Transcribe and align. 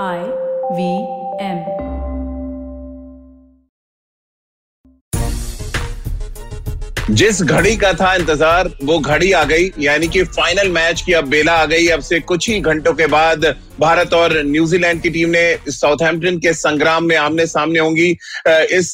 I 0.00 0.20
V 0.72 0.84
M. 1.38 1.58
जिस 7.10 7.42
घड़ी 7.42 7.76
का 7.76 7.92
था 7.92 8.14
इंतज़ार, 8.14 8.70
वो 8.84 8.98
घड़ी 8.98 9.32
आ 9.32 9.42
गई, 9.44 9.70
यानी 9.78 10.08
कि 10.08 10.22
फाइनल 10.24 10.68
मैच 10.68 11.02
की 11.06 11.12
अब 11.12 11.28
बेला 11.28 11.52
आ 11.52 11.64
गई। 11.64 11.88
अब 11.88 12.00
से 12.00 12.20
कुछ 12.20 12.48
ही 12.48 12.58
घंटों 12.60 12.92
के 12.94 13.06
बाद 13.06 13.44
भारत 13.80 14.14
और 14.14 14.36
न्यूजीलैंड 14.42 15.02
की 15.02 15.10
टीम 15.10 15.28
ने 15.28 15.44
साउथहैम्पटन 15.68 16.38
के 16.38 16.52
संग्राम 16.52 17.04
में 17.04 17.16
आमने 17.16 17.46
सामने 17.46 17.78
होंगी। 17.78 18.10
इस 18.48 18.92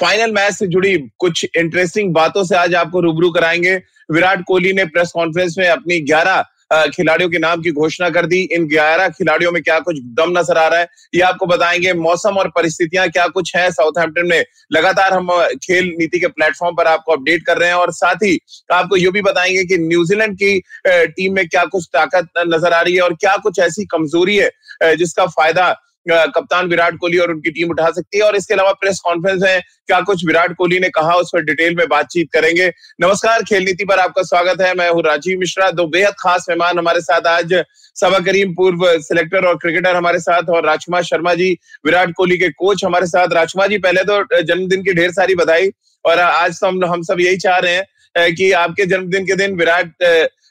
फाइनल 0.00 0.32
मैच 0.32 0.54
से 0.54 0.66
जुड़ी 0.66 0.96
कुछ 1.18 1.44
इंटरेस्टिंग 1.56 2.14
बातों 2.14 2.44
से 2.44 2.56
आज 2.56 2.74
आपको 2.74 3.00
रूबरू 3.00 3.30
कराएँगे। 3.30 3.76
विराट 4.12 4.44
कोहली 4.48 4.72
ने 4.72 4.84
प्रेस 4.86 5.12
कॉन्फ्रेंस 5.14 5.54
में 5.58 5.66
अपनी 5.68 6.00
11 6.00 6.44
खिलाड़ियों 6.70 7.28
के 7.30 7.38
नाम 7.38 7.62
की 7.62 7.70
घोषणा 7.72 8.08
कर 8.10 8.26
दी। 8.26 8.40
इन 8.52 8.66
ग्यारह 8.68 9.08
खिलाड़ियों 9.10 9.52
में 9.52 9.62
क्या 9.62 9.78
कुछ 9.80 9.96
दम 10.16 10.38
नज़र 10.38 10.58
आ 10.58 10.66
रहा 10.68 10.80
है, 10.80 10.88
ये 11.14 11.20
आपको 11.22 11.46
बताएँगे। 11.46 11.92
मौसम 11.94 12.36
और 12.38 12.48
परिस्थितियाँ 12.56 13.08
क्या 13.08 13.26
कुछ 13.28 13.54
है 13.56 13.70
साउथहैम्पटन 13.70 14.28
में? 14.28 14.44
लगातार 14.72 15.12
हम 15.12 15.28
खेल 15.64 15.92
नीति 15.98 16.20
के 16.20 16.26
प्लेटफॉर्म 16.28 16.76
पर 16.76 16.86
आपको 16.86 17.12
अपडेट 17.12 17.46
कर 17.46 17.58
रहे 17.58 17.68
हैं 17.68 17.76
और 17.76 17.92
साथ 17.92 18.24
ही 18.24 18.38
आपको 18.72 18.96
ये 18.96 19.10
भी 19.10 19.22
बताएँगे 19.22 19.64
कि 19.64 19.78
न्यूजीलैंड 19.80 20.36
की 20.36 20.58
टीम 20.86 21.34
में 21.34 21.46
क्या 21.48 21.64
कुछ 21.66 21.88
ताकत 21.92 22.28
नज़र 22.46 22.72
आ 22.72 22.80
रही 22.80 22.94
है 22.94 23.02
और 23.02 23.14
क्या 23.14 23.36
कुछ 23.42 23.58
ऐसी 23.60 23.84
कमज़ोरी 23.86 24.36
है 24.36 24.96
जिसका 24.96 25.26
फ़ायदा 25.28 25.70
कप्तान 26.06 26.68
विराट 26.68 26.96
कोहली 26.96 27.18
और 27.18 27.30
उनकी 27.30 27.50
टीम 27.50 27.70
उठा 27.70 27.90
सकती 27.90 28.18
है। 28.18 28.24
और 28.24 28.36
इसके 28.36 28.54
अलावा 28.54 28.72
प्रेस 28.74 29.00
कॉन्फ्रेंस 29.04 29.42
है 29.44 29.58
क्या 29.60 30.00
कुछ 30.02 30.24
विराट 30.26 30.54
कोहली 30.56 30.78
ने 30.80 30.88
कहा, 30.90 31.14
उस 31.14 31.30
पर 31.32 31.42
डिटेल 31.44 31.74
में 31.76 31.86
बातचीत 31.88 32.28
करेंगे। 32.32 32.70
नमस्कार, 33.00 33.42
खेल 33.42 33.64
नीति 33.64 33.84
पर 33.84 33.98
आपका 33.98 34.22
स्वागत 34.24 34.60
है। 34.62 34.72
मैं 34.74 34.88
हूँ 34.90 35.02
राजीव 35.02 35.38
मिश्रा, 35.38 35.70
दो 35.72 35.86
बेहद 35.88 36.14
खास 36.18 36.46
मेहमान 36.48 36.78
हमारे 36.78 37.00
साथ 37.02 37.26
आज। 37.28 37.54
सबा 37.96 38.18
करीम, 38.20 38.54
पूर्व 38.54 38.86
सिलेक्टर 39.00 39.46
और 39.46 39.56
क्रिकेटर 39.56 39.96
हमारे 39.96 40.18
साथ 40.20 40.48
और 40.50 40.66
राजकुमार 40.66 41.02
शर्मा 41.04 41.34
जी, 41.34 41.50
विराट 41.84 42.12
कोहली 42.12 42.38
के 42.38 42.48
कोच 42.50 42.84
हमारे 42.84 43.06
साथ। 43.08 43.32
राजकुमार 43.34 43.68
जी, 43.68 43.78
पहले 43.78 44.02
तो 44.04 44.42
जन्मदिन 44.42 44.82
की 44.82 44.92
ढेर 44.94 45.10
सारी 45.12 45.34
बधाई। 45.34 45.70
और 46.04 46.18
आज 46.18 46.60
तो 46.60 46.66
हम 46.66 46.84
हम 46.84 47.02
सब 47.02 47.20
यही 47.20 47.36
चाह 47.38 47.58
रहे 47.58 47.74
हैं 47.74 48.34
कि 48.34 48.50
आपके 48.54 48.86
जन्मदिन 48.86 49.26
के 49.26 49.34
दिन 49.36 49.56
विराट 49.56 50.02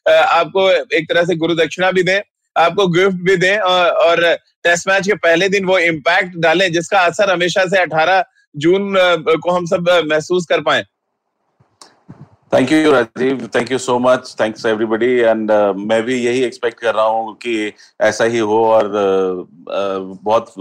आपको 0.08 0.70
एक 0.72 1.10
तरह 1.10 1.24
से 1.24 1.36
गुरु 1.36 1.56
दक्षिणा 1.56 1.92
भी 1.92 2.04
दें, 2.04 2.22
आपको 2.56 2.88
गिफ्ट 2.90 3.18
भी 3.24 3.36
दें। 3.38 3.58
और 3.58 4.24
टेस्ट 4.64 4.88
मैच 4.88 5.08
के 5.08 5.14
पहले 5.14 5.50
दिन 5.50 5.66
वो 5.66 5.78
इम्पैक्ट 5.78 6.38
डालें 6.38 6.72
जिसका 6.72 7.00
असर 7.00 7.32
हमेशा 7.32 7.66
से 7.66 7.86
18 7.86 8.24
जून 8.58 8.94
को 9.30 9.52
हम 9.52 9.66
सब 9.66 10.08
महसूस 10.12 10.46
कर 10.46 10.62
पाए। 10.62 10.86
Thank 12.54 12.72
you 12.72 12.92
Rajeev 12.92 13.50
thank 13.56 13.72
you 13.72 13.78
so 13.78 14.00
much 14.00 14.36
thanks 14.42 14.66
everybody 14.66 15.14
and 15.14 15.52
मैं 15.78 16.04
भी 16.04 16.16
यही 16.16 16.44
एक्सपेक्ट 16.44 16.80
कर 16.80 16.96
रहा 16.96 17.06
हूँ 17.06 17.36
कि 17.36 17.74
ऐसा 18.02 18.24
ही 18.24 18.38
हो 18.38 18.66
और 18.66 18.86
uh, 18.86 19.42
uh, 19.74 20.18
बहुत 20.24 20.54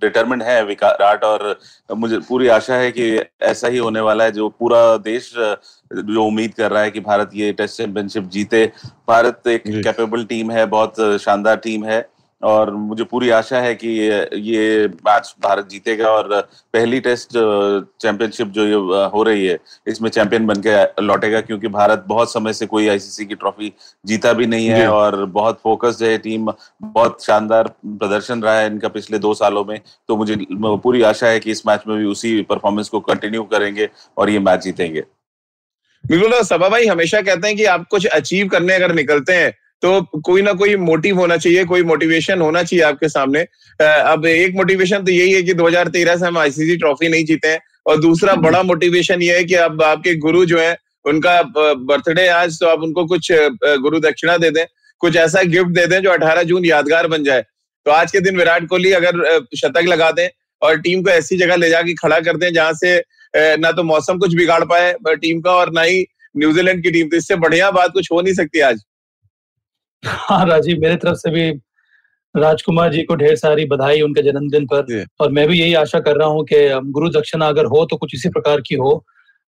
डिटरमिंड 0.00 0.42
uh, 0.42 0.48
है 0.48 0.64
विराट 0.64 1.24
और 1.24 1.60
मुझे 1.96 2.18
पूरी 2.18 2.48
आशा 2.48 2.74
है 2.74 2.92
कि 2.92 3.22
ऐसा 3.42 3.68
ही 3.68 3.78
होने 3.78 4.00
वाला 4.00 4.24
है 4.24 4.32
जो 4.32 4.48
पूरा 4.48 4.96
देश 4.96 5.34
जो 5.92 6.24
उम्मीद 6.24 6.54
कर 6.54 6.70
रहा 6.70 6.82
है 6.82 6.90
कि 6.90 7.00
भारत 7.00 7.30
ये 7.34 7.52
टेस्ट 7.52 7.76
चैंपियनशिप 7.76 8.24
जीते। 8.24 8.72
भारत 9.08 9.42
एक 9.46 9.62
कैपेबल 9.66 10.24
टीम 10.24 10.50
है 10.50 10.66
बहुत 10.66 11.20
शानदार 11.20 11.56
टीम 11.56 11.84
है। 11.84 12.13
और 12.44 12.70
मुझे 12.70 13.04
पूरी 13.04 13.30
आशा 13.30 13.60
है 13.60 13.74
कि 13.74 13.88
ये 13.88 14.86
मैच 15.06 15.34
भारत 15.42 15.68
जीतेगा 15.68 16.10
और 16.10 16.28
पहली 16.74 17.00
टेस्ट 17.00 17.30
चैंपियनशिप 18.02 18.48
जो 18.48 18.66
ये 18.66 19.08
हो 19.14 19.22
रही 19.22 19.46
है 19.46 19.58
इसमें 19.88 20.10
चैंपियन 20.10 20.46
बन 20.46 20.62
के 20.66 21.02
लौटेगा 21.02 21.40
क्योंकि 21.40 21.68
भारत 21.70 22.04
बहुत 22.08 22.32
समय 22.32 22.52
से 22.52 22.66
कोई 22.66 22.88
आईसीसी 22.88 23.24
की 23.26 23.34
ट्रॉफी 23.34 23.72
जीता 24.04 24.32
भी 24.32 24.46
नहीं 24.46 24.66
है 24.68 24.86
और 24.88 25.24
बहुत 25.26 25.60
फोकस्ड 25.62 26.04
है 26.04 26.16
टीम 26.18 26.52
बहुत 26.82 27.24
शानदार 27.24 27.68
प्रदर्शन 27.86 28.42
रहा 28.42 28.58
है 28.58 28.66
इनका 28.66 28.88
पिछले 28.90 29.18
दो 29.18 29.34
सालों 29.34 29.64
में। 29.64 29.80
तो 30.08 30.16
मुझे 30.16 30.36
पूरी 30.52 31.02
आशा 31.04 31.26
है 31.26 31.40
कि 31.40 31.50
इस 31.50 31.66
मैच 31.66 31.82
में 31.88 31.96
भी 31.98 32.04
उसी 32.06 32.40
परफॉर्मेंस 32.42 32.88
को 32.88 33.00
कंटिन्यू 33.02 33.42
करेंगे 33.52 33.88
और 34.18 34.30
ये 34.30 34.38
मैच 34.40 34.62
जीतेंगे। 34.64 35.04
बिल्कुल 36.04 36.40
सभा 36.44 36.68
भाई 36.68 36.86
हमेशा 36.86 37.20
कहते 37.22 37.48
हैं 37.48 37.56
कि 37.56 37.64
आप 37.66 37.86
कुछ 37.90 38.06
अचीव 38.06 38.48
करने 38.48 38.74
अगर 38.74 38.94
निकलते 38.94 39.32
हैं 39.32 39.52
तो 39.84 40.20
कोई 40.24 40.42
ना 40.42 40.52
कोई 40.54 40.76
मोटिव 40.78 41.18
होना 41.18 41.36
चाहिए 41.36 41.64
कोई 41.64 41.82
मोटिवेशन 41.84 42.40
होना 42.40 42.62
चाहिए 42.62 42.84
आपके 42.84 43.08
सामने। 43.08 43.40
अब 43.80 44.26
एक 44.26 44.54
मोटिवेशन 44.56 45.04
तो 45.04 45.12
यही 45.12 45.32
है 45.32 45.42
कि 45.42 45.54
2013 45.54 46.16
से 46.16 46.26
हम 46.26 46.38
आईसीसी 46.38 46.76
ट्रॉफी 46.76 47.08
नहीं 47.08 47.24
जीते 47.24 47.48
हैं 47.48 47.60
और 47.86 48.00
दूसरा 48.00 48.34
बड़ा 48.44 48.62
मोटिवेशन 48.62 49.22
ये 49.22 49.36
है 49.36 49.44
कि 49.44 49.54
अब 49.64 49.82
आपके 49.82 50.14
गुरु 50.18 50.44
जो 50.46 50.58
है 50.58 50.76
उनका 51.04 51.42
बर्थडे 51.82 52.26
आज 52.28 52.58
तो 52.60 52.66
आप 52.66 52.82
उनको 52.82 53.04
कुछ 53.06 53.28
गुरु 53.82 54.00
दक्षिणा 54.00 54.36
दे 54.38 54.50
दें 54.50 54.64
कुछ 55.00 55.16
ऐसा 55.16 55.42
गिफ्ट 55.48 55.70
दे 55.70 55.86
दें 55.86 56.00
जो 56.02 56.10
18 56.10 56.42
जून 56.44 56.64
यादगार 56.64 57.06
बन 57.08 57.24
जाए। 57.24 57.42
तो 57.86 57.90
आज 57.90 58.12
के 58.12 58.20
दिन 58.20 58.36
विराट 58.36 58.68
कोहली 58.68 58.92
अगर 58.92 59.20
शतक 59.56 59.84
लगा 59.88 60.10
दें 60.12 60.28
और 60.62 60.80
टीम 60.80 61.02
को 61.02 61.10
ऐसी 61.10 61.38
जगह 61.38 61.56
ले 61.56 61.70
जाके 61.70 61.94
खड़ा 61.94 62.20
कर 62.20 62.36
दें 62.36 62.52
जहाँ 62.52 62.72
से 62.74 62.96
ना 63.34 63.72
तो 63.72 63.82
मौसम 63.82 64.18
कुछ 64.18 64.34
बिगाड़ 64.34 64.62
पाए 64.64 64.94
टीम 65.06 65.40
का 65.40 65.52
और 65.52 65.72
ना 65.72 65.82
ही 65.82 66.04
न्यूजीलैंड 66.36 66.82
की 66.82 66.90
टीम। 66.90 67.08
तो 67.08 67.16
इससे 67.16 67.36
बढ़िया 67.36 67.70
बात 67.72 67.92
कुछ 67.92 68.12
हो 68.12 68.20
नहीं 68.20 68.34
सकती 68.34 68.60
आज। 68.62 68.82
हाँ 70.04 70.44
राजीव 70.46 70.80
मेरे 70.80 70.96
तरफ़ 70.96 71.16
से 71.16 71.30
भी 71.30 71.50
राजकुमार 72.34 72.92
जी 72.92 73.02
को 73.02 73.14
ढेर 73.14 73.36
सारी 73.36 73.64
बधाई 73.64 74.00
उनके 74.00 74.22
जन्मदिन 74.22 74.66
पर। 74.66 74.86
और 75.20 75.30
मैं 75.32 75.46
भी 75.48 75.60
यही 75.60 75.74
आशा 75.74 76.00
कर 76.00 76.16
रहा 76.16 76.28
हूँ 76.28 76.44
कि 76.44 76.68
गुरु 76.92 77.08
दक्षिणा 77.10 77.48
अगर 77.48 77.66
हो 77.66 77.84
तो 77.84 77.96
कुछ 77.96 78.14
इसी 78.14 78.28
प्रकार 78.28 78.60
की 78.60 78.74
हो। 78.74 78.92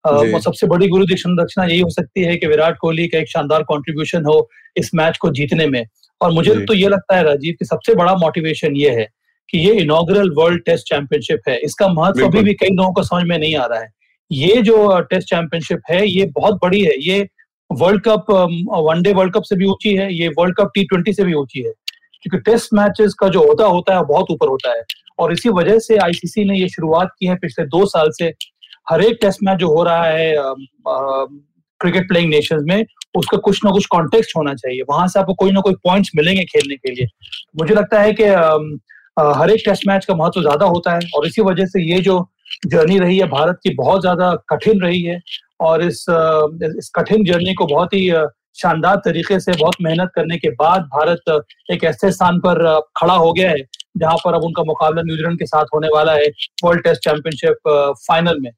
वो 0.05 0.41
सबसे 0.41 0.67
बड़ी 0.67 0.89
गुरु 0.89 1.05
दक्षिणा 1.05 1.65
यही 1.65 1.81
हो 1.81 1.91
सकती 1.91 2.23
है 2.23 2.37
कि 2.37 2.47
विराट 2.47 2.77
कोहली 2.79 3.07
का 3.09 3.19
एक 3.19 3.29
शानदार 3.29 3.63
कंट्रीब्यूशन 3.63 4.25
हो 4.25 4.49
इस 4.77 4.91
मैच 4.95 5.19
को 5.19 5.31
जीतने 5.31 5.67
में। 5.67 5.85
और 6.21 6.33
मुझे 6.33 6.55
तो 6.67 6.75
ये 6.75 6.89
लगता 6.89 7.17
है 7.17 7.23
राजीव 7.25 7.55
कि 7.59 7.65
सबसे 7.65 7.95
बड़ा 7.95 8.15
मोटिवेशन 8.17 8.77
ये 8.77 8.91
है 8.91 9.09
कि 9.49 9.59
ये 9.59 9.73
इनोग्रल 9.75 10.31
वर्ल्ड 10.31 10.65
टेस्ट 10.67 10.89
चैंपियनशिप 10.89 11.49
है। 11.49 11.57
इसका 11.59 11.89
महत्व 11.89 12.25
अभी 12.27 12.43
भी 12.43 12.55
कई 12.55 12.69
लोगों 12.69 12.93
को 12.93 13.03
समझ 13.03 13.25
में 13.25 13.39
नहीं 13.39 13.55
आ 13.57 13.65
रहा 13.67 13.81
है। 13.81 13.89
ये 14.31 14.61
जो 14.63 15.01
टेस्ट 15.01 15.29
चैंपियनशिप 15.29 15.81
है 15.91 16.07
ये 16.09 16.25
बहुत 16.35 16.59
बड़ी 16.63 16.81
है। 16.81 16.93
ये 17.01 17.29
world 17.71 18.03
cup 18.05 18.31
one day 18.31 19.13
world 19.13 19.35
cup 19.35 19.43
से 19.43 19.57
भी 19.57 19.67
ऊँची 19.67 19.95
है, 19.97 20.13
ये 20.15 20.29
वर्ल्ड 20.39 20.57
कप 20.57 20.71
टी 20.75 20.85
ट्वेंटी 20.85 21.13
से 21.13 21.25
भी 21.25 21.35
ऊँची 21.35 21.63
है। 21.63 21.73
क्योंकि 22.23 22.39
टेस्ट 22.43 22.75
मैचेस 22.75 23.15
का 23.15 23.29
जो 23.29 23.47
होता 23.47 23.67
होता 23.67 23.97
है 23.97 24.03
बहुत 24.05 24.31
ऊपर 24.31 24.49
होता 24.49 24.73
है। 24.73 24.83
और 25.19 25.33
इसी 25.33 25.49
वजह 25.51 25.79
से 25.79 25.97
आईसीसी 25.97 26.45
ने 26.45 26.59
ये 26.59 26.69
शुरुआत 26.69 27.09
की 27.19 27.27
है 27.27 27.35
पिछले 27.37 27.65
दो 27.67 27.85
साल 27.87 28.11
से। 28.13 28.33
हर 28.91 29.03
एक 29.03 29.19
टेस्ट 29.21 29.43
मैच 29.43 29.59
जो 29.59 29.69
हो 29.69 29.83
रहा 29.83 30.05
है 30.05 30.35
क्रिकेट 31.81 32.09
प्लेइंग 32.09 32.31
नेशन 32.31 32.65
में, 32.69 32.85
उसका 33.17 33.39
कुछ 33.39 33.61
ना 33.65 33.71
कुछ 33.71 33.87
कॉन्टेक्स्ट 33.87 34.37
होना 34.37 34.55
चाहिए। 34.55 34.83
वहाँ 34.91 35.07
से 35.09 35.19
आपको 35.21 35.35
कोई 35.35 35.53
ना 35.53 35.61
कोई 35.61 35.75
पॉइंट्स 35.85 36.11
मिलेंगे 36.17 36.45
खेलने 36.45 36.77
के 36.77 36.91
लिए। 36.91 37.07
मुझे 37.59 37.75
लगता 37.75 38.01
है 38.01 38.13
कि 38.13 38.25
हर 39.39 39.51
एक 39.51 39.63
टेस्ट 39.65 39.87
मैच 39.89 40.05
का 40.05 40.15
महत्व 40.15 40.41
ज़्यादा 40.41 40.67
होता 40.67 40.95
है। 40.95 41.01
और 41.17 41.27
इसी 41.27 41.43
वजह 41.43 41.67
से 41.67 41.83
ये 41.83 42.01
जो 42.01 42.19
जर्नी 42.67 42.99
रही 42.99 43.19
है, 43.19 43.27
भारत 43.29 43.59
की 43.63 43.75
बहुत 43.75 44.01
ज़्यादा 44.01 44.35
कठिन 44.49 44.81
रही 44.81 45.03
है। 45.03 45.21
और 45.61 45.83
इस 45.83 46.05
इस 46.79 46.91
कठिन 46.97 47.25
जर्नी 47.25 47.55
को 47.55 47.67
बहुत 47.67 47.95
ही 47.95 48.11
शानदार 48.57 48.97
तरीके 49.05 49.39
से, 49.41 49.53
बहुत 49.53 49.75
मेहनत 49.83 50.11
करने 50.15 50.37
के 50.39 50.51
बाद 50.53 50.83
भारत 50.93 51.43
एक 51.71 51.85
ऐसे 51.85 52.11
स्थान 52.13 52.39
पर 52.41 52.59
खड़ा 52.97 53.15
हो 53.15 53.33
गया 53.33 53.51
है, 53.51 53.63
जहाँ 53.97 54.17
पर 54.17 54.35
अब 54.35 54.45
उनका 54.45 54.63
मुकाबला 54.65 55.03
न्यूजीलैंड 55.03 55.39
के 55.39 55.47
साथ 55.47 55.75
होने 55.75 55.89
वाला 55.95 56.13
है, 56.13 56.29
वर्ल्ड 56.65 56.83
टेस्ट 56.85 57.05
चैंपियनशिप 57.05 57.69
फाइनल 58.09 58.41
में। 58.41 58.51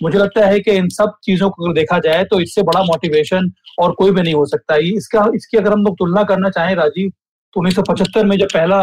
मुझे 0.00 0.18
लगता 0.18 0.46
है 0.46 0.60
कि 0.60 0.70
इन 0.72 0.88
सब 0.90 1.12
चीज़ों 1.24 1.50
को 1.50 1.72
देखा 1.72 1.98
जाए 1.98 2.24
तो 2.24 2.40
इससे 2.40 2.62
बड़ा 2.62 2.82
मोटिवेशन 2.84 3.50
और 3.80 3.92
कोई 3.98 4.10
भी 4.10 4.22
नहीं 4.22 4.34
हो 4.34 4.44
सकता। 4.46 4.74
है 4.74 4.88
इसका, 4.88 5.26
इसकी 5.34 5.58
अगर 5.58 5.72
हम 5.72 5.84
लोग 5.84 5.94
तुलना 5.98 6.22
करना 6.24 6.50
चाहें, 6.50 6.74
राजीव 6.76 7.10
तो 7.10 7.60
उन्नीस 7.60 7.74
सौ 7.76 7.82
पचहत्तर 7.82 8.24
में 8.26 8.36
जब 8.38 8.46
पहला 8.54 8.80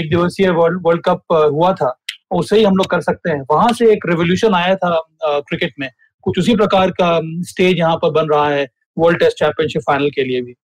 एक 0.00 0.08
दिवसीय 0.10 0.50
वर्ल्ड 0.50 0.80
वर्ल्ड 0.86 1.02
कप 1.04 1.22
हुआ 1.32 1.72
था, 1.74 1.94
उसे 2.32 2.56
ही 2.56 2.64
हम 2.64 2.76
लोग 2.76 2.86
कर 2.90 3.00
सकते 3.00 3.30
हैं। 3.30 3.40
वहाँ 3.50 3.72
से 3.72 3.92
एक 3.92 4.06
रेवोल्यूशन 4.08 4.54
आया 4.54 4.74
था 4.76 4.98
क्रिकेट 5.24 5.74
में। 5.80 5.88
कुछ 6.24 6.38
उसी 6.38 6.54
प्रकार 6.56 6.90
का 6.92 7.20
स्टेज 7.48 7.78
यहाँ 7.78 7.96
पर 7.96 8.10
बन 8.12 8.28
रहा 8.28 8.48
है 8.48 8.68
वर्ल्ड 8.96 9.18
टेस्ट 9.18 9.38
चैंपियनशिप 9.38 9.82
फाइनल 9.82 10.10
के 10.10 10.24
लिए 10.24 10.40
भी। 10.42 10.54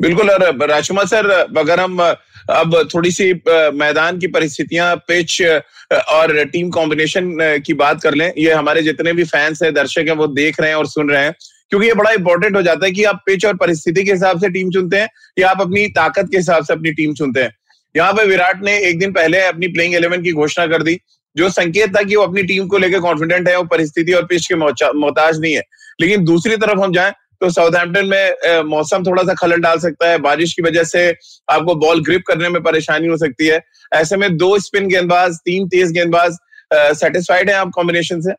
बिल्कुल 0.00 0.30
राजकुमार 0.30 1.06
सर, 1.06 1.30
अगर 1.58 1.80
हम 1.80 2.00
अब 2.00 2.74
थोड़ी 2.94 3.10
सी 3.10 3.32
मैदान 3.74 4.18
की 4.18 4.26
परिस्थितियाँ 4.28 4.94
पिच 5.08 5.40
और 5.42 6.42
टीम 6.46 6.68
कॉम्बिनेशन 6.70 7.36
की 7.66 7.74
बात 7.74 8.02
कर 8.02 8.14
लें, 8.14 8.32
ये 8.38 8.52
हमारे 8.52 8.82
जितने 8.82 9.12
भी 9.12 9.24
फैंस 9.24 9.62
हैं, 9.62 9.72
दर्शक 9.74 10.04
हैं, 10.08 10.16
वो 10.16 10.26
देख 10.28 10.60
रहे 10.60 10.70
हैं 10.70 10.76
और 10.76 10.86
सुन 10.86 11.10
रहे 11.10 11.22
हैं, 11.24 11.34
क्योंकि 11.70 11.86
ये 11.86 11.94
बड़ा 11.94 12.10
इंपॉर्टेंट 12.12 12.56
हो 12.56 12.62
जाता 12.62 12.86
है 12.86 12.92
कि 12.92 13.04
आप 13.04 13.22
पिच 13.26 13.46
और 13.46 13.56
परिस्थिति 13.56 14.04
के 14.04 14.12
हिसाब 14.12 14.40
से 14.40 14.48
टीम 14.50 14.70
चुनते 14.70 14.96
हैं, 14.96 15.08
या 15.38 15.50
आप 15.50 15.60
अपनी 15.60 15.86
ताकत 15.96 16.28
के 16.30 16.36
हिसाब 16.36 16.64
से 16.64 16.72
अपनी 16.72 16.92
टीम 16.92 17.14
चुनते 17.14 17.42
हैं। 17.42 17.54
यहाँ 17.94 18.12
पे 18.12 18.24
विराट 18.26 18.62
ने 18.64 18.78
एक 18.80 18.98
दिन 18.98 19.12
पहले 19.12 19.40
अपनी 19.42 19.68
प्लेइंग 19.68 19.94
इलेवन 19.94 20.22
की 20.22 20.32
घोषणा 20.32 20.66
कर 20.66 20.82
दी 20.82 20.98
जो 21.36 21.48
संकेत 21.50 21.96
था 21.96 22.02
कि 22.02 22.16
वो 22.16 22.22
अपनी 22.22 22.42
टीम 22.42 22.66
को 22.66 22.78
लेकर 22.78 23.00
कॉन्फिडेंट 23.00 23.48
है, 23.48 23.56
वो 23.56 23.64
परिस्थिति 23.66 24.12
और 24.12 24.24
पिच 24.26 24.46
के 24.46 24.54
मोहताज 24.54 25.40
नहीं 25.40 25.54
है। 25.54 25.62
लेकिन 26.00 26.24
दूसरी 26.24 26.56
तरफ़ 26.56 26.78
हम 26.80 26.92
जाए 26.92 27.12
तो 27.40 27.48
साउथहैम्पटन 27.50 28.06
में 28.06 28.62
मौसम 28.64 29.02
थोड़ा 29.04 29.22
सा 29.22 29.34
खलन 29.34 29.60
डाल 29.60 29.78
सकता 29.78 30.08
है। 30.08 30.18
बारिश 30.18 30.52
की 30.54 30.62
वजह 30.62 30.84
से 30.84 31.08
आपको 31.50 31.74
बॉल 31.76 32.02
ग्रिप 32.04 32.22
करने 32.28 32.48
में 32.48 32.62
परेशानी 32.62 33.08
हो 33.08 33.16
सकती 33.16 33.46
है। 33.46 33.60
ऐसे 33.92 34.16
में 34.16 34.36
दो 34.36 34.58
स्पिन 34.58 34.88
गेंदबाज, 34.88 35.36
तीन 35.44 35.68
तेज 35.68 35.92
गेंदबाज 35.92 36.36
सेटिस्फाइड 36.72 37.50
है 37.50 37.56
आप 37.56 37.70
कॉम्बिनेशन 37.74 38.20
से? 38.20 38.32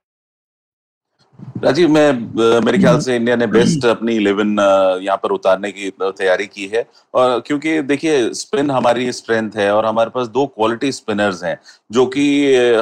राजीव 1.39 1.89
मैं 1.89 2.61
मेरे 2.65 2.77
ख्याल 2.77 2.99
से 2.99 3.15
इंडिया 3.15 3.35
ने 3.35 3.45
बेस्ट 3.47 3.85
अपनी 3.85 4.15
इलेवन 4.15 4.49
यहाँ 5.03 5.17
पर 5.17 5.31
उतारने 5.31 5.71
की 5.71 5.89
तैयारी 6.01 6.45
की 6.45 6.65
है। 6.73 6.85
और 7.13 7.39
क्योंकि 7.47 7.81
देखिए 7.81 8.33
स्पिन 8.33 8.71
हमारी 8.71 9.11
स्ट्रेंथ 9.11 9.51
है 9.57 9.71
और 9.73 9.85
हमारे 9.85 10.09
पास 10.09 10.27
दो 10.27 10.45
क्वालिटी 10.47 10.91
स्पिनर्स 10.91 11.43
हैं 11.43 11.57
जो 11.91 12.05
कि 12.05 12.25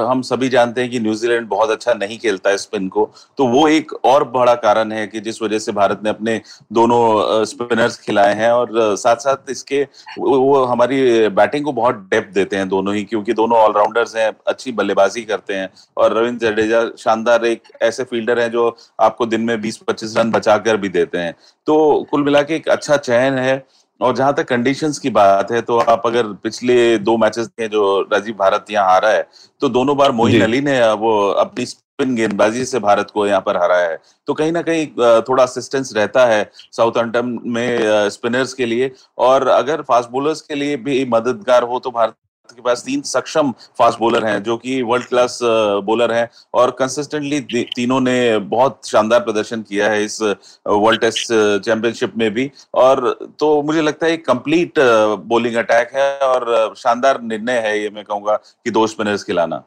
हम 0.07 0.21
सभी 0.21 0.49
जानते 0.49 0.81
हैं 0.81 0.89
कि 0.91 0.99
न्यूजीलैंड 0.99 1.47
बहुत 1.47 1.69
अच्छा 1.69 1.93
नहीं 1.93 2.17
खेलता 2.17 2.49
है 2.49 2.57
स्पिन 2.57 2.87
को। 2.87 3.09
तो 3.37 3.47
वो 3.47 3.67
एक 3.67 3.93
और 4.05 4.23
बड़ा 4.29 4.55
कारण 4.57 4.91
है 4.91 5.05
कि 5.07 5.19
जिस 5.19 5.41
वजह 5.41 5.59
से 5.59 5.71
भारत 5.71 6.01
ने 6.03 6.09
अपने 6.09 6.39
दोनों 6.73 7.43
स्पिनर्स 7.45 7.97
खिलाए 7.99 8.33
हैं 8.35 8.51
और 8.51 8.95
साथ 8.97 9.15
साथ 9.17 9.51
इसके 9.51 9.81
वो 10.19 10.63
हमारी 10.65 11.27
बैटिंग 11.31 11.65
को 11.65 11.71
बहुत 11.73 11.95
डेप्थ 12.11 12.33
देते 12.33 12.55
हैं 12.55 12.67
दोनों 12.69 12.95
ही 12.95 13.03
क्योंकि 13.03 13.33
दोनों 13.33 13.57
ऑलराउंडर्स 13.59 14.15
हैं 14.15 14.31
अच्छी 14.47 14.71
बल्लेबाजी 14.73 15.21
करते 15.23 15.53
हैं। 15.53 15.69
और 15.97 16.17
रविंद्र 16.17 16.49
जडेजा 16.49 16.83
शानदार 16.99 17.45
एक 17.45 17.73
ऐसे 17.81 18.03
फील्डर 18.03 18.39
हैं 18.39 18.44
जो 18.49 18.75
आपको 18.99 19.25
दिन 19.25 19.41
में 19.41 19.55
20-25 19.61 20.17
रन 20.17 20.31
बचाकर 20.31 20.77
भी 20.77 20.89
देते 20.89 21.17
हैं। 21.17 21.33
तो 21.67 22.07
कुल 22.11 22.23
मिला 22.23 22.41
के 22.41 22.55
एक 22.55 22.69
अच्छा 22.69 22.97
चयन 22.99 23.37
है 23.39 23.63
और 23.99 24.15
जहाँ 24.15 24.33
तक 24.33 24.47
कंडीशंस 24.47 24.99
की 24.99 25.09
बात 25.11 25.51
है 25.51 25.61
तो 25.61 25.77
आप 25.79 26.01
अगर 26.05 26.31
पिछले 26.43 26.97
दो 26.99 27.17
मैचेस 27.17 27.47
देखें 27.47 27.71
जो 27.71 28.01
राजीव 28.11 28.35
भारत 28.39 28.65
यहाँ 28.71 28.87
हारा 28.87 29.09
है 29.09 29.27
तो 29.61 29.69
दोनों 29.69 29.97
बार 29.97 30.11
मोइन 30.11 30.41
अली 30.43 30.61
ने 30.61 30.79
वो 30.93 31.17
अपनी 31.29 31.65
स्पिन 31.65 32.15
गेंदबाजी 32.15 32.65
से 32.65 32.79
भारत 32.79 33.11
को 33.13 33.25
यहाँ 33.27 33.41
पर 33.41 33.57
हराया 33.57 33.89
है। 33.89 33.97
तो 34.27 34.33
कहीं 34.33 34.51
ना 34.51 34.61
कहीं 34.61 34.87
थोड़ा 35.21 35.43
असिस्टेंस 35.43 35.93
रहता 35.95 36.25
है 36.25 36.49
साउथ 36.71 36.97
अंटम 36.97 37.37
में 37.47 38.09
स्पिनर्स 38.09 38.53
के 38.53 38.65
लिए 38.65 38.91
और 39.19 39.47
अगर 39.49 39.81
फास्ट 39.81 40.09
बोलर्स 40.09 40.41
के 40.41 40.55
लिए 40.55 40.77
भी 40.77 41.03
मददगार 41.05 41.63
हो 41.63 41.79
तो 41.79 41.91
भारत 41.91 42.15
के 42.51 42.61
पास 42.61 42.83
तीन 42.85 43.01
सक्षम 43.03 43.51
फास्ट 43.79 43.99
बॉलर 43.99 44.25
हैं, 44.25 44.41
जो 44.43 44.57
कि 44.57 44.81
वर्ल्ड 44.83 45.07
क्लास 45.07 45.39
बॉलर 45.85 46.11
हैं 46.13 46.29
और 46.53 46.71
कंसिस्टेंटली 46.79 47.39
तीनों 47.75 47.99
ने 48.01 48.37
बहुत 48.39 48.87
शानदार 48.87 49.19
प्रदर्शन 49.21 49.61
किया 49.63 49.89
है 49.89 50.03
इस 50.03 50.21
वर्ल्ड 50.21 51.01
टेस्ट 51.01 51.33
चैंपियनशिप 51.65 52.17
में 52.17 52.29
भी। 52.33 52.49
और 52.75 53.17
तो 53.39 53.61
मुझे 53.61 53.81
लगता 53.81 54.07
है 54.07 54.17
कंप्लीट 54.19 54.79
बॉलिंग 55.27 55.55
अटैक 55.57 55.95
है 55.95 56.17
और 56.21 56.73
शानदार 56.77 57.21
निर्णय 57.23 57.59
है 57.59 57.79
ये 57.81 57.89
मैं 57.89 58.03
कहूँगा 58.03 58.35
कि 58.35 58.71
दो 58.71 58.85
स्पिनर्स 58.87 59.23
खिलाना। 59.23 59.63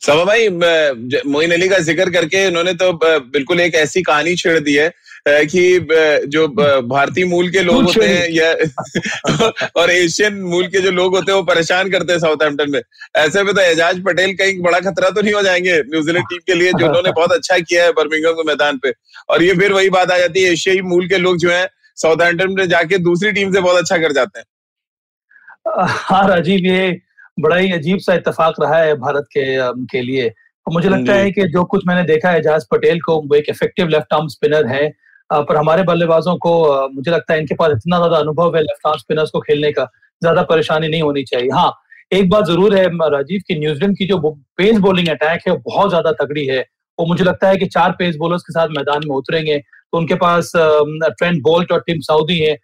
सभा 0.00 0.24
भाई 0.24 0.48
मोइन 0.48 1.52
अली 1.52 1.68
का 1.68 1.78
ज़िक्र 1.80 2.10
करके 2.12 2.46
उन्होंने 2.46 2.72
तो 2.74 2.92
बिल्कुल 2.94 3.60
एक 3.60 3.74
ऐसी 3.76 4.02
कहानी 4.02 4.34
छेड़ 4.36 4.58
दी 4.60 4.74
है 4.74 4.88
कि 5.28 6.26
जो 6.28 6.46
भारतीय 6.88 7.24
मूल 7.24 7.48
के 7.50 7.62
लोग 7.62 7.82
होते 7.84 8.06
हैं। 8.06 8.28
या 8.30 8.50
और 9.76 9.90
एशियन 9.90 10.34
मूल 10.42 10.66
के 10.66 10.80
जो 10.80 10.90
लोग 10.90 11.14
होते 11.16 11.32
हैं 11.32 11.38
वो 11.38 11.44
परेशान 11.44 11.90
करते 11.90 12.12
हैं 12.12 12.20
साउथ 12.20 12.30
साउथहैम्पटन 12.30 12.70
में। 12.70 12.80
ऐसे 13.16 13.42
में 13.42 13.54
तो 13.54 13.60
एजाज 13.60 14.02
पटेल 14.04 14.34
कहीं 14.34 14.60
बड़ा 14.62 14.80
खतरा 14.80 15.10
तो 15.10 15.22
नहीं 15.22 15.34
हो 15.34 15.42
जाएँगे 15.42 15.78
न्यूजीलैंड 15.80 16.24
टीम 16.24 16.40
के 16.46 16.54
लिए 16.54 16.72
जो 16.72 16.86
उन्होंने 16.88 17.12
बहुत 17.12 17.32
अच्छा 17.32 17.58
किया 17.58 17.84
है 17.84 17.92
बर्मिंगम 17.92 18.32
के 18.32 18.42
मैदान 18.42 18.78
पे। 18.78 18.92
और 19.28 19.42
ये 19.42 19.54
फिर 19.54 19.72
वही 19.72 19.90
बात 19.90 20.10
आ 20.10 20.18
जाती 20.18 20.42
है 20.42 20.52
एशियाई 20.52 20.80
मूल 20.80 21.08
के 21.08 21.18
लोग 21.18 21.38
जो 21.38 21.50
है 21.50 21.64
साउथ 21.64 22.16
साउथहैम्पटन 22.16 22.52
में 22.52 22.68
जाके 22.68 22.98
दूसरी 22.98 23.32
टीम 23.32 23.52
से 23.52 23.60
बहुत 23.60 23.76
अच्छा 23.76 23.98
कर 23.98 24.12
जाते 24.12 24.38
हैं। 24.38 24.46
हाँ 25.88 26.28
राजीव 26.28 26.66
ये 26.66 27.00
बड़ा 27.40 27.56
ही 27.56 27.72
अजीब 27.72 27.98
सा 27.98 28.14
इतफाक 28.14 28.54
रहा 28.60 28.78
है 28.78 28.94
भारत 28.94 29.26
के 29.36 29.44
के 29.86 30.02
लिए। 30.02 30.32
मुझे 30.66 30.88
लगता 30.88 31.12
है 31.12 31.30
कि 31.30 31.42
जो 31.48 31.64
कुछ 31.64 31.82
मैंने 31.86 32.02
देखा 32.02 32.30
है 32.30 32.38
एजाज 32.38 32.64
पटेल 32.70 33.00
को 33.00 33.16
वो 33.20 33.34
एक 33.34 33.44
इफ़ेक्टिव 33.48 33.88
लेफ़्ट 33.88 34.14
आर्म 34.14 34.26
स्पिनर 34.28 34.66
है। 34.66 34.86
पर 35.30 35.56
हमारे 35.56 35.82
बल्लेबाजों 35.84 36.36
को 36.38 36.52
मुझे 36.90 37.10
लगता 37.10 37.32
है 37.32 37.40
इनके 37.40 37.54
पास 37.54 37.72
इतना 37.72 37.96
ज़्यादा 37.96 38.16
अनुभव 38.18 38.56
है 38.56 38.62
लेफ़्ट 38.62 38.86
आर्म 38.86 38.98
स्पिनर्स 38.98 39.30
को 39.30 39.40
खेलने 39.40 39.72
का, 39.72 39.84
ज़्यादा 40.22 40.42
परेशानी 40.44 40.88
नहीं 40.88 41.02
होनी 41.02 41.22
चाहिए। 41.24 41.50
हाँ 41.52 41.72
एक 42.12 42.28
बात 42.30 42.44
ज़रूर 42.46 42.76
है 42.76 42.84
राजीव, 43.10 43.40
की 43.48 43.58
न्यूजीलैंड 43.58 43.96
की 43.96 44.06
जो 44.06 44.18
पेस 44.58 44.78
बॉलिंग 44.80 45.08
अटैक 45.08 45.48
है 45.48 45.56
बहुत 45.58 45.88
ज़्यादा 45.88 46.12
तगड़ी 46.20 46.46
है। 46.46 46.60
वो 46.98 47.06
मुझे 47.06 47.24
लगता 47.24 47.48
है 47.48 47.56
कि 47.56 47.66
चार 47.68 47.90
पेस 47.98 48.16
बॉलर्स 48.16 48.42
के 48.42 48.52
साथ 48.52 48.68
मैदान 48.76 49.08
में 49.08 49.14
उतरेंगे। 49.16 49.58
तो 49.58 49.98
उनके 49.98 50.14
पास 50.16 50.52
ट्रेंड 50.56 51.40
बोल्ट 51.42 51.72
और 51.72 51.80
टीम 51.80 52.00
साउदी 52.02 52.38
है। 52.38 52.56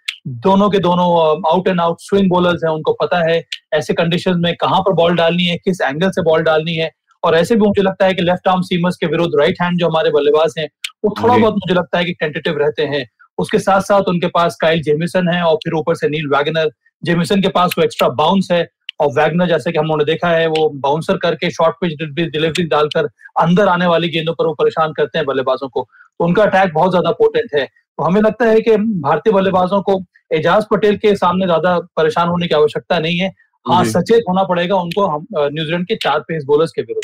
दोनों 0.43 0.69
के 0.71 0.79
दोनों 0.81 1.07
out 1.51 1.69
and 1.69 1.81
out 1.81 1.97
swing 2.01 2.29
bowlers 2.31 2.65
हैं, 2.65 2.71
उनको 2.71 2.93
पता 3.03 3.19
है। 3.29 3.43
ऐसे 3.75 3.95
कंडीशन 3.95 4.41
में 4.41 4.55
कहाँ 4.57 4.81
पर 4.81 4.93
बॉल 4.95 5.17
डालनी 5.17 5.45
है, 5.45 5.57
किस 5.57 5.81
एंगल 5.81 6.11
से 6.11 6.23
बॉल 6.23 6.43
डालनी 6.43 6.75
है। 6.75 6.91
और 7.23 7.35
ऐसे 7.35 7.55
भी 7.55 7.61
मुझे 7.61 7.83
लगता 7.83 8.07
है 8.07 8.15
कि 8.15 8.23
लेफ़्ट 8.23 8.49
आर्म 8.49 8.61
सीमर्स 8.63 8.97
के 8.97 9.07
विरुद्ध 9.07 9.33
राइट 9.39 9.61
हैंड 9.63 9.79
जो 9.79 9.89
हमारे 9.89 10.11
बल्लेबाज 10.11 10.55
हैं 10.59 10.69
वो 11.05 11.15
थोड़ा 11.23 11.37
बहुत 11.37 11.55
मुझे 11.55 11.75
लगता 11.75 11.99
है 11.99 12.05
कि 12.05 12.13
टेंटेटिव 12.13 12.59
रहते 12.59 12.83
हैं। 12.85 13.05
उसके 13.39 13.59
साथ 13.59 13.81
साथ 13.81 14.09
उनके 14.09 14.27
पास 14.27 14.57
काइल 14.61 14.83
जेमिसन 14.83 15.29
है 15.29 15.43
और 15.43 15.57
फिर 15.57 15.75
ऊपर 15.75 15.95
से 15.95 16.09
नील 16.09 16.27
वैगनर 16.29 16.71
जेमिसन 17.03 17.43
के 17.43 17.49
पास 17.49 17.75
वो 17.79 17.85
एक्स्ट्रा 17.85 18.09
बाउंस 18.21 18.49
है 18.53 18.67
और 19.01 19.09
वैगनर 19.13 19.49
जैसे 19.49 19.73
कि 19.73 19.79
हमने 19.79 20.05
देखा 20.05 20.29
है 20.29 20.47
वो 20.47 20.69
बाउंसर 20.81 21.17
करके 21.17 21.51
शॉर्ट 21.51 21.77
पिच 21.81 22.03
डिलीवरी 22.03 22.65
डालकर 22.67 23.09
अंदर 23.41 23.69
आने 23.69 23.87
वाली 23.87 24.09
गेंदों 24.09 24.35
पर 24.35 24.47
वो 24.47 24.55
परेशान 24.55 24.93
करते 24.93 25.19
हैं 25.19 25.27
बल्लेबाजों 25.27 25.69
को। 25.69 25.83
तो 26.21 26.25
उनका 26.25 26.43
अटैक 26.43 26.73
बहुत 26.75 26.91
ज़्यादा 26.91 27.11
पोटेंट 27.13 27.55
है। 27.55 27.65
तो 27.65 28.05
हमें 28.05 28.21
लगता 28.21 28.45
है 28.45 28.61
कि 28.61 28.77
भारतीय 28.77 29.33
बल्लेबाजों 29.33 29.81
को 29.83 30.01
एजाज 30.35 30.65
पटेल 30.71 30.97
के 30.97 31.15
सामने 31.17 31.47
ज़्यादा 31.47 31.79
परेशान 31.97 32.29
होने 32.29 32.47
की 32.47 32.55
आवश्यकता 32.55 32.99
नहीं 32.99 33.19
है। 33.19 33.33
हाँ 33.67 33.85
सचेत 33.87 34.23
होना 34.29 34.43
पड़ेगा 34.45 34.77
उनको 34.77 35.07
हम 35.07 35.27
न्यूजीलैंड 35.33 35.87
के 35.87 35.97
चार 35.97 36.21
पेस 36.21 36.45
बोलर्स 36.45 36.71
के 36.71 36.83
विरुद्ध। 36.83 37.04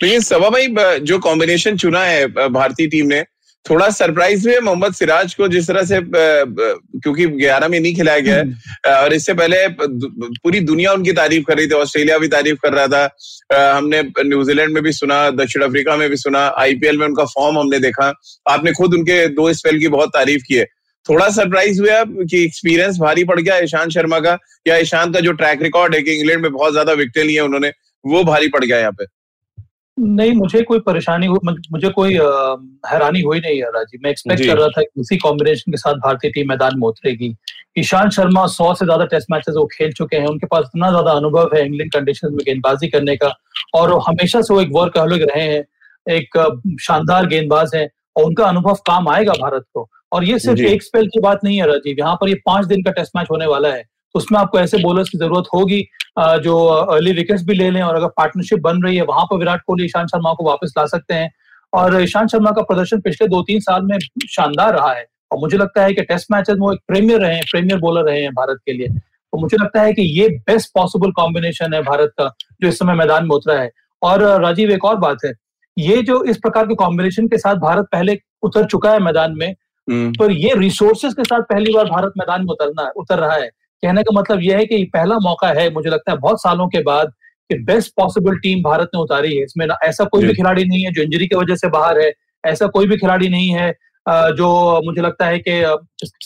लेकिन 0.00 0.20
सवा 0.22 0.48
भाई 0.50 0.98
जो 1.00 1.18
कॉम्बिनेशन 1.20 1.76
चुना 1.76 2.04
है 2.04 2.26
भारतीय 2.50 2.86
टीम 2.88 3.06
ने 3.06 3.22
थोड़ा 3.66 3.88
सरप्राइज़ 3.90 4.46
हुए 4.48 4.58
मोहम्मद 4.60 4.94
सिराज 4.94 5.34
को 5.34 5.46
जिस 5.48 5.66
तरह 5.68 5.82
से 5.84 6.00
क्योंकि 6.02 7.26
ग्यारह 7.26 7.68
में 7.68 7.78
नहीं 7.80 7.94
खिलाया 7.96 8.20
गया 8.20 8.36
है। 8.36 8.42
हम्म। 8.42 8.94
और 8.94 9.12
इससे 9.14 9.34
पहले 9.34 9.56
पूरी 10.38 10.60
दुनिया 10.62 10.92
उनकी 10.92 11.12
तारीफ़ 11.12 11.44
कर 11.46 11.56
रही 11.56 11.66
थी 11.66 11.74
ऑस्ट्रेलिया 11.74 12.18
भी 12.18 12.28
तारीफ़ 12.28 12.58
कर 12.62 12.72
रहा 12.74 12.86
था। 12.86 13.76
हमने 13.76 14.02
न्यूजीलैंड 14.24 14.72
में 14.74 14.82
भी 14.82 14.92
सुना 14.92 15.18
दक्षिण 15.32 15.62
अफ्रीका 15.62 15.96
में 15.96 16.08
भी 16.10 16.16
सुना 16.16 16.46
आईपीएल 16.58 16.98
में 16.98 17.06
उनका 17.06 17.24
फॉर्म 17.34 17.58
हमने 17.58 17.78
देखा। 17.78 18.12
आपने 18.50 18.72
खुद 18.72 18.94
उनके 18.94 19.26
दो 19.36 19.52
स्पेल 19.52 19.78
की 19.78 19.88
बहुत 19.88 20.08
तारीफ़ 20.14 20.42
की 20.48 20.54
है। 20.54 20.64
थोड़ा 21.06 21.28
सरप्राइज़ 21.30 21.80
हुआ 21.80 22.02
कि 22.06 22.44
एक्सपीरियंस 22.44 22.98
भारी 22.98 23.24
पड़ 23.24 23.40
गया 23.40 23.58
ईशांत 23.58 23.90
शर्मा 23.92 24.18
का 24.20 24.36
या 24.66 24.76
ईशांत 24.78 25.14
का 25.14 25.20
जो 25.20 25.32
ट्रैक 25.34 25.62
रिकॉर्ड 25.62 25.94
है 25.94 26.02
कि 26.02 26.18
इंग्लैंड 26.18 26.42
में 26.42 26.52
बहुत 26.52 26.72
ज़्यादा 26.72 26.92
विकटें 26.94 27.24
लिए 27.24 27.40
उन्होंने 27.40 27.72
वो 28.04 28.24
भारी 28.24 28.48
पड़ 28.48 28.64
गया 28.64 28.78
यहाँ 28.78 28.92
पे। 28.92 29.04
नहीं 30.00 30.32
मुझे 30.32 30.62
कोई 30.62 30.78
परेशानी 30.80 31.28
मुझे 31.28 31.88
कोई 31.90 32.14
हैरानी 32.86 33.20
हुई 33.22 33.40
नहीं 33.40 33.56
है 33.56 33.70
राज़ी 33.72 33.98
मैं 34.04 34.10
एक्सपेक्ट 34.10 34.44
कर 34.46 34.58
रहा 34.58 34.68
था 34.68 34.82
कि 34.82 35.00
इसी 35.00 35.16
कॉम्बिनेशन 35.18 35.72
के 35.72 35.76
साथ 35.76 35.94
भारतीय 36.04 36.30
टीम 36.30 36.48
मैदान 36.48 36.78
में 36.78 36.86
उतरेगी। 36.88 37.34
ईशांत 37.78 38.12
शर्मा 38.12 38.46
सौ 38.48 38.72
से 38.74 38.84
ज़्यादा 38.84 39.04
टेस्ट 39.06 39.30
मैचेस 39.32 39.54
वो 39.56 39.66
खेल 39.72 39.92
चुके 39.92 40.16
हैं। 40.16 40.26
उनके 40.26 40.46
पास 40.46 40.64
इतना 40.66 40.90
ज़्यादा 40.90 41.12
अनुभव 41.12 41.50
है 41.54 41.64
इंग्लैंड 41.66 41.92
कंडीशन 41.92 42.32
में 42.32 42.44
गेंदबाजी 42.46 42.88
करने 42.88 43.16
का 43.16 43.32
और 43.74 43.92
वो 43.92 43.98
हमेशा 44.08 44.40
से 44.40 44.54
वो 44.54 44.60
एक 44.60 44.68
वर्क 44.68 44.96
वर्कहॉलिक 44.96 45.22
रहे 45.30 45.44
हैं 45.44 45.64
एक 46.06 46.76
शानदार 46.82 47.26
गेंदबाज 47.26 47.74
है 47.74 47.88
और 48.16 48.24
उनका 48.24 48.44
अनुभव 48.44 48.74
काम 48.86 49.08
आएगा 49.08 49.32
भारत 49.40 49.64
को। 49.74 49.88
और 50.12 50.24
ये 50.24 50.38
सिर्फ़ 50.38 50.60
एक 50.62 50.82
स्पेल 50.82 51.06
की 51.06 51.20
बात 51.20 51.44
नहीं 51.44 51.60
है 51.60 51.66
राजीव। 51.66 51.96
यहाँ 51.98 52.14
पर 52.20 52.28
ये 52.28 52.34
पाँच 52.46 52.66
दिन 52.66 52.82
का 52.82 52.90
टेस्ट 52.92 53.16
मैच 53.16 53.26
होने 53.30 53.46
वाला 53.46 53.68
है। 53.68 53.84
उसमें 54.14 54.38
आपको 54.40 54.58
ऐसे 54.60 54.78
बॉलर्स 54.78 55.08
की 55.08 55.18
ज़रूरत 55.18 55.44
होगी 55.54 55.82
जो 56.44 56.56
अर्ली 56.66 57.12
विकेट्स 57.12 57.42
भी 57.44 57.54
ले 57.54 57.70
लें 57.70 57.82
और 57.82 57.96
अगर 57.96 58.08
पार्टनरशिप 58.16 58.60
बन 58.60 58.82
रही 58.82 58.96
है 58.96 59.02
वहाँ 59.04 59.24
पर 59.24 59.36
विराट 59.38 59.60
कोहली 59.66 59.84
ईशांत 59.84 60.08
शर्मा 60.08 60.32
को 60.32 60.44
वापस 60.44 60.74
ला 60.78 60.84
सकते 60.86 61.14
हैं। 61.14 61.30
और 61.72 62.00
ईशांत 62.02 62.28
शर्मा 62.28 62.50
का 62.50 62.62
प्रदर्शन 62.62 63.00
पिछले 63.00 63.28
दो 63.28 63.42
तीन 63.42 63.60
साल 63.60 63.82
में 63.82 63.98
शानदार 64.30 64.74
रहा 64.74 64.92
है। 64.92 65.04
और 65.30 65.38
मुझे 65.38 65.56
लगता 65.58 65.82
है 65.82 65.92
कि 65.94 66.02
टेस्ट 66.02 66.32
मैचेस 66.32 66.56
में 66.58 66.66
वो 66.66 66.72
एक 66.72 66.80
प्रीमियर 66.88 67.20
रहे 67.20 67.34
हैं 67.34 67.44
प्रीमियर 67.50 67.78
बॉलर 67.80 68.04
रहे 68.04 68.22
हैं 68.22 68.32
भारत 68.34 68.58
के 68.66 68.72
लिए। 68.72 68.88
तो 68.88 69.38
मुझे 69.38 69.56
लगता 69.56 69.82
है 69.82 69.92
कि 69.92 70.02
ये 70.20 70.28
बेस्ट 70.48 70.70
पॉसिबल 70.74 71.10
कॉम्बिनेशन 71.12 71.74
है 71.74 71.82
भारत 71.82 72.12
का 72.18 72.26
जो 72.62 72.68
इस 72.68 72.78
समय 72.78 72.94
मैदान 72.94 73.24
में 73.24 73.36
उतरा 73.36 73.54
है। 73.54 73.70
और 74.02 74.22
राजीव 74.42 74.70
एक 74.70 74.84
और 74.84 74.96
बात 74.96 75.24
है। 75.24 75.32
ये 75.76 76.02
जो 76.02 76.22
इस 76.24 76.36
प्रकार 76.36 76.66
के 76.66 76.74
कॉम्बिनेशन 76.74 77.28
के 77.28 77.38
साथ 77.38 77.56
भारत 77.58 77.86
पहले 77.92 78.18
उतर 78.42 78.66
चुका 78.66 78.92
है 78.92 78.98
मैदान 78.98 79.36
में 79.36 79.48
हम्म। 79.88 80.12
तो 80.12 80.30
ये 80.30 80.54
रिसोर्सेस 80.58 81.14
के 81.14 81.24
साथ 81.24 81.42
पहली 81.50 81.72
बार 81.74 81.84
भारत 81.86 82.12
मैदान 82.18 82.40
में 82.40 82.52
उतरना 82.52 82.82
है 82.82 82.90
उतर 82.96 83.18
रहा 83.18 83.34
है। 83.34 83.48
कहने 83.82 84.02
का 84.02 84.18
मतलब 84.18 84.40
यह 84.42 84.56
है 84.58 84.64
कि 84.66 84.82
पहला 84.94 85.18
मौका 85.22 85.48
है 85.60 85.68
मुझे 85.72 85.90
लगता 85.90 86.12
है 86.12 86.18
बहुत 86.18 86.42
सालों 86.42 86.66
के 86.68 86.82
बाद 86.82 87.12
कि 87.50 87.58
बेस्ट 87.64 87.92
पॉसिबल 87.96 88.36
टीम 88.38 88.62
भारत 88.62 88.90
ने 88.94 89.00
उतारी 89.00 89.36
है। 89.36 89.44
इसमें 89.44 89.66
ऐसा 89.84 90.04
कोई 90.04 90.26
भी 90.26 90.32
खिलाड़ी 90.34 90.64
नहीं 90.64 90.84
है 90.84 90.92
जो 90.92 91.02
इंजरी 91.02 91.26
की 91.26 91.36
वजह 91.36 91.54
से 91.56 91.68
बाहर 91.68 92.00
है 92.00 92.12
ऐसा 92.44 92.66
कोई 92.74 92.86
भी 92.86 92.96
खिलाड़ी 92.96 93.28
नहीं 93.28 93.48
है 93.50 93.70
जो 94.36 94.50
मुझे 94.84 95.02
लगता 95.02 95.26
है 95.26 95.38
कि 95.38 95.60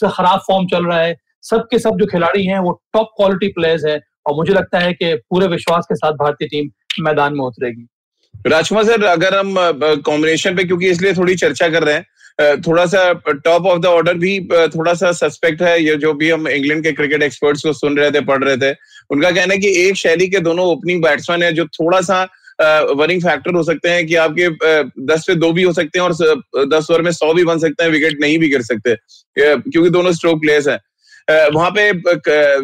खराब 0.08 0.40
फॉर्म 0.46 0.66
चल 0.66 0.86
रहा 0.86 0.98
है। 1.00 1.16
सब 1.42 1.66
के 1.70 1.78
सब 1.78 1.96
जो 1.98 2.06
खिलाड़ी 2.06 2.44
हैं 2.46 2.58
वो 2.58 2.72
टॉप 2.92 3.08
क्वालिटी 3.16 3.48
प्लेयर्स 3.52 3.84
हैं 3.84 4.00
और 4.26 4.34
मुझे 4.36 4.52
लगता 4.52 4.78
है 4.78 4.92
कि 4.92 5.14
पूरे 5.30 5.46
विश्वास 5.46 5.86
के 5.86 5.94
साथ 5.94 6.12
भारतीय 6.18 6.48
टीम 6.48 6.70
मैदान 7.04 7.34
में 7.34 7.44
उतरेगी। 7.44 7.86
राजकुमार 8.46 8.84
सर 8.84 9.04
अगर 9.04 9.38
हम 9.38 9.54
कॉम्बिनेशन 10.06 10.56
पे 10.56 10.64
क्योंकि 10.64 10.88
इसलिए 10.90 11.12
थोड़ी 11.14 11.34
चर्चा 11.36 11.68
कर 11.68 11.82
रहे 11.82 11.94
हैं 11.94 12.06
थोड़ा 12.38 12.84
सा 12.86 13.12
टॉप 13.44 13.66
ऑफ़ 13.66 13.80
द 13.80 13.86
ऑर्डर 13.86 14.14
भी 14.18 14.38
थोड़ा 14.74 14.94
सा 14.94 15.10
सस्पेक्ट 15.14 15.62
है, 15.62 15.82
ये 15.82 15.96
जो 15.96 16.12
भी 16.14 16.30
हम 16.30 16.48
इंग्लैंड 16.48 16.82
के 16.84 16.92
क्रिकेट 16.92 17.22
एक्सपर्ट्स 17.22 17.62
को 17.62 17.72
सुन 17.72 17.98
रहे 17.98 18.10
थे, 18.10 18.20
पढ़ 18.22 18.44
रहे 18.44 18.56
थे, 18.56 18.74
उनका 19.10 19.30
कहना 19.30 19.54
है 19.54 19.58
कि 19.60 19.68
एक 19.82 19.96
शैली 19.96 20.28
के 20.28 20.40
दोनों 20.40 20.66
ओपनिंग 20.68 21.02
बैट्समैन 21.02 21.42
है, 21.42 21.52
जो 21.52 21.66
थोड़ा 21.74 22.00
सा 22.02 22.22
वरिंग 22.96 23.22
फैक्टर 23.22 23.54
हो 23.54 23.62
सकते 23.62 23.88
हैं, 23.88 24.06
कि 24.06 24.14
आपके 24.16 24.48
दस 25.06 25.24
पे 25.26 25.34
दो 25.34 25.52
भी 25.52 25.62
हो 25.62 25.72
सकते 25.72 25.98
हैं 25.98 26.06
और 26.06 26.66
दस 26.68 26.90
ओवर 26.90 27.02
में 27.02 27.10
सौ 27.12 27.32
भी 27.34 27.44
बन 27.44 27.58
सकते 27.58 27.84
हैं 27.84 27.90
विकेट 27.90 28.20
नहीं 28.20 28.38
भी 28.38 28.48
गिर 28.48 28.62
सकते 28.62 28.94
क्योंकि 29.36 29.90
दोनों 29.90 30.12
स्ट्रोक 30.12 30.40
प्लेयर्स 30.40 30.68
हैं। 30.68 30.78
वहाँ 31.54 31.70
पे 31.76 31.92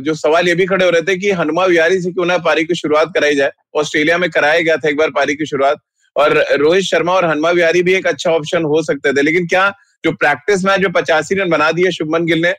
जो 0.01 0.15
सवाल 0.15 0.49
ये 0.49 0.55
भी 0.55 0.65
खड़े 0.67 0.85
हो 0.85 0.91
रहे 0.91 1.03
थे 1.03 1.17
कि 1.19 1.31
हनुमा 1.33 1.65
विहारी 1.67 2.01
से 2.01 2.11
क्यों 2.13 2.27
ना 2.27 2.37
पारी 2.41 2.65
की 2.65 2.75
शुरुआत 2.75 3.13
कराई 3.15 3.35
जाए, 3.35 3.51
ऑस्ट्रेलिया 3.75 4.19
में 4.19 4.29
कराया 4.31 4.61
गया 4.61 4.77
था 4.77 4.89
एक 4.89 4.97
बार 4.97 5.11
पारी 5.11 5.35
की 5.35 5.47
शुरुआत 5.47 5.79
और 6.17 6.37
रोहित 6.61 6.85
शर्मा 6.85 7.13
और 7.13 7.25
हनुमा 7.25 7.51
विहारी 7.51 7.83
भी 7.83 7.95
एक 7.95 8.07
अच्छा 8.07 8.31
ऑप्शन 8.31 8.65
हो 8.65 8.83
सकते 8.83 9.13
थे। 9.13 9.23
लेकिन 9.23 9.47
क्या 9.47 9.69
जो 10.05 10.13
प्रैक्टिस 10.13 10.65
मैच 10.65 10.81
जो 10.81 10.89
पचासी 10.91 11.35
रन 11.35 11.51
बना 11.51 11.71
दिए 11.73 11.91
शुभमन 11.91 12.25
गिल 12.27 12.43
ने 12.43 12.55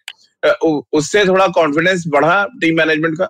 उससे 0.93 1.25
थोड़ा 1.25 1.47
कॉन्फिडेंस 1.55 2.03
बढ़ा 2.07 2.43
टीम 2.61 2.77
मैनेजमेंट 2.77 3.17
का? 3.17 3.27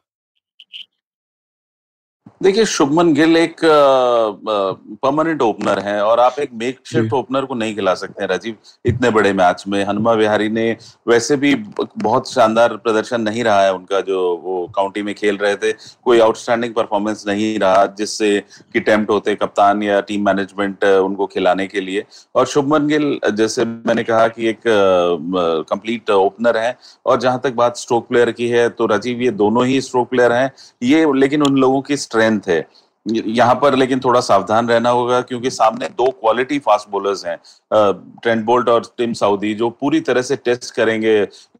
देखिए 2.41 2.65
शुभमन 2.65 3.11
गिल 3.13 3.37
एक 3.37 3.59
परमानेंट 3.63 5.41
ओपनर 5.41 5.79
है 5.79 6.01
और 6.03 6.19
आप 6.19 6.35
एक 6.39 6.49
मेक 6.53 6.77
शिफ्ट 6.85 7.11
ओपनर 7.13 7.45
को 7.45 7.55
नहीं 7.55 7.75
खिला 7.75 7.93
सकते 7.95 8.23
हैं 8.23 8.29
राजीव। 8.29 8.55
इतने 8.85 9.09
बड़े 9.09 9.33
मैच 9.33 9.63
में 9.67 9.83
हनुमा 9.85 10.13
विहारी 10.13 10.49
ने 10.49 10.71
वैसे 11.07 11.35
भी 11.35 11.53
बहुत 11.55 12.31
शानदार 12.31 12.75
प्रदर्शन 12.77 13.21
नहीं 13.21 13.43
रहा 13.43 13.61
है 13.63 13.73
उनका 13.73 13.99
जो 14.01 14.21
वो 14.43 14.65
काउंटी 14.75 15.01
में 15.01 15.13
खेल 15.15 15.37
रहे 15.37 15.55
थे। 15.55 15.71
कोई 16.03 16.19
आउटस्टैंडिंग 16.19 16.73
परफॉर्मेंस 16.73 17.23
नहीं 17.27 17.59
रहा 17.59 17.85
जिससे 17.99 18.39
कि 18.73 18.79
टेम्प्ट 18.79 19.11
होते 19.11 19.35
कप्तान 19.35 19.83
या 19.83 19.99
टीम 20.01 20.25
मैनेजमेंट 20.25 20.83
उनको 20.85 21.27
खिलाने 21.27 21.67
के 21.67 21.81
लिए। 21.81 22.03
और 22.35 22.45
शुभमन 22.47 22.87
गिल 22.87 23.19
जैसे 23.33 23.65
मैंने 23.65 24.03
कहा 24.03 24.27
कि 24.27 24.47
एक 24.49 24.61
कंप्लीट 24.67 26.09
ओपनर 26.09 26.57
है 26.57 26.75
और 27.05 27.19
जहाँ 27.19 27.41
तक 27.43 27.53
बात 27.53 27.77
स्ट्रोक 27.77 28.07
प्लेयर 28.07 28.31
की 28.31 28.49
है 28.49 28.67
तो 28.71 28.85
राजीव 28.87 29.21
ये 29.21 29.31
दोनों 29.37 29.65
ही 29.67 29.79
स्ट्रोक 29.81 30.09
प्लेयर 30.09 30.31
हैं। 30.31 30.51
ये 30.83 31.05
लेकिन 31.15 31.43
उन 31.43 31.57
लोगों 31.57 31.81
की 31.81 31.97
स्ट्रेंथ 31.97 32.29
स्ट्रेंथ 32.31 32.49
है 32.49 32.65
यहाँ 33.05 33.53
पर 33.55 33.75
लेकिन 33.75 33.99
थोड़ा 33.99 34.19
सावधान 34.21 34.67
रहना 34.69 34.89
होगा 34.89 35.21
क्योंकि 35.21 35.49
सामने 35.49 35.87
दो 35.91 36.09
क्वालिटी 36.11 36.57
फास्ट 36.59 36.89
बोलर्स 36.89 37.25
हैं 37.25 37.37
ट्रेंट 37.73 38.43
बोल्ट 38.45 38.69
और 38.69 38.91
टिम 38.97 39.13
साउदी 39.13 39.53
जो 39.53 39.69
पूरी 39.71 39.99
तरह 40.01 40.21
से 40.21 40.35
टेस्ट 40.35 40.73
करेंगे 40.75 41.15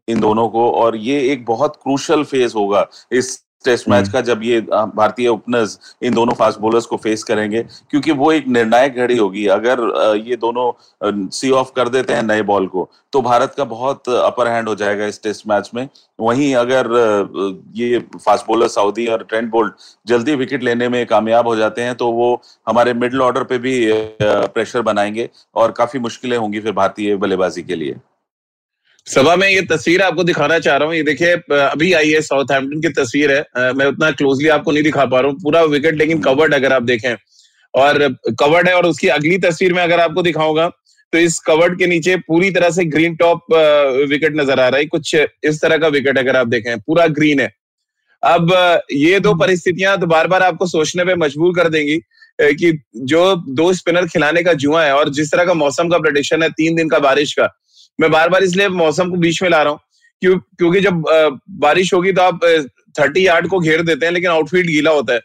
इन 0.08 0.20
दोनों 0.20 0.48
को 0.48 0.70
और 0.72 0.96
ये 0.98 1.20
एक 1.32 1.44
बहुत 1.44 1.76
क्रूशल 1.76 2.22
फ़ेज़ 2.24 2.54
होगा 2.54 2.86
इस 3.12 3.38
टेस्ट 3.64 3.88
मैच 3.88 4.00
हम्म। 4.00 4.12
का 4.12 4.20
जब 4.22 4.42
ये 4.44 4.60
भारतीय 4.60 5.28
ओपनर्स 5.28 5.78
इन 6.02 6.14
दोनों 6.14 6.34
फास्ट 6.34 6.60
बॉलर्स 6.60 6.86
को 6.86 6.96
फेस 6.98 7.24
करेंगे 7.24 7.62
क्योंकि 7.90 8.12
वो 8.12 8.30
एक 8.32 8.48
निर्णायक 8.48 8.96
घड़ी 8.96 9.16
होगी। 9.16 9.46
अगर 9.48 9.80
ये 10.26 10.36
दोनों 10.38 11.28
सी 11.30 11.50
ऑफ़ 11.52 11.72
कर 11.76 11.88
देते 11.88 12.12
हैं 12.12 12.22
नए 12.22 12.42
बॉल 12.44 12.66
को 12.66 12.88
तो 13.12 13.20
भारत 13.22 13.54
का 13.56 13.64
बहुत 13.66 14.08
अपर 14.08 14.48
हैंड 14.48 14.68
हो 14.68 14.74
जाएगा 14.74 15.06
इस 15.06 15.22
टेस्ट 15.22 15.48
मैच 15.48 15.70
में। 15.74 15.88
वहीं 16.20 16.54
अगर 16.56 16.86
ये 17.76 17.98
फास्ट 18.16 18.46
बॉलर 18.46 18.68
सऊदी 18.68 19.06
और 19.06 19.22
ट्रेंड 19.24 19.50
बोल्ट 19.50 19.74
जल्दी 20.06 20.34
विकेट 20.34 20.62
लेने 20.62 20.88
में 20.88 21.04
कामयाब 21.06 21.48
हो 21.48 21.56
जाते 21.56 21.82
हैं 21.82 21.94
तो 21.94 22.10
वो 22.12 22.30
हमारे 22.66 22.94
मिडिल 22.94 23.22
ऑर्डर 23.22 23.44
पे 23.44 23.58
भी 23.58 23.74
प्रेशर 24.22 24.82
बनाएँगे 24.82 25.28
और 25.54 25.72
काफ़ी 25.72 26.00
मुश्किलें 26.00 26.36
होंगी 26.36 26.60
फिर 26.60 26.72
भारतीय 26.72 27.16
बल्लेबाजी 27.16 27.62
के 27.62 27.76
लिए। 27.76 27.96
सभा 29.06 29.34
में 29.36 29.48
ये 29.48 29.60
तस्वीर 29.62 30.02
आपको 30.02 30.24
दिखाना 30.24 30.58
चाह 30.58 30.76
रहा 30.76 30.88
हूँ। 30.88 30.94
ये 30.96 31.02
देखिए 31.02 31.32
अभी 31.52 31.92
आई 31.92 32.10
है 32.10 32.20
साउथ 32.22 32.46
की 32.52 32.88
तस्वीर 32.92 33.32
है। 33.32 33.72
मैं 33.74 33.86
उतना 33.86 34.10
क्लोजली 34.10 34.48
आपको 34.48 34.72
नहीं 34.72 34.82
दिखा 34.82 35.04
पा 35.06 35.20
रहा 35.20 35.30
हूँ। 35.30 35.38
पूरा 35.42 35.62
विकेट 35.64 35.94
लेकिन 35.94 36.20
कवर्ड 36.22 36.54
अगर 36.54 36.72
आप 36.72 36.82
देखें। 36.82 37.14
और 37.74 38.08
कवर्ड 38.40 38.68
है 38.68 38.74
और 38.74 38.86
उसकी 38.86 39.08
अगली 39.08 39.38
तस्वीर 39.40 39.72
में 39.72 39.82
अगर 39.82 40.00
आपको 40.00 40.22
दिखाऊँगा 40.22 40.68
तो 41.12 41.18
इस 41.18 41.38
कवर्ड 41.46 41.78
के 41.78 41.86
नीचे 41.86 42.16
पूरी 42.18 42.50
तरह 42.50 42.70
से 42.70 42.84
ग्रीन 42.86 43.14
टॉप 43.16 43.52
विकेट 44.10 44.36
नज़र 44.36 44.60
आ 44.60 44.68
रहा 44.68 44.78
है। 44.78 44.86
कुछ 44.86 45.14
इस 45.14 45.60
तरह 45.62 45.78
का 45.78 45.88
विकेट 45.88 46.18
अगर 46.18 46.36
आप 46.36 46.46
देखें, 46.48 46.78
पूरा 46.80 47.06
ग्रीन 47.08 47.40
है। 47.40 47.52
अब 48.22 48.52
ये 48.92 49.18
दो 49.20 49.34
परिस्थितियाँ 49.36 49.98
तो 50.00 50.06
बार 50.06 50.26
बार 50.28 50.42
आपको 50.42 50.66
सोचने 50.68 51.04
पे 51.04 51.14
मजबूर 51.16 51.54
कर 51.56 51.68
देंगी 51.68 51.98
कि 52.38 52.72
जो 53.04 53.34
दो 53.50 53.72
स्पिनर 53.74 54.06
खिलाने 54.08 54.42
का 54.42 54.52
जुआ 54.54 54.84
है 54.84 54.94
और 54.94 55.08
जिस 55.10 55.32
तरह 55.32 55.44
का 55.44 55.54
मौसम 55.54 55.88
का 55.88 55.98
प्रडिक्शन 55.98 56.42
है, 56.42 56.48
तीन 56.50 56.74
दिन 56.74 56.88
का 56.88 56.98
बारिश 57.00 57.32
का 57.32 57.46
मैं 57.98 58.10
बार 58.10 58.28
बार 58.28 58.42
इसलिए 58.42 58.68
मौसम 58.70 59.10
को 59.10 59.16
बीच 59.16 59.42
में 59.42 59.48
ला 59.50 59.62
रहा 59.62 59.72
हूँ 59.72 59.80
क्यों 60.22 60.38
क्योंकि 60.58 60.80
जब 60.80 61.02
बारिश 61.60 61.92
होगी 61.94 62.12
तो 62.12 62.22
आप 62.22 62.44
थर्टी 62.98 63.26
यार्ड 63.26 63.48
को 63.48 63.58
घेर 63.60 63.82
देते 63.82 64.06
हैं 64.06 64.12
लेकिन 64.12 64.30
आउटफील्ड 64.30 64.66
गीला 64.66 64.90
होता 64.90 65.14
है। 65.14 65.20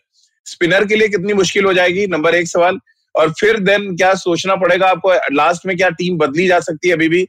स्पिनर 0.47 0.85
के 0.87 0.95
लिए 0.95 1.07
कितनी 1.07 1.33
मुश्किल 1.33 1.65
हो 1.65 1.73
जाएगी 1.73 2.05
नंबर 2.07 2.35
एक 2.35 2.47
सवाल। 2.47 2.79
और 3.15 3.31
फिर 3.39 3.59
देन 3.59 3.95
क्या 3.95 4.13
सोचना 4.15 4.55
पड़ेगा 4.55 4.87
आपको 4.87 5.13
लास्ट 5.33 5.65
में 5.65 5.75
क्या 5.77 5.89
टीम 5.91 6.17
बदली 6.17 6.47
जा 6.47 6.59
सकती 6.59 6.87
है 6.87 6.93
अभी 6.95 7.09
भी? 7.09 7.27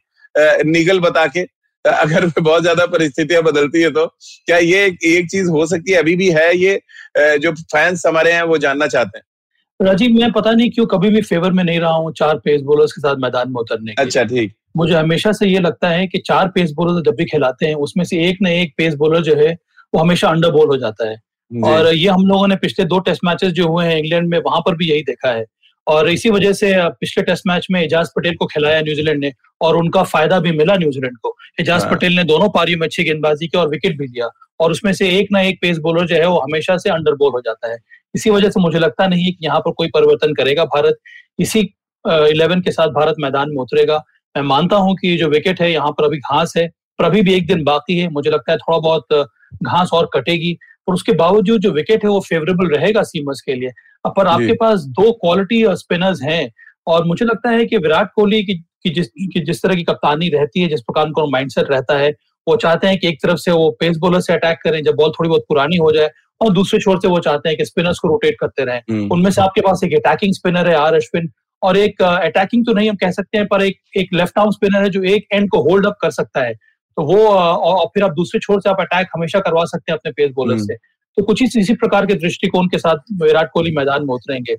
निगल 0.67 1.01
बता 1.01 1.27
के 1.27 1.41
अगर 1.85 2.27
बहुत 2.41 2.63
ज़्यादा 2.63 2.87
परिस्थितियाँ 2.89 3.43
बदलती 3.43 3.83
है 3.83 3.91
तो। 3.91 4.07
क्या 4.47 4.57
ये 4.59 4.85
एक 5.07 5.31
चीज़ 5.31 5.49
हो 5.51 5.67
सकती 5.67 5.93
है 5.93 5.99
अभी 5.99 6.17
भी 6.17 6.31
है 6.31 6.57
ये? 6.57 6.81
जो 7.17 7.53
फैंस 7.53 8.03
हमारे 8.07 8.33
हैं 8.33 8.43
वो 8.45 8.59
जानना 8.59 8.87
चाहते 8.87 9.19
हैं। 9.19 9.87
राजीव 9.87 10.11
मैं 10.13 10.31
पता 10.33 10.53
नहीं 10.53 10.71
क्यों 10.71 10.87
कभी 10.87 11.11
भी 11.11 11.21
फेवर 11.23 11.53
में 11.53 11.63
नहीं 11.65 11.81
रहा 11.81 11.93
हूँ 11.93 12.13
चार 12.13 12.39
पेस 12.45 12.63
बॉलर्स 12.63 12.93
के 12.93 13.01
साथ 13.01 13.17
मैदान 13.23 13.49
में 13.49 13.61
उतरने 13.61 13.95
अच्छा 13.99 14.25
ठीक। 14.25 14.53
मुझे 14.75 14.95
हमेशा 14.95 15.33
से 15.33 15.47
ये 15.47 15.59
लगता 15.61 15.89
है 15.89 16.07
कि 16.07 16.19
चार 16.19 16.49
पेस 16.49 16.73
बॉलर 16.73 17.03
जब 17.03 17.17
भी 17.17 17.25
खिलाते 17.25 17.67
हैं 17.67 17.75
उसमें 17.87 18.05
से 18.05 18.23
एक 18.29 18.39
न 18.43 18.47
एक 18.47 18.75
पेस 18.79 18.95
बॉलर 18.95 19.23
जो 19.23 19.35
है 19.37 19.53
वो 19.93 20.01
हमेशा 20.01 20.29
अंडर 20.29 20.51
बॉल 20.51 20.69
हो 20.69 20.77
जाता 20.77 21.09
है। 21.11 21.17
और 21.51 21.87
ये 21.95 22.09
हम 22.09 22.27
लोगों 22.27 22.49
ने 22.49 22.57
पिछले 22.57 22.85
दो 22.85 22.99
टेस्ट 23.01 23.25
मैचेस 23.25 23.53
जो 23.53 23.69
हुए 23.69 23.85
हैं 23.87 23.97
इंग्लैंड 23.99 24.29
में 24.29 24.39
वहाँ 24.39 24.61
पर 24.61 24.75
भी 24.77 24.91
यही 24.91 25.03
देखा 25.03 25.31
है। 25.31 25.45
और 25.87 26.09
इसी 26.11 26.31
वजह 26.31 26.53
से 26.53 26.73
पिछले 26.91 27.23
टेस्ट 27.25 27.47
मैच 27.47 27.67
में 27.71 27.81
एजाज 27.83 28.09
पटेल 28.17 28.35
को 28.37 28.47
खिलाया 28.47 28.81
न्यूजीलैंड 28.81 29.21
ने 29.21 29.33
और 29.61 29.77
उनका 29.77 30.03
फ़ायदा 30.05 30.41
भी 30.41 30.51
मिला 30.53 30.75
न्यूजीलैंड 30.77 31.17
को। 31.19 31.35
एजाज 31.61 31.85
हाँ। 31.85 31.93
पटेल 31.93 32.17
ने 32.17 32.25
दोनों 32.25 32.49
पारियों 32.49 32.79
में 32.79 32.87
अच्छी 32.87 33.05
गेंदबाजी 33.05 33.47
की 33.47 33.59
और 33.59 33.69
विकेट 33.69 33.97
भी 33.99 34.07
लिया 34.07 34.29
और 34.61 34.71
उसमें 34.71 34.93
से 34.93 35.09
एक 35.19 35.29
ना 35.33 35.41
एक 35.43 35.59
पेस 35.63 35.79
बॉलर 35.79 36.07
जो 36.07 36.17
है 36.17 36.27
वो 36.27 36.39
हमेशा 36.39 36.77
से 36.77 36.91
अंडर 36.91 37.15
बॉल 37.15 37.33
हो 37.33 37.41
जाता 37.41 37.71
है। 37.73 37.79
इसी 38.15 38.31
वजह 38.31 38.51
से 38.51 38.61
मुझे 38.61 38.79
लगता 38.79 39.07
नहीं 39.07 39.33
कि 39.33 39.45
यहाँ 39.45 39.61
पर 39.61 39.73
कोई 39.73 39.89
परिवर्तन 39.95 40.35
करेगा 40.35 40.65
भारत। 40.67 40.99
इसी 41.39 41.61
इलेवन 42.05 42.61
के 42.61 42.73
साथ 42.73 42.89
भारत 42.93 43.15
मैदान 43.21 43.51
में 43.51 43.63
उतरेगा। 43.63 44.03
मैं 44.37 44.43
मानता 44.43 44.77
हूँ 44.77 44.95
कि 44.97 45.17
जो 45.17 45.29
विकेट 45.29 45.61
है 45.61 45.73
यहाँ 45.73 45.91
पर 45.91 46.05
अभी 46.05 46.19
घास 46.19 46.53
है 46.57 46.67
पर 46.99 47.05
अभी 47.05 47.23
भी 47.23 47.35
एक 47.35 47.47
दिन 47.47 47.63
बाकी 47.65 47.99
है। 47.99 48.09
मुझे 48.09 48.31
लगता 48.31 48.53
है 48.53 48.59
थोड़ा 48.59 48.79
बहुत 48.79 49.27
घास 49.63 49.91
और 49.93 50.09
कटेगी 50.15 50.57
और 50.89 50.95
उसके 50.95 51.13
बावजूद 51.13 51.61
जो 51.61 51.71
विकेट 51.73 52.05
है 52.05 52.11
वो 52.11 52.21
फेवरेबल 52.21 52.69
रहेगा 52.69 53.03
सीमस 53.03 53.43
के 53.47 53.55
लिए। 53.55 53.71
अब 54.05 54.15
पर 54.17 54.27
आपके 54.27 54.53
पास 54.53 54.81
दो 54.99 55.13
क्वालिटी 55.13 55.65
स्पिनर्स 55.77 56.23
हैं 56.23 56.51
और 56.87 57.05
मुझे 57.05 57.25
लगता 57.25 57.51
है 57.51 57.65
कि 57.65 57.77
विराट 57.77 58.11
कोहली 58.17 58.43
की, 58.43 58.55
की 58.55 58.91
जिस 58.91 59.07
की 59.07 59.41
जिस 59.41 59.63
तरह 59.63 59.75
की 59.75 59.83
कप्तानी 59.83 60.29
रहती 60.29 60.61
है 60.61 60.69
जिस 60.69 60.81
प्रकार 60.81 61.07
उनका 61.07 61.25
माइंडसेट 61.27 61.71
रहता 61.71 61.99
है 61.99 62.11
वो 62.47 62.57
चाहते 62.57 62.87
हैं 62.87 62.99
कि 62.99 63.09
एक 63.09 63.19
तरफ़ 63.23 63.39
से 63.39 63.53
वो 63.53 63.71
पेस 63.81 63.97
बॉलर 63.97 64.21
से 64.21 64.33
अटैक 64.33 64.59
करें 64.65 64.83
जब 64.83 64.95
बॉल 64.95 65.11
थोड़ी 65.11 65.29
बहुत 65.29 65.45
पुरानी 65.49 65.77
हो 65.77 65.93
जाए 65.93 66.11
और 66.41 66.53
दूसरे 66.53 66.81
छोर 66.81 67.01
से 67.01 67.09
वो 67.09 67.19
चाहते 67.19 67.49
हैं 67.49 67.59
कि 67.59 67.65
स्पिनर्स 67.65 67.99
को 67.99 68.09
रोटेट 68.09 68.37
करते 68.41 68.65
रहें। 68.65 68.81
हम्म। 68.91 69.09
उनमें 69.13 69.31
से 69.31 69.41
आपके 69.43 69.61
पास 69.61 69.81
एक 69.85 69.95
अटैकिंग 69.95 70.35
स्पिनर 70.35 70.69
है 70.69 70.75
आर 70.75 70.95
अश्विन 70.95 71.31
और 71.63 71.77
एक 71.77 72.03
अटैकिंग 72.03 72.65
तो 72.67 72.73
नहीं 72.73 72.89
हम 72.91 72.97
कह 72.97 73.11
सकते 73.11 73.39
हैं 73.39 73.47
पर 73.47 73.63
एक 73.63 73.79
एक 73.97 74.09
लेफ़्ट 74.15 74.39
आर्म 74.39 74.51
स्पिनर 74.51 74.83
है 74.83 74.91
जो 74.91 75.03
एक 75.05 75.27
एंड 75.33 75.49
को 75.51 75.63
होल्ड 75.63 75.87
अप 75.87 75.97
कर 76.03 76.11
सकता 76.11 76.41
है। 76.41 76.55
तो 76.55 77.03
वो 77.05 77.27
और 77.29 77.87
फिर 77.87 78.05
आप 78.05 78.13
दूसरे 78.13 78.41
छोर 78.41 78.61
से 78.61 78.71
आप 78.71 78.81
अटैक 78.81 79.09
हमेशा 79.15 79.41
करवा 79.41 79.65
सकते 79.65 79.93
हैं 79.93 79.99
अपने 79.99 80.13
पेस 80.13 80.31
बॉलर 80.35 80.55
हम्म। 80.55 80.67
से। 80.67 80.75
तो 80.75 81.23
कुछ 81.25 81.43
इसी 81.43 81.75
प्रकार 81.75 82.07
के 82.07 82.15
दृष्टिकोण 82.17 82.67
के 82.69 82.79
साथ 82.79 83.13
विराट 83.23 83.51
कोहली 83.53 83.71
मैदान 83.77 84.03
में 84.03 84.15
उतरेंगे। 84.15 84.57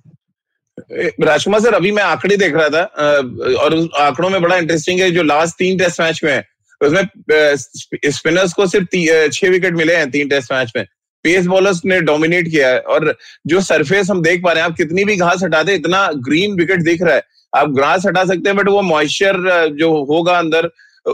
राजकुमार 1.26 1.62
सर 1.62 1.74
अभी 1.74 1.92
मैं 1.92 2.04
आंकड़े 2.04 2.38
देख 2.38 2.56
रहा 2.56 2.70
था 2.70 2.84
और 3.64 3.76
आंकड़ों 4.00 4.30
में 4.30 4.42
बड़ा 4.42 4.58
इंटरेस्टिंग 4.58 5.00
है 5.02 5.10
जो 5.12 5.24
लास्ट 5.24 5.58
तीन 5.58 5.78
टेस्ट 5.78 6.02
मैच 6.02 6.22
में 6.24 6.44
उसमें 6.82 7.04
स्पिनर्स 8.12 8.54
को 8.54 8.68
सिर्फ़ 8.68 9.30
छह 9.34 9.50
विकेट 9.50 9.74
मिले 9.74 9.96
हैं 9.96 10.10
तीन 10.12 10.30
टेस्ट 10.30 10.54
मैच 10.54 10.72
में। 10.76 10.86
पेस 11.26 11.46
बॉलर्स 11.48 11.82
ने 11.86 12.00
डोमिनेट 12.02 12.48
किया 12.48 12.70
है। 12.70 12.80
और 12.80 13.16
जो 13.48 13.62
सरफेस 13.62 14.10
हम 14.10 14.22
देख 14.22 14.44
पा 14.44 14.52
रहे 14.52 14.64
हैं, 14.64 14.70
आप 14.70 14.78
कितनी 14.78 15.04
भी 15.06 15.16
घास 15.18 15.44
हटा 15.44 15.64
दे, 15.64 15.76
इतना 15.76 16.08
ग्रीन 16.28 16.56
विकेट 16.56 16.84
दिख 16.84 17.02
रहा 17.02 17.16
है। 17.16 17.24
आप 17.54 17.70
घास 17.72 18.06
हटा 18.06 18.24
सकते 18.26 18.50
हैं 18.50 18.58
बट 18.58 18.70
वो 18.70 18.82
मॉइस्चर 18.84 19.68
जो 19.80 19.92
होगा 20.06 20.38
अंदर 20.40 20.70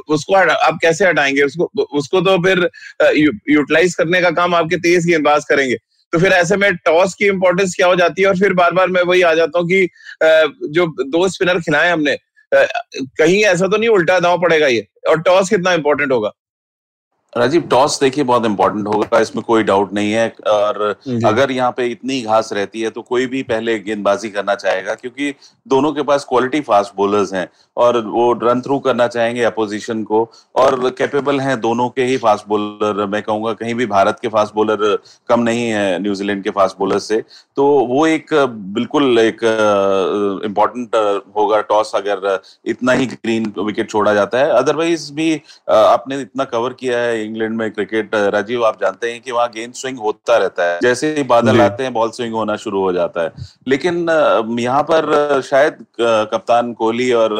उसको 0.09 0.33
आप 0.35 0.77
कैसे 0.81 1.05
हटाएँगे? 1.05 1.41
उसको 1.41 1.83
उसको 1.97 2.21
तो 2.21 2.37
फिर 2.43 2.69
यूटिलाइज 3.49 3.95
करने 3.95 4.21
का 4.21 4.31
काम 4.31 4.55
आपके 4.55 4.77
तेज 4.79 5.05
गेंदबाज 5.07 5.45
करेंगे। 5.49 5.75
तो 6.13 6.19
फिर 6.19 6.31
ऐसे 6.33 6.57
में 6.57 6.75
टॉस 6.75 7.13
की 7.13 7.25
इंपॉर्टेंस 7.25 7.73
क्या 7.75 7.87
हो 7.87 7.95
जाती 7.95 8.21
है? 8.21 8.27
और 8.27 8.37
फिर 8.39 8.53
बार 8.53 8.71
बार 8.71 8.87
मैं 8.87 9.01
वही 9.03 9.21
आ 9.21 9.33
जाता 9.33 9.59
हूँ 9.59 9.67
कि 9.67 9.87
जो 10.69 10.85
दो 11.07 11.27
स्पिनर 11.29 11.59
खिलाए 11.59 11.91
हमने 11.91 12.17
कहीं 12.51 13.43
ऐसा 13.43 13.67
तो 13.67 13.77
नहीं 13.77 13.89
उल्टा 13.89 14.19
दाव 14.19 14.41
पड़ेगा 14.41 14.67
ये, 14.67 14.87
और 15.09 15.21
टॉस 15.21 15.49
कितना 15.49 15.73
इंपॉर्टेंट 15.73 16.11
होगा। 16.11 16.31
राजीव 17.35 17.61
टॉस 17.71 17.99
देखिए 17.99 18.23
बहुत 18.23 18.45
इंपॉर्टेंट 18.45 18.87
होगा 18.87 19.19
इसमें 19.19 19.43
कोई 19.45 19.63
डाउट 19.63 19.91
नहीं 19.93 20.11
है। 20.11 20.27
और 20.47 20.81
अगर 21.25 21.51
यहाँ 21.51 21.71
पे 21.77 21.85
इतनी 21.87 22.21
घास 22.21 22.51
रहती 22.53 22.81
है 22.81 22.89
तो 22.89 23.01
कोई 23.01 23.25
भी 23.27 23.41
पहले 23.43 23.77
गेंदबाजी 23.79 24.29
करना 24.29 24.55
चाहेगा 24.55 24.93
क्योंकि 24.95 25.33
दोनों 25.67 25.91
के 25.93 26.03
पास 26.03 26.25
क्वालिटी 26.29 26.61
फास्ट 26.61 26.93
बॉलर्स 26.97 27.33
हैं 27.33 27.47
और 27.77 27.97
वो 28.07 28.31
रन 28.43 28.61
थ्रू 28.61 28.77
करना 28.79 29.07
चाहेंगे 29.07 29.43
अपोजिशन 29.43 30.03
को। 30.03 30.21
और 30.55 30.89
कैपेबल 30.97 31.39
हैं 31.39 31.59
दोनों 31.61 31.87
के 31.89 32.03
ही 32.03 32.17
फास्ट 32.17 32.47
बॉलर 32.47 33.05
मैं 33.05 33.21
कहूँगा 33.23 33.53
कहीं 33.53 33.73
भी 33.75 33.85
भारत 33.85 34.19
के 34.21 34.27
फास्ट 34.27 34.55
बॉलर 34.55 34.97
कम 35.29 35.39
नहीं 35.41 35.67
है 35.69 35.99
न्यूजीलैंड 35.99 36.43
के 36.43 36.49
फास्ट 36.51 36.77
बॉलर 36.79 36.99
से। 36.99 37.21
तो 37.57 37.65
वो 37.87 38.05
एक 38.07 38.33
बिल्कुल 38.73 39.19
एक 39.19 39.43
इम्पोर्टेंट 40.45 40.95
होगा 41.37 41.61
टॉस 41.69 41.91
अगर 41.95 42.39
इतना 42.65 42.91
ही 42.93 43.05
ग्रीन 43.07 43.53
विकेट 43.59 43.89
छोड़ा 43.89 44.13
जाता 44.13 44.39
है। 44.39 44.49
अदरवाइज़ 44.53 45.11
भी 45.13 45.33
आपने 45.69 46.21
इतना 46.21 46.43
कवर 46.45 46.73
किया 46.73 46.99
है 46.99 47.23
इंग्लैंड 47.25 47.55
में 47.57 47.69
क्रिकेट 47.71 48.15
राजीव 48.33 48.65
आप 48.65 48.79
जानते 48.81 49.11
हैं 49.11 49.21
कि 49.21 49.31
वहाँ 49.31 49.47
गेंद 49.55 49.73
स्विंग 49.73 49.97
होता 49.99 50.37
रहता 50.37 50.63
है। 50.63 50.79
जैसे 50.81 51.13
ही 51.15 51.23
बादल 51.25 51.61
आते 51.61 51.83
हैं 51.83 51.93
बॉल 51.93 52.09
स्विंग 52.11 52.33
होना 52.33 52.55
शुरू 52.57 52.81
हो 52.81 52.91
जाता 52.93 53.23
है। 53.23 53.31
लेकिन 53.67 54.07
यहाँ 54.59 54.81
पर 54.83 55.41
शायद 55.45 55.85
कप्तान 56.01 56.73
कोहली 56.73 57.11
और 57.13 57.33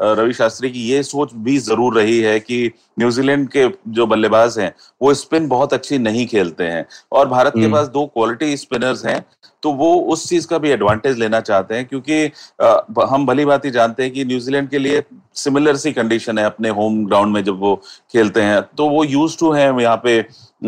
रवि 0.00 0.32
शास्त्री 0.32 0.70
की 0.70 0.80
ये 0.82 1.02
सोच 1.02 1.34
भी 1.36 1.58
ज़रूर 1.60 1.96
रही 1.96 2.20
है 2.20 2.38
कि 2.40 2.70
न्यूजीलैंड 2.98 3.48
के 3.48 3.68
जो 3.88 4.06
बल्लेबाज 4.06 4.58
हैं 4.58 4.72
वो 5.00 5.14
स्पिन 5.14 5.48
बहुत 5.48 5.74
अच्छी 5.74 5.98
नहीं 6.00 6.26
खेलते 6.26 6.64
हैं। 6.64 6.84
और 7.12 7.28
भारत 7.28 7.52
के 7.54 7.60
हम्म। 7.60 7.72
पास 7.72 7.88
दो 7.88 8.06
क्वालिटी 8.06 8.56
स्पिनर्स 8.56 9.04
हैं 9.06 9.24
तो 9.64 9.70
वो 9.72 9.94
उस 10.12 10.28
चीज़ 10.28 10.46
का 10.46 10.58
भी 10.58 10.70
एडवांटेज 10.70 11.18
लेना 11.18 11.40
चाहते 11.40 11.74
हैं 11.74 11.84
क्योंकि 11.86 12.24
आ, 12.62 13.06
हम 13.06 13.26
भली 13.26 13.44
बात 13.44 13.64
ही 13.64 13.70
जानते 13.70 14.02
हैं 14.02 14.12
कि 14.12 14.24
न्यूजीलैंड 14.24 14.68
के 14.68 14.78
लिए 14.78 15.02
सिमिलर 15.34 15.76
सी 15.76 15.92
कंडीशन 15.92 16.38
है 16.38 16.44
अपने 16.44 16.68
होम 16.70 17.04
ग्राउंड 17.06 17.34
में 17.34 17.42
जब 17.44 17.60
वो 17.60 17.74
खेलते 18.12 18.42
हैं 18.42 18.60
तो 18.76 18.88
वो 18.88 19.04
यूज़ 19.04 19.38
टू 19.38 19.52
है 19.52 19.64
यहाँ 19.82 20.00
पे 20.04 20.20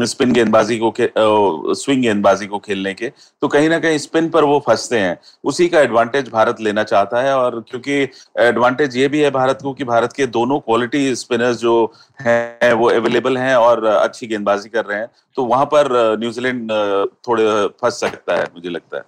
स्पिन 0.04 0.32
गेंदबाजी 0.32 0.78
को 0.78 1.74
स्विंग 1.74 2.02
गेंदबाजी 2.02 2.46
को 2.46 2.58
खेलने 2.58 2.92
के 2.94 3.08
तो 3.42 3.48
कहीं 3.48 3.68
ना 3.68 3.78
कहीं 3.78 3.98
स्पिन 3.98 4.28
पर 4.28 4.44
वो 4.44 4.58
फंसते 4.66 4.98
हैं। 4.98 5.18
उसी 5.44 5.68
का 5.68 5.80
एडवांटेज 5.80 6.28
भारत 6.30 6.60
लेना 6.60 6.84
चाहता 6.84 7.22
है 7.22 7.34
और 7.36 7.60
क्योंकि 7.70 8.02
एडवांटेज 8.38 8.96
ये 8.96 9.08
भी 9.08 9.20
है 9.20 9.30
भारत 9.30 9.58
को 9.62 9.72
कि 9.72 9.84
भारत 9.84 10.12
के 10.12 10.26
दोनों 10.28 10.58
क्वालिटी 10.60 11.14
स्पिनर्स 11.16 11.56
जो 11.58 11.92
हैं, 12.20 12.72
वो 12.72 12.90
अवेलेबल 12.90 13.38
हैं 13.38 13.54
और 13.56 13.84
अच्छी 13.86 14.26
गेंदबाजी 14.26 14.68
कर 14.68 14.84
रहे 14.84 14.98
हैं 14.98 15.08
तो 15.36 15.44
वहाँ 15.44 15.64
पर 15.66 15.88
न्यूजीलैंड 16.20 16.70
थोड़े 17.28 17.44
फंस 17.82 18.00
सकता 18.00 18.36
है, 18.36 18.44
मुझे 18.44 18.68
लगता 18.70 18.96
है। 18.96 19.04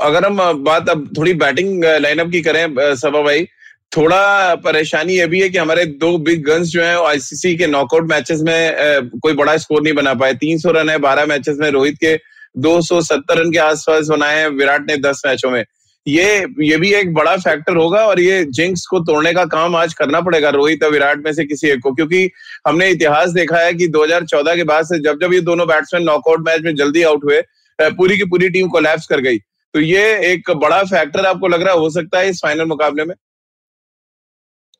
अगर 0.00 0.24
हम 0.24 0.64
बात 0.64 0.88
अब 0.88 1.08
थोड़ी 1.18 1.32
बैटिंग 1.36 1.84
लाइनअप 1.84 2.30
की 2.30 2.40
करें 2.42 2.94
सभा 2.96 3.22
भाई 3.22 3.46
थोड़ा 3.92 4.54
परेशानी 4.54 5.14
ये 5.14 5.26
भी 5.26 5.40
है 5.40 5.48
कि 5.48 5.58
हमारे 5.58 5.84
दो 5.84 6.16
बिग 6.18 6.44
गन्स 6.44 6.68
जो 6.68 6.82
हैं 6.82 6.96
आईसीसी 7.08 7.54
के 7.56 7.66
नॉकआउट 7.66 8.08
मैचेस 8.10 8.40
में 8.40 9.10
कोई 9.22 9.34
बड़ा 9.34 9.56
स्कोर 9.56 9.82
नहीं 9.82 9.94
बना 9.94 10.14
पाए। 10.14 10.34
300 10.34 10.70
रन 10.72 10.90
है 10.90 10.98
12 10.98 11.26
मैचेस 11.26 11.56
में 11.60 11.70
रोहित 11.70 11.96
के 12.00 12.14
270 12.58 13.38
रन 13.38 13.50
के 13.52 13.58
आसपास 13.58 14.06
बनाए 14.08 14.38
हैं, 14.38 14.48
विराट 14.48 14.90
ने 14.90 14.96
10 14.98 15.22
मैचों 15.26 15.50
में। 15.50 15.64
ये 16.06 16.46
ये 16.60 16.76
भी 16.76 16.92
एक 16.94 17.12
बड़ा 17.14 17.36
फैक्टर 17.36 17.76
होगा 17.76 17.98
और 18.06 18.20
ये 18.20 18.44
जिंक्स 18.50 18.86
को 18.86 19.00
तोड़ने 19.00 19.32
का 19.32 19.44
काम 19.46 19.76
आज 19.76 19.94
करना 19.94 20.20
पड़ेगा 20.20 20.50
रोहित 20.50 20.84
और 20.84 20.90
विराट 20.92 21.24
में 21.24 21.32
से 21.32 21.44
किसी 21.44 21.68
एक 21.70 21.80
को, 21.82 21.92
क्योंकि 21.94 22.30
हमने 22.66 22.88
इतिहास 22.90 23.30
देखा 23.30 23.58
है 23.58 23.74
कि 23.74 23.88
2014 23.88 24.56
के 24.56 24.64
बाद 24.64 24.84
से 24.84 24.98
जब 25.00 25.20
जब 25.20 25.34
ये 25.34 25.40
दोनों 25.42 25.66
बैट्समैन 25.68 26.04
नॉकआउट 26.04 26.46
मैच 26.46 26.60
में 26.60 26.74
जल्दी 26.76 27.02
आउट 27.02 27.24
हुए 27.24 27.42
पूरी 27.78 28.16
की 28.16 28.24
पूरी 28.24 28.48
टीम 28.48 28.68
कोलैप्स 28.68 29.06
कर 29.06 29.20
गई। 29.20 29.38
तो 29.38 29.80
ये 29.80 30.02
एक 30.32 30.50
बड़ा 30.56 30.82
फैक्टर 30.84 31.26
आपको 31.26 31.48
लग 31.48 31.62
रहा 31.62 31.74
हो 31.74 31.90
सकता 31.90 32.18
है 32.18 32.30
इस 32.30 32.40
फाइनल 32.42 32.64
मुकाबले 32.66 33.04
में? 33.04 33.14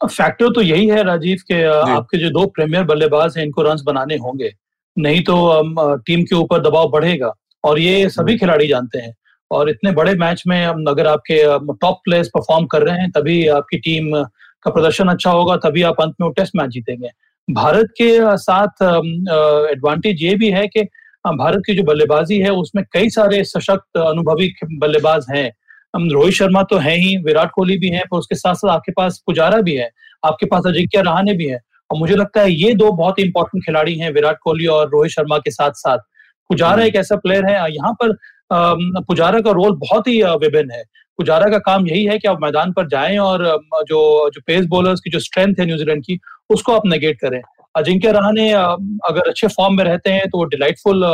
फैक्टर 0.06 0.52
तो 0.54 0.62
यही 0.62 0.86
है 0.88 1.02
राजीव 1.04 1.38
के 1.48 1.62
आपके 1.92 2.18
जो 2.18 2.30
दो 2.30 2.46
प्रीमियर 2.46 2.84
बल्लेबाज 2.84 3.36
हैं 3.38 3.44
इनको 3.44 3.62
रन 3.62 3.82
बनाने 3.86 4.16
होंगे। 4.16 4.52
नहीं 4.96 5.22
तो 5.22 5.96
टीम 6.06 6.22
के 6.22 6.34
ऊपर 6.36 6.62
दबाव 6.62 6.88
बढ़ेगा। 6.90 7.32
और 7.64 7.78
ये 7.78 8.08
सभी 8.10 8.36
खिलाड़ी 8.38 8.66
जानते 8.68 8.98
हैं। 8.98 9.14
और 9.50 9.70
इतने 9.70 9.92
बड़े 9.92 10.14
मैच 10.14 10.42
में 10.46 10.64
अगर 10.66 11.06
आपके 11.06 11.42
टॉप 11.74 12.00
प्लेयर्स 12.04 12.28
परफॉर्म 12.28 12.66
कर 12.66 12.82
रहे 12.82 12.98
हैं 12.98 13.10
तभी 13.10 13.46
आपकी 13.48 13.78
टीम 13.78 14.12
का 14.64 14.70
प्रदर्शन 14.70 15.08
अच्छा 15.08 15.30
होगा 15.30 15.56
तभी 15.58 15.82
आप 15.82 16.00
अंत 16.00 16.14
में 16.20 16.26
वो 16.26 16.32
टेस्ट 16.32 16.56
मैच 16.56 16.70
जीतेंगे। 16.70 17.08
भारत 17.48 17.88
के 18.00 18.36
साथ 18.38 18.82
एडवांटेज 19.70 20.22
ये 20.22 20.34
भी 20.34 20.50
है 20.50 20.66
कि 20.68 20.82
भारत 21.26 21.62
की 21.66 21.74
जो 21.74 21.82
बल्लेबाजी 21.82 22.38
है 22.38 22.50
उसमें 22.52 22.84
कई 22.92 23.10
सारे 23.10 23.42
सशक्त 23.44 23.98
अनुभवी 23.98 24.52
बल्लेबाज 24.78 25.26
हैं। 25.30 25.50
रोहित 25.94 26.34
शर्मा 26.34 26.62
तो 26.62 26.76
है 26.78 26.94
ही 26.96 27.16
विराट 27.24 27.50
कोहली 27.54 27.76
भी 27.78 27.88
है 27.90 28.02
पर 28.10 28.18
उसके 28.18 28.34
साथ 28.34 28.54
साथ 28.54 28.70
आपके 28.70 28.92
पास 28.92 29.22
पुजारा 29.26 29.60
भी 29.60 29.74
है 29.76 29.90
आपके 30.22 30.46
पास 30.46 30.66
अजिंक्य 30.66 31.00
रहाने 31.02 31.34
भी 31.34 31.46
है। 31.46 31.58
और 31.90 31.98
मुझे 31.98 32.14
लगता 32.16 32.40
है 32.40 32.52
ये 32.52 32.72
दो 32.74 32.90
बहुत 32.92 33.18
ही 33.18 33.24
इंपॉर्टेंट 33.24 33.64
खिलाड़ी 33.64 33.98
हैं 33.98 34.12
विराट 34.12 34.38
कोहली 34.42 34.66
और 34.68 34.88
रोहित 34.90 35.12
शर्मा 35.12 35.38
के 35.38 35.50
साथ 35.50 35.72
साथ 35.76 35.98
पुजारा 36.50 36.72
हम्म। 36.72 36.82
एक 36.82 36.96
ऐसा 36.96 37.16
प्लेयर 37.16 37.44
है 37.46 37.72
यहाँ 37.72 37.92
पर 38.02 38.16
पुजारा 39.02 39.40
का 39.40 39.50
रोल 39.52 39.76
बहुत 39.78 40.08
ही 40.08 40.22
विभिन्न 40.22 40.70
है। 40.70 40.82
पुजारा 41.18 41.50
का 41.50 41.58
काम 41.60 41.86
यही 41.86 42.04
है 42.04 42.18
कि 42.18 42.28
आप 42.28 42.38
मैदान 42.42 42.72
पर 42.72 42.86
जाएँ 42.88 43.18
और 43.18 43.44
जो 43.88 44.30
जो 44.30 44.40
पेस 44.46 44.66
बॉलर्स 44.66 45.00
की 45.00 45.10
जो 45.10 45.18
स्ट्रेंथ 45.20 45.54
है 45.60 45.66
न्यूजीलैंड 45.66 46.02
की 46.04 46.18
उसको 46.50 46.72
आप 46.72 46.86
नेगेट 46.86 47.18
करें। 47.20 47.40
अजिंक्य 47.74 48.12
रहाने 48.12 48.50
अगर 48.52 49.28
अच्छे 49.28 49.46
फॉर्म 49.48 49.76
में 49.76 49.84
रहते 49.84 50.10
हैं 50.10 50.28
तो 50.30 50.38
वो 50.38 50.44
डिलाइटफुल 50.46 51.04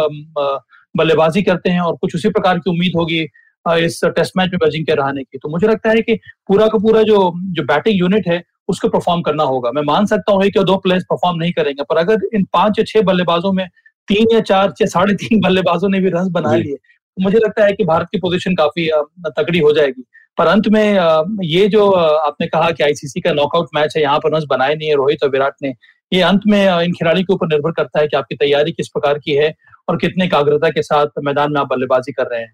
बल्लेबाजी 0.95 1.43
करते 1.43 1.71
हैं 1.71 1.81
और 1.81 1.97
कुछ 1.97 2.15
उसी 2.15 2.29
प्रकार 2.31 2.59
की 2.59 2.71
उम्मीद 2.71 2.93
होगी। 2.97 3.27
इस 3.67 4.01
टेस्ट 4.07 4.33
मैच 4.37 4.51
में 4.55 4.67
अजिंक्य 4.67 4.95
रहाने 4.95 5.23
की। 5.23 5.39
तो 5.39 5.49
मुझे 5.49 5.67
लगता 5.67 5.91
है 5.91 6.03
कि 6.03 6.15
पूरा 6.49 6.67
का 6.67 6.79
पूरा 6.79 7.03
जो 7.03 7.33
जो 7.53 7.63
बैटिंग 7.65 7.99
यूनिट 7.99 8.29
है 8.29 8.43
उसको 8.69 8.89
परफॉर्म 8.89 9.23
करना 9.23 9.45
होगा। 9.45 9.71
मैं 9.73 9.83
मान 9.83 10.07
सकता 10.07 10.33
हूँ 10.33 10.43
कि 10.43 10.65
दो 10.65 10.77
प्लेयर्स 10.77 11.05
परफॉर्म 11.05 11.39
नहीं 11.39 11.53
करेंगे 11.53 11.83
पर 11.83 11.97
अगर 11.97 12.29
इन 12.35 12.45
पाँच 12.53 12.79
या 12.79 12.85
छह 12.85 13.03
बल्लेबाजों 13.03 13.53
में 13.53 13.67
तीन 14.09 14.35
या 14.35 14.41
चार 14.43 14.73
या 14.81 14.87
साढ़े 14.87 15.15
तीन 15.15 15.41
बल्लेबाजों 15.45 15.89
ने 15.89 16.01
भी 16.01 16.09
रन 16.11 16.31
बना 16.33 16.55
लिए 16.55 16.75
तो 16.75 17.23
मुझे 17.23 17.39
लगता 17.39 17.65
है 17.65 17.73
कि 17.73 17.85
भारत 17.85 18.09
की 18.13 18.19
पोजीशन 18.19 18.55
काफ़ी 18.55 18.89
तगड़ी 19.29 19.59
हो 19.59 19.73
जाएगी। 19.73 20.05
पर 20.39 20.47
अंत 20.47 20.69
में 20.69 21.39
ये 21.45 21.67
जो 21.69 21.91
आपने 21.91 22.47
कहा 22.47 22.71
कि 22.71 22.85
आईसीसी 22.85 23.21
का 23.21 23.33
नॉकआउट 23.33 23.69
मैच 23.75 23.97
है 23.97 24.03
यहाँ 24.03 24.19
पर 24.19 24.37
रन 24.37 24.47
बनाए 24.51 24.75
नहीं 24.75 24.89
है 24.89 24.95
रोहित 24.95 25.23
और 25.23 25.31
विराट 25.31 25.55
ने 25.63 25.73
ये 26.13 26.21
अंत 26.23 26.43
में 26.47 26.61
इन 26.83 26.93
खिलाड़ी 26.93 27.23
के 27.23 27.33
ऊपर 27.35 27.47
निर्भर 27.47 27.73
करता 27.73 28.01
है 28.01 28.07
कि 28.09 28.17
आपकी 28.17 28.37
तैयारी 28.37 28.73
किस 28.73 28.89
प्रकार 28.89 29.19
की 29.19 29.35
है 29.35 29.53
और 29.89 29.97
कितने 29.97 30.25
एकाग्रता 30.25 30.69
के 30.69 30.83
साथ 30.83 31.21
मैदान 31.25 31.53
में 31.53 31.61
आप 31.61 31.67
बल्लेबाजी 31.67 32.13
कर 32.13 32.27
रहे 32.27 32.41
हैं। 32.41 32.53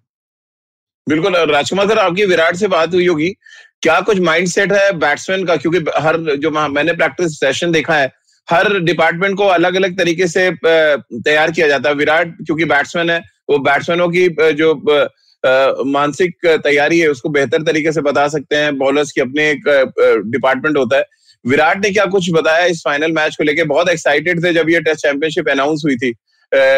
बिल्कुल 1.07 1.37
राजकुमार 1.51 1.89
सर, 1.89 1.99
आपकी 1.99 2.25
विराट 2.25 2.57
से 2.57 2.69
बात 2.69 2.95
हुई 2.95 3.07
होगी। 3.07 3.29
क्या 3.83 4.01
कुछ 4.01 4.21
माइंड 4.21 4.47
सेट 4.49 4.73
है 4.73 4.93
बैट्समैन 4.99 5.45
का? 5.47 5.57
क्योंकि 5.57 5.79
हर 6.03 6.17
जो 6.37 6.51
मैंने 6.51 6.93
प्रैक्टिस 6.93 7.39
सेशन 7.41 7.73
देखा 7.73 7.97
है, 7.97 8.11
हर 8.49 8.79
डिपार्टमेंट 8.81 9.37
को 9.37 9.47
अलग 9.49 9.75
अलग 9.77 9.99
तरीके 9.99 10.27
से 10.27 10.51
तैयार 10.65 11.51
किया 11.51 11.69
जाता 11.69 11.89
है। 11.89 11.95
विराट 11.95 12.35
क्योंकि 12.37 12.65
बैट्समैन 12.65 13.11
है, 13.11 13.21
वो 13.51 13.59
बैट्समैनों 13.59 14.09
की 14.09 14.29
जो 14.55 14.75
मानसिक 15.87 16.47
तैयारी 16.65 16.99
है, 17.01 17.09
उसको 17.09 17.29
बेहतर 17.29 17.63
तरीके 17.63 17.93
से 17.93 18.01
बता 18.01 18.27
सकते 18.29 18.57
हैं। 18.57 18.77
बॉलर्स 18.79 19.13
की 19.13 19.21
अपने 19.21 19.51
एक 19.51 19.69
डिपार्टमेंट 20.27 20.77
होता 20.77 20.97
है। 20.97 21.05
विराट 21.45 21.85
ने 21.85 21.91
क्या 21.91 22.05
कुछ 22.07 22.31
बताया 22.33 22.65
इस 22.67 22.83
फाइनल 22.85 23.13
मैच 23.13 23.37
को 23.37 23.45
लेके? 23.45 23.65
बहुत 23.65 23.89
एक्साइटेड 23.91 24.45
थे 24.45 24.53
जब 24.53 24.71
ये 24.71 24.81
टेस्ट 24.81 25.03
चैंपियनशिप 25.03 25.49
अनाउंस 25.51 25.83
हुई 25.85 25.97
थी। 25.97 26.11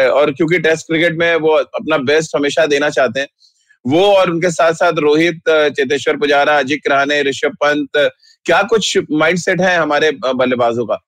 और 0.09 0.31
क्योंकि 0.31 0.59
टेस्ट 0.59 0.87
क्रिकेट 0.87 1.17
में 1.17 1.35
वो 1.37 1.51
अपना 1.51 1.97
बेस्ट 2.05 2.35
हमेशा 2.35 2.65
देना 2.65 2.89
चाहते 2.89 3.19
हैं। 3.19 3.27
वो 3.87 4.03
और 4.13 4.29
उनके 4.31 4.51
साथ 4.51 4.73
साथ 4.73 4.93
रोहित 4.93 5.41
चेतेश्वर 5.49 6.17
पुजारा 6.17 6.57
अजिक 6.59 6.87
रहाने 6.87 7.21
ऋषभ 7.23 7.55
पंत, 7.63 7.89
क्या 8.45 8.61
कुछ 8.63 8.97
माइंडसेट 9.11 9.61
है 9.61 9.77
हमारे 9.77 10.11
बल्लेबाजों 10.11 10.85
का? 10.85 10.99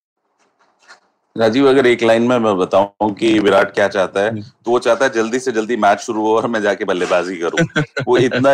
राजीव 1.35 1.67
अगर 1.69 1.85
एक 1.87 2.03
लाइन 2.03 2.21
में 2.27 2.37
मैं 2.39 2.55
बताऊँ 2.57 3.13
कि 3.15 3.27
विराट 3.39 3.73
क्या 3.73 3.87
चाहता 3.87 4.21
है 4.21 4.41
तो 4.41 4.71
वो 4.71 4.79
चाहता 4.79 5.05
है 5.05 5.11
जल्दी 5.13 5.39
से 5.39 5.51
जल्दी 5.51 5.75
मैच 5.77 5.99
शुरू 5.99 6.21
हो 6.21 6.35
और 6.35 6.47
मैं 6.47 6.61
जाके 6.61 6.85
बल्लेबाजी 6.85 7.35
करूँ। 7.37 7.83
वो 8.07 8.17
इतना 8.17 8.51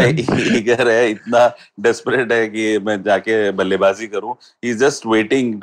ईगर 0.57 0.89
है 0.89 1.09
इतना 1.11 1.47
डेस्परेट 1.79 2.31
है 2.31 2.47
कि 2.47 2.77
मैं 2.79 3.01
जाके 3.03 3.51
बल्लेबाजी 3.51 4.07
करूँ। 4.07 4.33
He 4.63 4.69
is 4.69 4.77
just 4.79 5.05
waiting 5.05 5.61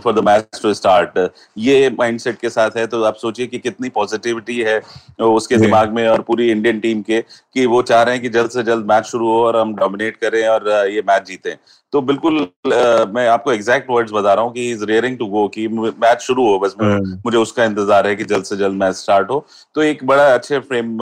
for 0.00 0.14
the 0.14 0.24
match 0.24 0.60
to 0.62 0.72
start 0.74 1.18
ये 1.58 1.90
माइंडसेट 1.98 2.40
के 2.40 2.50
साथ 2.50 2.76
है 2.76 2.86
तो 2.86 3.02
आप 3.04 3.16
सोचिए 3.16 3.46
कि 3.46 3.58
कितनी 3.58 3.88
पॉजिटिविटी 3.90 4.58
है 4.60 4.80
उसके 5.20 5.56
दिमाग 5.56 5.92
में 5.92 6.06
और 6.08 6.20
पूरी 6.22 6.50
इंडियन 6.50 6.80
टीम 6.80 7.02
के 7.02 7.20
कि 7.20 7.66
वो 7.66 7.82
चाह 7.84 8.02
रहे 8.02 8.14
हैं 8.14 8.22
कि 8.22 8.28
जल्द 8.30 8.50
से 8.50 8.62
जल्द 8.62 8.86
मैच 8.86 9.06
शुरू 9.06 9.28
हो 9.28 9.44
और 9.46 9.56
हम 9.56 9.74
डोमिनेट 9.76 10.16
करें 10.16 10.46
और 10.48 10.68
ये 10.90 11.02
मैच 11.08 11.26
जीतें। 11.26 11.54
तो 11.94 12.00
बिल्कुल 12.02 12.38
आ, 12.38 13.04
मैं 13.06 13.26
आपको 13.28 13.52
एग्जैक्ट 13.52 13.90
वर्ड्स 13.90 14.12
बता 14.12 14.32
रहा 14.34 14.44
हूँ 14.44 14.52
कि 14.52 14.70
इज़ 14.70 14.84
रेयरिंग 14.84 15.18
टू 15.18 15.26
गो 15.26 15.46
कि 15.48 15.66
मैच 15.68 16.20
शुरू 16.22 16.46
हो 16.46 16.58
बस 16.58 16.74
हम्म। 16.80 17.18
मुझे 17.24 17.36
उसका 17.38 17.64
इंतज़ार 17.64 18.06
है 18.06 18.14
कि 18.16 18.24
जल्द 18.24 18.44
से 18.44 18.56
जल्द 18.56 18.74
मैच 18.74 18.94
स्टार्ट 18.94 19.30
हो। 19.30 19.44
तो 19.74 19.82
एक 19.82 20.04
बड़ा 20.06 20.24
अच्छे 20.34 20.58
फ्रेम 20.60 20.96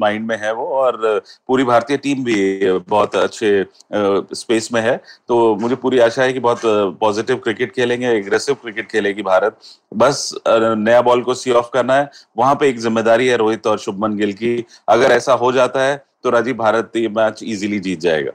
माइंड 0.00 0.26
में 0.26 0.36
है 0.38 0.52
वो 0.54 0.66
और 0.78 1.00
पूरी 1.48 1.64
भारतीय 1.64 1.96
टीम 1.98 2.24
भी 2.24 2.36
बहुत 2.80 3.16
अच्छे 3.16 3.64
स्पेस 4.34 4.68
में 4.72 4.80
है। 4.80 4.96
तो 5.28 5.54
मुझे 5.56 5.76
पूरी 5.76 5.98
आशा 6.00 6.22
है 6.22 6.32
कि 6.32 6.40
बहुत 6.40 6.60
पॉजिटिव 7.00 7.36
क्रिकेट 7.44 7.72
खेलेंगे 7.74 8.10
एग्रेसिव 8.10 8.54
क्रिकेट 8.62 8.90
खेलेगी 8.90 9.22
भारत। 9.22 9.58
बस 9.94 10.30
नया 10.48 11.00
बॉल 11.02 11.22
को 11.22 11.34
सी 11.34 11.52
ऑफ़ 11.52 11.70
करना 11.74 11.94
है। 11.94 12.10
वहाँ 12.38 12.54
पे 12.54 12.68
एक 12.68 12.78
ज़िम्मेदारी 12.80 13.28
है 13.28 13.36
रोहित 13.36 13.66
और 13.66 13.78
शुभमन 13.78 14.16
गिल 14.16 14.32
की। 14.34 14.54
अगर 14.88 15.12
ऐसा 15.12 15.32
हो 15.34 15.52
जाता 15.52 15.82
है 15.82 15.96
तो 16.24 16.30
राजीव 16.30 16.56
भारत 16.56 16.96
ये 16.96 17.08
मैच 17.10 17.42
इजीली 17.42 17.78
जीत 17.80 18.00
जाएगा। 18.00 18.32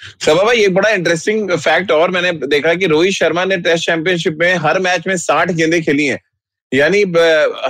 सभा 0.00 0.42
भाई, 0.42 0.58
एक 0.58 0.74
बड़ा 0.74 0.90
इंटरेस्टिंग 0.90 1.50
फैक्ट 1.52 1.90
और 1.90 2.10
मैंने 2.10 2.32
देखा 2.46 2.74
कि 2.74 2.86
रोहित 2.86 3.12
शर्मा 3.12 3.44
ने 3.44 3.56
टेस्ट 3.58 3.86
चैंपियनशिप 3.86 4.36
में 4.40 4.54
हर 4.56 4.78
मैच 4.80 5.06
में 5.06 5.16
साठ 5.18 5.50
गेंदें 5.52 5.82
खेली 5.82 6.06
हैं। 6.06 6.20
यानी 6.72 7.02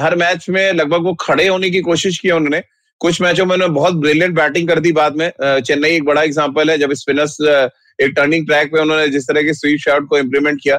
हर 0.03 0.17
मैच 0.17 0.49
में 0.49 0.73
लगभग 0.73 1.05
वो 1.05 1.15
खड़े 1.21 1.47
होने 1.47 1.71
की 1.71 1.81
कोशिश 1.83 2.19
की 2.19 2.31
उन्होंने। 2.31 2.63
कुछ 3.01 3.21
मैचों 3.23 3.47
में 3.47 3.55
उन्होंने 3.55 3.75
बहुत 3.75 3.95
ब्रिलियंट 3.97 4.35
बैटिंग 4.35 4.69
कर 4.69 4.81
दी 4.81 4.93
बाद 4.93 5.17
में। 5.17 5.31
चेन्नई 5.41 5.91
एक 5.91 6.05
बड़ा 6.05 6.23
एग्ज़ाम्पल 6.23 6.71
है, 6.71 6.79
जब 6.79 6.93
स्पिनर्स 6.95 7.37
एक 7.41 8.13
टर्निंग 8.17 8.47
ट्रैक 8.47 8.73
पे 8.73 8.81
उन्होंने 8.81 9.09
जिस 9.09 9.29
तरह 9.29 9.43
के 9.43 9.55
स्वीप 9.55 9.81
शॉट 9.81 10.09
को 10.09 10.19
इम्प्लीमेंट 10.19 10.61
किया 10.63 10.77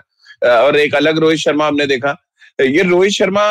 और 0.58 0.78
एक 0.78 0.96
अलग 0.96 1.20
रोहित 1.20 1.40
शर्मा 1.40 1.68
हमने 1.68 1.88
देखा। 1.88 2.16
ये 2.62 2.84
रोहित 2.84 3.12
शर्मा 3.12 3.44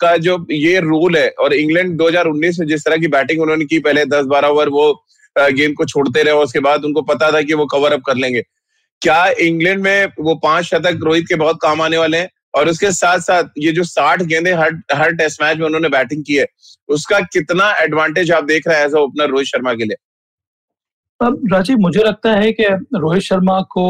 का 0.00 0.16
जो 0.18 0.46
ये 0.52 0.78
रोल 0.80 1.16
है, 1.16 1.28
और 1.30 1.54
इंग्लैंड 1.54 1.96
2019 1.98 2.58
में 2.60 2.66
जिस 2.66 2.84
तरह 2.84 2.96
की 2.96 3.08
बैटिंग 3.08 3.42
उन्होंने 3.42 3.64
की, 3.64 3.78
पहले 3.78 4.04
10-12 4.06 4.48
ओवर 4.48 4.68
वो 4.68 4.92
गेंद 5.38 5.74
को 5.76 5.84
छोड़ते 5.84 6.22
रहे 6.22 6.34
उसके 6.34 6.60
बाद 6.60 6.84
उनको 6.84 7.02
पता 7.02 7.30
था 7.32 7.42
कि 7.42 7.54
वो 7.54 7.66
कवर 7.66 7.92
अप 7.92 8.02
कर 8.06 8.16
लेंगे। 8.16 8.42
क्या 9.02 9.26
इंग्लैंड 9.40 9.82
में 9.82 10.06
वो 10.20 10.34
पाँच 10.34 10.64
शतक 10.64 11.00
रोहित 11.04 11.24
के 11.28 11.34
बहुत 11.34 11.58
काम 11.62 11.82
आने 11.82 11.98
वाले 11.98 12.18
हैं? 12.18 12.30
और 12.54 12.68
उसके 12.68 12.90
साथ 12.92 13.18
साथ 13.18 13.44
ये 13.58 13.72
जो 13.72 13.82
साठ 13.84 14.22
गेंदे 14.22 14.52
हर 14.52 14.80
हर 14.92 15.12
टेस्ट 15.12 15.42
मैच 15.42 15.58
में 15.58 15.66
उन्होंने 15.66 15.88
बैटिंग 15.88 16.24
की 16.24 16.34
है 16.34 16.46
उसका 16.88 17.20
कितना 17.22 17.70
एडवांटेज 17.74 18.30
आप 18.32 18.44
देख 18.44 18.68
रहे 18.68 18.78
हैं 18.78 18.86
एज 18.86 18.94
ओपनर 18.94 19.28
रोहित 19.28 19.46
शर्मा 19.46 19.72
के 19.74 19.84
लिए? 19.84 19.96
अब 21.20 21.40
राजीव 21.52 21.78
मुझे 21.78 22.02
लगता 22.02 22.32
है 22.32 22.52
कि 22.52 22.64
रोहित 22.96 23.22
शर्मा 23.22 23.60
को 23.70 23.84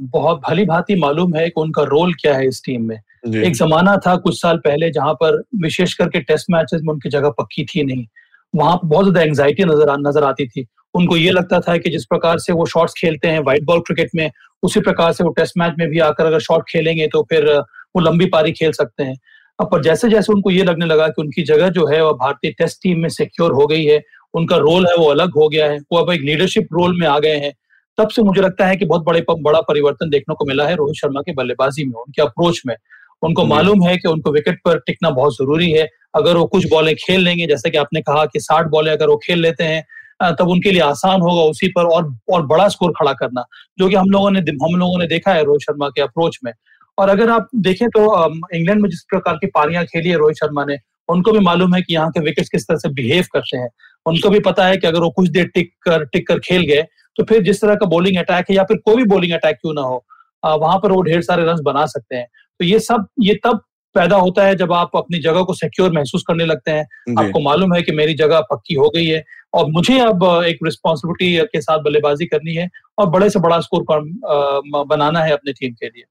बहुत 0.00 0.40
भली 0.48 0.64
भांति 0.64 0.94
मालूम 0.94 1.34
है 1.36 1.48
कि 1.48 1.60
उनका 1.60 1.82
रोल 1.82 2.14
क्या 2.14 2.34
है 2.34 2.48
इस 2.48 2.62
टीम 2.66 2.88
में। 2.88 2.96
एक 3.44 3.54
जमाना 3.54 3.96
था 3.96 4.16
कुछ 4.16 4.40
साल 4.40 4.56
पहले 4.56 4.90
जहाँ 4.90 5.14
पर 5.14 5.42
विशेष 5.62 5.94
करके 5.94 6.20
टेस्ट 6.20 6.46
मैचेस 6.50 6.80
में 6.84 6.92
उनकी 6.94 7.08
जगह 7.08 7.30
पक्की 7.30 7.64
थी 7.64 7.84
नहीं। 7.84 8.06
वहाँ 8.52 8.76
पर 8.76 8.86
बहुत 8.86 9.04
ज़्यादा 9.04 9.22
एंग्जाइटी 9.22 9.64
नज़र 9.64 9.96
नज़र 10.00 10.24
आती 10.24 10.46
थी। 10.48 10.66
उनको 10.94 11.16
ये 11.16 11.30
लगता 11.30 11.60
था 11.60 11.76
कि 11.76 11.90
जिस 11.90 12.04
प्रकार 12.06 12.38
से 12.38 12.52
वो 12.52 12.66
शॉट्स 12.66 12.94
खेलते 12.94 13.28
हैं 13.28 13.40
व्हाइट 13.40 13.64
बॉल 13.64 13.80
क्रिकेट 13.80 14.10
में, 14.14 14.30
उसी 14.62 14.80
प्रकार 14.80 15.12
से 15.12 15.24
वो 15.24 15.30
टेस्ट 15.32 15.58
मैच 15.58 15.74
में 15.78 15.88
भी 15.88 15.98
आकर 16.00 16.26
अगर 16.26 16.40
शॉट 16.40 16.64
खेलेंगे 16.70 17.06
तो 17.08 17.22
फिर, 17.30 17.48
वो 17.96 18.00
लंबी 18.00 18.26
पारी 18.26 18.52
खेल 18.52 18.72
सकते 18.72 19.02
हैं। 19.02 19.16
अब 19.58 19.68
पर 19.72 19.82
जैसे 19.82 20.08
जैसे 20.08 20.32
उनको 20.32 20.50
ये 20.50 20.64
लगने 20.64 20.86
लगा 20.86 21.06
कि 21.08 21.22
उनकी 21.22 21.42
जगह 21.44 21.68
जो 21.70 21.86
है, 21.86 22.02
वह 22.04 22.12
भारतीय 22.12 22.50
टेस्ट 22.58 22.78
टीम 22.82 23.00
में 23.00 23.08
सिक्योर 23.10 23.52
हो 23.52 23.66
गई 23.66 23.84
है, 23.84 24.00
उनका 24.34 24.56
रोल 24.58 24.86
है 24.86 24.94
वो 24.96 25.06
अलग 25.06 25.34
हो 25.36 25.48
गया 25.48 25.70
है, 25.70 25.78
वो 25.92 25.98
अब 25.98 26.10
एक 26.12 26.20
लीडरशिप 26.20 26.68
रोल 26.72 26.98
में 27.00 27.06
आ 27.08 27.18
गए 27.18 27.36
हैं, 27.36 27.52
तब 27.98 28.08
से 28.08 28.22
मुझे 28.22 28.40
लगता 28.40 28.66
है 28.66 28.76
कि 28.76 28.84
बहुत 28.84 29.04
बड़े 29.04 29.24
बड़ा 29.30 29.60
परिवर्तन 29.62 30.10
देखने 30.10 30.34
को 30.34 30.44
मिला 30.44 30.66
है 30.66 30.76
रोहित 30.76 30.96
शर्मा 30.96 31.20
की 31.22 31.32
बल्लेबाजी 31.32 31.84
में, 31.84 31.94
उनके 31.94 32.22
अप्रोच 32.22 32.60
में। 32.66 32.74
उनको 33.22 33.44
मालूम 33.46 33.82
है 33.82 33.96
कि 33.96 34.08
उनको 34.08 34.32
विकेट 34.32 34.58
पर 34.64 34.78
टिकना 34.86 35.10
बहुत 35.12 35.34
ज़रूरी 35.34 35.70
है। 35.70 35.88
अगर 36.16 36.36
वो 36.36 36.44
कुछ 36.46 36.68
बॉलें 36.70 36.94
खेल 36.96 37.20
लेंगे 37.20 37.46
जैसे 37.46 37.70
कि 37.70 37.78
आपने 37.78 38.00
कहा 38.02 38.24
कि 38.26 38.40
साठ 38.40 38.66
बॉलें 38.68 38.92
अगर 38.92 39.08
वो 39.08 39.16
खेल 39.24 39.40
लेते 39.40 39.64
हैं 39.64 40.34
तब 40.38 40.48
उनके 40.48 40.70
लिए 40.70 40.80
आसान 40.82 41.20
होगा 41.20 41.42
उसी 41.50 41.68
पर 41.68 41.86
और 41.86 42.12
और 42.32 42.46
बड़ा 42.46 42.66
स्कोर 42.68 42.92
खड़ा 42.92 43.12
करना 43.14 43.44
जो 43.78 43.88
कि 43.88 43.94
हम 43.94 44.10
लोगों 44.10 44.30
ने 44.30 44.40
हम 44.40 44.74
लोगों 44.76 44.98
ने 44.98 45.06
देखा 45.08 45.32
है 45.32 45.44
रोहित 45.44 45.62
शर्मा 45.62 45.88
के 45.88 46.02
अप्रोच 46.02 46.38
में। 46.44 46.52
और 46.98 47.08
अगर 47.08 47.30
आप 47.30 47.48
देखें 47.58 47.88
तो 47.88 48.02
इंग्लैंड 48.54 48.80
में 48.82 48.88
जिस 48.90 49.02
प्रकार 49.10 49.36
की 49.36 49.46
पारियाँ 49.54 49.84
खेली 49.84 50.08
है 50.08 50.16
रोहित 50.18 50.36
शर्मा 50.36 50.64
ने 50.64 50.76
उनको 51.08 51.32
भी 51.32 51.38
मालूम 51.40 51.74
है 51.74 51.80
कि 51.82 51.94
यहाँ 51.94 52.10
के 52.10 52.20
विकेट 52.20 52.48
किस 52.48 52.66
तरह 52.68 52.78
से 52.78 52.88
बिहेव 52.92 53.24
करते 53.32 53.56
हैं। 53.56 53.68
उनको 54.06 54.30
भी 54.30 54.40
पता 54.42 54.66
है 54.66 54.76
कि 54.76 54.86
अगर 54.86 55.00
वो 55.00 55.10
कुछ 55.10 55.28
देर 55.30 55.46
टिक 55.54 55.72
कर 55.82 56.04
टिक 56.06 56.26
कर 56.28 56.38
खेल 56.40 56.62
गए 56.66 56.82
तो 57.16 57.24
फिर 57.24 57.42
जिस 57.42 57.60
तरह 57.60 57.74
का 57.74 57.86
बॉलिंग 57.88 58.16
अटैक 58.18 58.50
है 58.50 58.56
या 58.56 58.62
फिर 58.64 58.76
कोई 58.84 58.96
भी 58.96 59.04
बॉलिंग 59.06 59.32
अटैक 59.32 59.56
क्यों 59.56 59.74
ना 59.74 59.82
हो 59.82 60.04
वहाँ 60.42 60.78
पर 60.78 60.92
वो 60.92 61.02
ढेर 61.02 61.22
सारे 61.22 61.44
रन 61.44 61.62
बना 61.64 61.84
सकते 61.88 62.16
हैं। 62.16 62.26
तो 62.62 62.66
ये 62.66 62.78
सब 62.78 63.06
ये 63.20 63.34
तब 63.44 63.60
पैदा 63.94 64.16
होता 64.16 64.44
है 64.46 64.54
जब 64.56 64.72
आप 64.72 64.90
अपनी 64.96 65.18
जगह 65.20 65.42
को 65.42 65.54
सिक्योर 65.54 65.92
महसूस 65.92 66.22
करने 66.26 66.44
लगते 66.44 66.70
हैं। 66.70 67.14
आपको 67.18 67.40
मालूम 67.40 67.74
है 67.74 67.82
कि 67.82 67.92
मेरी 67.92 68.14
जगह 68.14 68.40
पक्की 68.50 68.74
हो 68.74 68.88
गई 68.88 69.06
है 69.06 69.22
और 69.54 69.66
मुझे 69.70 69.98
अब 70.00 70.22
एक 70.46 70.58
रिस्पॉन्सिबिलिटी 70.64 71.46
के 71.46 71.60
साथ 71.60 71.78
बल्लेबाजी 71.78 72.26
करनी 72.26 72.54
है 72.54 72.68
और 72.98 73.06
बड़े 73.10 73.30
से 73.30 73.40
बड़ा 73.40 73.58
स्कोर 73.60 73.84
बनाना 74.86 75.24
है 75.24 75.32
अपनी 75.32 75.52
टीम 75.52 75.72
के 75.72 75.86
लिए। 75.86 76.04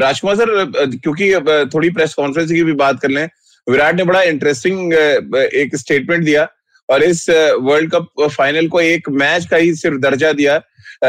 राजकुमार 0.00 0.36
सर 0.36 0.96
क्योंकि 0.96 1.32
थोड़ी 1.74 1.90
प्रेस 1.90 2.14
कॉन्फ्रेंस 2.14 2.50
की 2.52 2.62
भी 2.62 2.72
बात 2.82 3.00
कर 3.00 3.10
लें 3.10 3.28
विराट 3.66 3.94
ने 3.94 4.04
बड़ा 4.04 4.22
इंटरेस्टिंग 4.24 4.92
एक 4.92 5.76
स्टेटमेंट 5.76 6.24
दिया 6.24 6.48
और 6.88 7.02
इस 7.02 7.28
वर्ल्ड 7.30 7.90
कप 7.94 8.28
फाइनल 8.30 8.68
को 8.68 8.80
एक 8.80 9.08
मैच 9.20 9.46
का 9.46 9.56
ही 9.56 9.74
सिर्फ़ 9.76 9.98
दर्जा 10.00 10.32
दिया। 10.32 10.56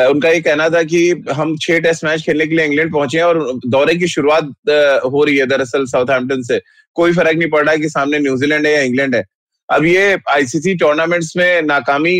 उनका 0.09 0.29
ये 0.29 0.39
कहना 0.41 0.69
था 0.69 0.81
कि 0.83 0.99
हम 1.33 1.55
छह 1.61 1.79
टेस्ट 1.79 2.03
मैच 2.05 2.21
खेलने 2.23 2.45
के 2.47 2.55
लिए 2.55 2.65
इंग्लैंड 2.65 2.91
पहुँचे 2.93 3.17
हैं 3.17 3.25
और 3.25 3.59
दौरे 3.67 3.95
की 3.95 4.07
शुरुआत 4.07 4.51
हो 5.05 5.23
रही 5.23 5.37
है 5.37 5.45
दरअसल 5.47 5.85
साउथहैम्पटन 5.87 6.41
से। 6.43 6.59
कोई 6.95 7.13
फ़र्क 7.13 7.37
नहीं 7.37 7.49
पड़ 7.49 7.65
रहा 7.65 7.75
कि 7.75 7.89
सामने 7.89 8.19
न्यूजीलैंड 8.19 8.65
है 8.67 8.73
या 8.73 8.81
इंग्लैंड 8.81 9.15
है। 9.15 9.23
अब 9.69 9.85
ये 9.85 10.17
आईसीसी 10.31 10.75
टूर्नामेंट्स 10.75 11.33
में 11.37 11.61
नाकामी 11.63 12.17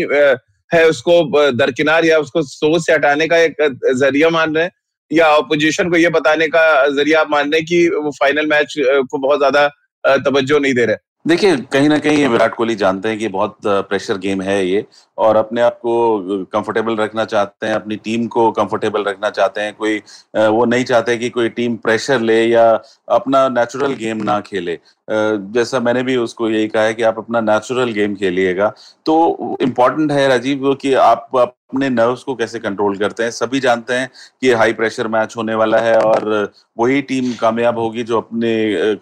है 0.70 0.84
उसको 0.88 1.50
दरकिनार 1.52 2.04
या 2.04 2.18
उसको 2.18 2.42
सोच 2.44 2.84
से 2.86 2.92
हटाने 2.92 3.26
का 3.28 3.38
एक 3.38 3.54
ज़रिया 3.94 4.28
मान 4.30 4.54
रहे 4.54 4.64
हैं 4.64 4.70
या 5.10 5.26
अपोजिशन 5.36 5.90
को 5.90 5.96
ये 5.96 6.08
बताने 6.10 6.46
का 6.48 6.62
ज़रिया 6.88 7.20
आप 7.20 7.30
मान 7.30 7.50
रहे 7.50 7.60
हैं 7.60 7.66
कि 7.66 7.88
वो 7.94 8.10
फाइनल 8.18 8.46
मैच 8.46 8.74
को 8.78 9.18
बहुत 9.18 9.38
ज़्यादा 9.38 9.66
तवज्जो 10.04 10.58
नहीं 10.58 10.74
दे 10.74 10.84
रहे। 10.86 10.96
देखिए, 11.24 11.56
कहीं 11.72 11.88
ना 11.88 11.96
कहीं 11.98 12.26
विराट 12.28 12.54
कोहली 12.54 12.74
जानते 12.74 13.08
हैं 13.08 13.18
कि 13.18 13.28
बहुत 13.28 13.56
प्रेशर 13.66 14.18
गेम 14.18 14.40
है 14.42 14.64
ये 14.66 14.84
और 15.18 15.36
अपने 15.36 15.60
आप 15.60 15.78
को 15.82 16.44
कंफर्टेबल 16.44 16.96
रखना 16.96 17.24
चाहते 17.24 17.66
हैं, 17.66 17.74
अपनी 17.74 17.96
टीम 17.96 18.26
को 18.26 18.50
कंफर्टेबल 18.52 19.04
रखना 19.04 19.30
चाहते 19.30 19.60
हैं। 19.60 19.74
कोई 19.74 19.98
वो 20.36 20.64
नहीं 20.64 20.84
चाहते 20.84 21.16
कि 21.18 21.30
कोई 21.30 21.48
टीम 21.48 21.76
प्रेशर 21.76 22.20
ले 22.20 22.42
या 22.44 22.70
अपना 23.08 23.48
नेचुरल 23.48 23.94
गेम 23.94 24.22
ना 24.22 24.40
खेले। 24.40 24.78
जैसा 25.10 25.80
मैंने 25.80 26.02
भी 26.02 26.16
उसको 26.16 26.48
यही 26.50 26.68
कहा 26.68 26.82
है 26.82 26.94
कि 26.94 27.02
आप 27.02 27.18
अपना 27.18 27.40
नेचुरल 27.42 27.92
गेम 27.92 28.14
खेलिएगा। 28.14 28.72
तो 29.06 29.56
इम्पोर्टेंट 29.60 30.12
है 30.12 30.28
राजीव 30.28 30.74
कि 30.74 30.94
आप 30.94 31.28
अपने 31.70 31.88
नर्व्स 31.88 32.22
को 32.22 32.34
कैसे 32.34 32.58
कंट्रोल 32.58 32.96
करते 32.96 33.22
हैं, 33.22 33.30
सभी 33.30 33.60
जानते 33.60 33.94
हैं 33.94 34.10
कि 34.40 34.52
हाई 34.52 34.72
प्रेशर 34.72 35.08
मैच 35.08 35.34
होने 35.36 35.54
वाला 35.54 35.78
है 35.78 35.96
और 36.00 36.52
वही 36.78 37.02
टीम 37.02 37.32
कामयाब 37.32 37.78
होगी 37.78 38.02
जो 38.02 38.16
अपने, 38.16 38.52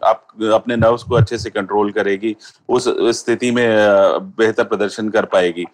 आप, 0.04 0.26
अपने 0.54 0.76
नर्व्स 0.76 1.02
को 1.02 1.14
अच्छे 1.14 1.38
से 1.38 1.50
कंट्रोल 1.50 1.90
करेगी, 1.92 2.36
उस 2.68 2.88
स्थिति 3.18 3.50
में 3.50 3.68
बेहतर 4.38 4.64
प्रदर्शन 4.64 5.08
कर 5.08 5.24
पाएगी। 5.24 5.64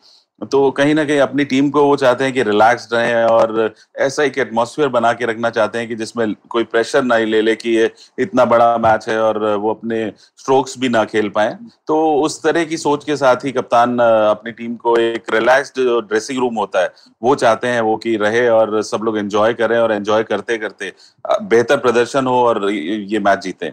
तो 0.40 0.70
कहीं 0.70 0.94
ना 0.94 1.04
कहीं 1.04 1.18
अपनी 1.18 1.44
टीम 1.44 1.68
को 1.70 1.84
वो 1.86 1.96
चाहते 1.96 2.24
हैं 2.24 2.32
कि 2.32 2.42
रिलैक्स 2.42 2.88
रहें 2.92 3.24
और 3.24 3.74
ऐसा 3.98 4.22
एक 4.22 4.38
एटमोसफियर 4.38 4.88
बना 4.88 5.12
के 5.12 5.26
रखना 5.26 5.50
चाहते 5.50 5.78
हैं 5.78 5.88
कि 5.88 5.94
जिसमें 5.94 6.34
कोई 6.48 6.64
प्रेशर 6.64 7.02
ना 7.02 7.16
ही 7.16 7.26
ले 7.26 7.40
ले 7.42 7.54
कि 7.56 7.70
ये 7.70 7.90
इतना 8.18 8.44
बड़ा 8.44 8.76
मैच 8.78 9.08
है 9.08 9.18
और 9.20 9.38
वो 9.56 9.70
अपने 9.70 10.06
स्ट्रोक्स 10.38 10.78
भी 10.78 10.88
ना 10.88 11.04
खेल 11.04 11.28
पाए। 11.28 11.56
तो 11.86 11.98
उस 12.22 12.42
तरह 12.42 12.64
की 12.64 12.76
सोच 12.76 13.04
के 13.04 13.16
साथ 13.16 13.44
ही 13.44 13.52
कप्तान, 13.52 13.98
अपनी 13.98 14.52
टीम 14.52 14.74
को 14.76 14.96
एक 14.96 15.32
रिलैक्स्ड 15.34 15.80
ड्रेसिंग 16.08 16.38
रूम 16.38 16.54
होता 16.54 16.82
है, 16.82 16.92
वो 17.22 17.34
चाहते 17.34 17.68
हैं 17.68 17.80
वो 17.80 17.96
कि 17.96 18.16
रहे 18.16 18.48
और 18.48 18.82
सब 18.82 19.04
लोग 19.04 19.18
एंजॉय 19.18 19.54
करें 19.54 19.78
और 19.78 19.92
एंजॉय 19.92 20.22
करते 20.24 20.58
करते 20.58 20.92
बेहतर 21.24 21.76
प्रदर्शन 21.78 22.26
हो 22.26 22.44
और 22.46 22.70
ये 22.70 23.18
मैच 23.20 23.38
जीते। 23.38 23.72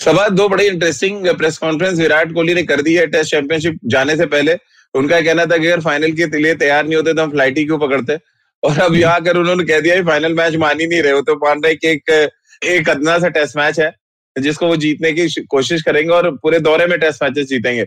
सभा 0.00 0.28
दो 0.30 0.48
बड़ी 0.48 0.66
interesting 0.66 1.26
press 1.36 1.58
conference 1.58 1.98
Virat 1.98 2.32
Kohli 2.34 2.54
ने 2.54 2.62
कर 2.62 2.82
दी 2.82 2.94
है 2.94 3.06
टेस्ट 3.06 3.30
चैंपियनशिप 3.30 3.78
जाने 3.86 4.16
से 4.16 4.26
पहले। 4.26 4.56
उनका 4.94 5.20
कहना 5.20 5.44
था 5.46 5.56
कि 5.58 5.66
अगर 5.66 5.80
फाइनल 5.80 6.12
के 6.12 6.26
लिए 6.38 6.54
तैयार 6.56 6.84
नहीं 6.84 6.96
होते 6.96 7.14
तो 7.14 7.22
हम 7.22 7.30
फ़्लाइट 7.30 7.58
ही 7.58 7.64
क्यों 7.64 7.78
पकड़ते? 7.78 8.18
और 8.62 8.78
अब 8.80 8.94
यहाँ 8.94 9.20
कर 9.24 9.36
उन्होंने 9.36 9.64
कह 9.64 9.80
दिया 9.80 10.02
फाइनल 10.04 10.34
मैच 10.34 10.56
मान 10.56 10.80
ही 10.80 10.86
नहीं 10.86 11.02
रहे 11.02 11.12
हो 11.12 11.20
तो 11.22 11.34
मान 11.44 11.60
रहे 11.64 11.74
कि 11.74 11.88
एक 11.88 12.30
एक 12.66 12.88
अदना 12.90 13.18
सा 13.18 13.28
टेस्ट 13.30 13.56
मैच 13.56 13.80
है 13.80 13.92
जिसको 14.36 14.66
वो 14.66 14.76
जीतने 14.76 15.12
की 15.12 15.28
कोशिश 15.46 15.82
करेंगे 15.82 16.12
और 16.12 16.30
पूरे 16.42 16.58
दौरे 16.60 16.86
में 16.86 16.98
टेस्ट 17.00 17.22
मैचेस 17.22 17.46
जीतेंगे। 17.46 17.86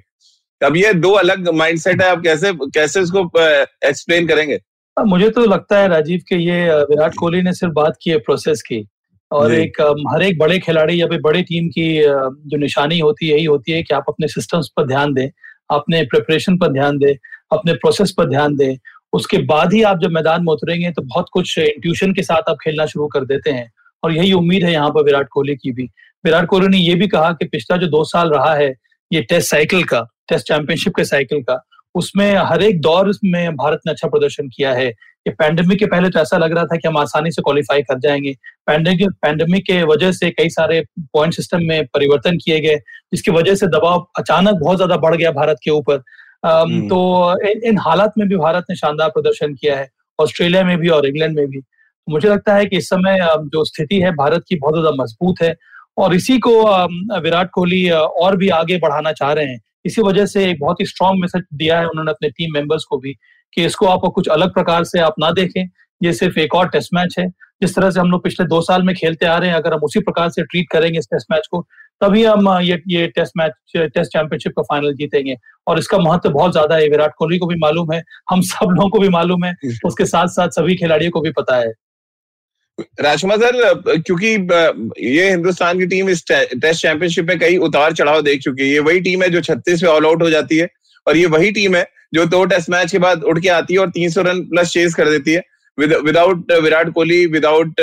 अब 0.62 0.76
ये 0.78 0.94
दो 0.96 1.12
अलग 1.16 1.50
माइंडसेट 1.56 2.02
है 2.02 2.08
आप 2.10 2.22
कैसे 2.24 2.52
कैसे 2.54 3.02
इसको 3.02 3.30
एक्सप्लेन 3.88 4.28
करेंगे? 4.28 4.60
मुझे 4.98 5.30
तो 5.30 5.46
लगता 5.46 5.80
है 5.80 5.88
राजीव 5.88 6.22
के 6.30 6.36
ये 6.38 6.64
विराट 6.86 7.14
कोहली 7.20 7.42
ने 7.42 7.54
सिर्फ़ 7.54 7.74
बात 7.74 7.98
की 8.02 8.10
है 8.12 8.18
प्रोसेस 8.20 8.62
की 8.62 8.86
और 9.32 9.54
एक 9.54 9.82
हर 10.14 10.24
एक 10.24 10.38
बड़े 10.40 10.60
खिलाड़ी 10.60 11.02
या 11.02 11.08
फिर 11.08 11.20
बड़े 11.22 11.42
टीम 11.42 11.68
की 11.70 11.86
जो 12.02 12.58
निशानी 12.58 13.00
होती 13.00 13.28
है 13.28 13.36
यही 13.36 13.46
होती 13.46 13.72
है 13.72 13.84
कि 13.84 13.94
आप 13.96 14.06
अपने 14.10 14.28
सिस्टम्स 14.28 14.70
पर 14.78 14.88
ध्यान 14.88 15.14
दें। 15.14 15.28
अपने 15.72 16.02
प्रिपरेशन 16.04 16.58
पर 16.58 16.72
ध्यान 16.72 16.98
दें, 16.98 17.14
अपने 17.52 17.74
प्रोसेस 17.74 18.14
पर 18.18 18.30
ध्यान 18.30 18.56
दें। 18.56 18.76
उसके 19.14 19.38
बाद 19.38 19.74
ही 19.74 19.82
आप 19.84 20.00
जब 20.04 20.12
मैदान 20.12 20.44
में 20.44 20.52
उतरेंगे 20.54 20.92
तो 20.92 21.02
बहुत 21.02 21.26
कुछ 21.34 21.58
इंट्यूशन 21.58 22.14
के 22.14 22.24
साथ 22.24 22.50
आप 22.50 22.58
खेलना 22.64 22.86
शुरू 22.86 23.08
कर 23.08 23.26
देते 23.26 23.52
हैं। 23.52 23.72
और 24.04 24.14
यही 24.14 24.32
उम्मीद 24.34 24.64
है 24.64 24.72
यहाँ 24.72 24.90
पर 24.90 25.04
विराट 25.04 25.28
कोहली 25.32 25.56
की 25.56 25.72
भी। 25.72 25.90
विराट 26.26 26.46
कोहली 26.46 26.68
ने 26.68 26.78
यह 26.78 26.96
भी 26.96 27.08
कहा 27.08 27.32
कि 27.32 27.46
पिछला 27.46 27.78
जो 27.78 27.88
दो 27.88 28.04
साल 28.04 28.30
रहा 28.30 28.54
है, 28.56 28.74
ये 29.12 29.22
टेस्ट 29.22 29.50
साइकिल 29.50 29.84
का 29.84 30.02
टेस्ट 30.30 30.48
चैंपियनशिप 30.48 30.96
के 30.96 31.04
साइकिल 31.06 31.42
का 31.44 31.56
उसमें 31.96 32.34
हर 32.40 32.64
एक 32.64 32.82
दौर 32.82 33.12
में 33.26 33.56
भारत 33.56 33.80
ने 33.86 33.92
अच्छा 33.92 34.08
प्रदर्शन 34.08 34.48
किया 34.48 34.74
है। 34.74 34.88
ये 34.88 35.32
पैंडेमिक 35.32 35.80
के 35.80 35.86
पहले 35.86 36.10
तो 36.10 36.20
ऐसा 36.20 36.38
लग 36.38 36.54
रहा 36.54 36.64
था 36.66 36.76
कि 36.76 36.88
हम 36.88 36.98
आसानी 36.98 37.32
से 37.32 37.42
क्वालिफाई 37.42 37.82
कर 37.82 38.00
जाएँगे। 38.00 38.34
पैंडेमिक 38.68 39.10
पैंडेमिक 39.22 39.66
के 39.66 39.82
वजह 39.84 40.12
से 40.12 40.30
कई 40.30 40.50
सारे 40.50 40.82
पॉइंट 41.14 41.34
सिस्टम 41.34 41.64
में 41.64 41.86
परिवर्तन 41.88 42.38
किए 42.38 42.60
गए 42.60 42.76
जिसकी 43.14 43.32
वजह 43.32 43.56
से 43.56 43.68
दबाव 43.68 44.08
अचानक 44.20 44.60
बहुत 44.62 44.78
ज़्यादा 44.78 44.98
बढ़ 44.98 45.16
गया 45.16 45.32
भारत 45.32 45.58
के 45.64 45.72
ऊपर। 45.72 46.02
हम्म। 46.46 46.88
तो 46.88 47.48
इन, 47.50 47.62
इन 47.64 47.78
हालात 47.78 48.14
में 48.18 48.28
भी 48.28 48.36
भारत 48.36 48.66
ने 48.70 48.76
शानदार 48.76 49.10
प्रदर्शन 49.10 49.54
किया 49.54 49.78
है 49.78 49.88
ऑस्ट्रेलिया 50.20 50.64
में 50.64 50.78
भी 50.78 50.90
और 50.90 51.06
इंग्लैंड 51.06 51.36
में 51.36 51.48
भी। 51.48 51.62
मुझे 52.08 52.30
लगता 52.30 52.56
है 52.56 52.66
कि 52.66 52.78
इस 52.78 52.90
समय 52.90 53.18
जो 53.54 53.64
स्थिति 53.66 54.00
है 54.02 54.12
भारत 54.12 54.44
की 54.50 54.56
बहुत 54.56 54.74
ज़्यादा 54.74 55.04
मज़बूत 55.04 55.42
है 55.42 55.56
और 55.98 56.16
इसी 56.16 56.38
को 56.40 56.52
विराट 57.20 57.50
कोहली 57.54 57.90
और 57.90 58.38
भी 58.38 58.50
आगे 58.50 58.78
बढ़ाना 58.78 59.12
चाह 59.12 59.32
रहे 59.34 59.46
हैं। 59.46 59.60
इसी 59.86 60.02
वजह 60.02 60.26
से 60.26 60.46
एक 60.50 60.60
बहुत 60.60 60.80
ही 60.82 60.86
स्ट्रॉन्ग 60.86 61.22
मैसेज 61.22 61.44
दिया 61.54 61.80
है 61.80 61.88
उन्होंने 61.88 62.12
अपने 62.12 62.30
टीम 62.30 62.54
मेंबर्स 62.54 62.84
को 62.84 62.98
भी 62.98 63.14
कि 63.54 63.66
इसको 63.66 63.86
आप 63.86 64.02
कुछ 64.16 64.28
अलग 64.30 64.54
प्रकार 64.54 64.84
से 64.84 65.00
आप 65.00 65.16
ना 65.20 65.32
देखें। 65.32 65.64
ये 66.02 66.14
सिर्फ़ 66.14 66.40
एक 66.40 66.56
और 66.56 66.70
टेस्ट 66.70 66.90
मैच 66.94 67.16
है। 67.20 67.28
जिस 67.62 67.76
तरह 67.76 67.90
से 67.92 68.00
हम 68.00 68.12
लोग 68.12 68.24
पिछले 68.24 68.46
दो 68.48 68.62
साल 68.62 68.84
में 68.84 68.96
खेलते 68.96 69.26
आ 69.26 69.38
रहे 69.38 69.50
हैं 69.50 69.56
अगर 69.58 69.74
हम 69.74 69.80
उसी 69.84 70.00
प्रकार 70.00 70.30
से 70.30 70.44
ट्रीट 70.44 70.68
करेंगे 70.72 71.00
इस 71.00 71.06
टेस्ट 71.06 71.28
मैच 71.32 71.48
को 71.52 71.62
तभी 72.02 72.24
हम 72.24 72.48
ये 72.62 72.80
ये 72.90 73.08
टेस्ट 73.08 73.34
मैच 73.38 73.52
टेस्ट 73.78 74.12
चैंपियनशिप 74.14 74.54
का 74.58 74.62
फाइनल 74.64 74.94
जीतेंगे। 74.94 75.36
और 75.68 75.80
इसका 75.80 75.98
महत्व 75.98 76.30
बहुत 76.30 76.52
ज़्यादा 76.52 76.76
है। 76.76 76.88
विराट 76.90 77.12
कोहली 77.18 77.38
को 77.38 77.48
भी 77.48 77.56
मालूम 77.56 77.94
है। 77.94 78.02
हम 78.32 78.42
सब 78.42 78.70
लोगों 78.70 78.90
को 78.90 79.00
भी 79.00 79.10
मालूम 79.10 79.46
है। 79.46 79.54
उसके 79.86 80.06
साथ 80.06 80.28
साथ 80.28 80.50
सभी 80.50 80.76
खिलाड़ियों 80.76 81.12
को 81.12 81.22
भी 81.22 81.32
पता 81.32 81.56
है। 81.56 81.72
राजकुमार 83.02 83.38
सर, 83.38 84.00
क्योंकि 84.00 84.28
ये 85.10 85.30
हिंदुस्तान 85.30 85.80
की 85.80 85.86
टीम 85.88 86.10
इस 86.10 86.24
टेस्ट 86.28 86.82
चैंपियनशिप 86.82 87.26
में 87.26 87.40
कई 87.40 87.58
उतार 87.60 87.94
चढ़ाव 87.94 88.22
देख 88.22 88.42
चुकी 88.42 88.62
है। 88.62 88.70
ये 88.70 88.80
वही 88.82 89.00
टीम 89.02 89.24
है 89.24 89.30
जो 89.30 89.42
छत्तीस 89.42 89.84
में 89.84 89.90
ऑल 89.90 90.06
आउट 90.06 90.22
हो 90.24 90.30
जाती 90.30 90.58
है 90.58 90.68
और 91.08 91.18
ये 91.18 91.26
वही 91.28 91.52
टीम 91.52 91.76
है 91.76 91.86
जो 92.14 92.26
दो 92.28 92.44
टेस्ट 92.46 92.70
मैच 92.70 92.92
के 92.92 93.00
बाद 93.00 93.24
उठ 93.24 93.42
के 93.42 93.50
आती 93.52 93.74
है 93.74 93.80
और 93.80 93.90
तीन 93.92 94.10
सौ 94.10 94.22
रन 94.22 94.42
प्लस 94.46 94.72
चेज 94.72 94.94
कर 94.94 95.10
देती 95.10 95.32
है। 95.32 95.44
विदाउट 95.78 96.52
विराट 96.54 96.90
कोहली 96.94 97.26
विदाउट 97.28 97.82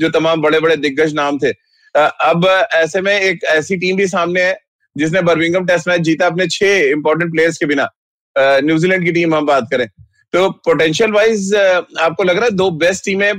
जो 0.00 0.08
तमाम 0.10 0.40
बड़े 0.42 0.60
बड़े 0.60 0.76
दिग्गज 0.78 1.14
नाम 1.14 1.38
थे। 1.38 1.50
अब 1.94 2.46
ऐसे 2.74 3.00
में 3.00 3.12
एक 3.12 3.44
ऐसी 3.50 3.76
टीम 3.76 3.96
भी 3.96 4.06
सामने 4.08 4.42
है 4.42 4.58
जिसने 4.96 5.22
बर्मिंगम 5.22 5.66
टेस्ट 5.66 5.88
मैच 5.88 6.00
जीता 6.02 6.26
अपने 6.26 6.46
छह 6.48 6.90
इंपॉर्टेंट 6.90 7.32
प्लेयर्स 7.32 7.58
के 7.58 7.66
बिना। 7.66 7.88
न्यूजीलैंड 8.36 9.04
की 9.04 9.12
टीम 9.12 9.34
हम 9.34 9.46
बात 9.46 9.66
करें। 9.70 9.86
तो 10.32 10.48
पोटेंशियल 10.64 11.12
वाइज 11.12 11.54
आपको 11.54 12.22
लग 12.22 12.36
रहा 12.36 12.44
है 12.44 12.50
दो 12.50 12.70
बेस्ट 12.80 13.04
टीमें 13.04 13.32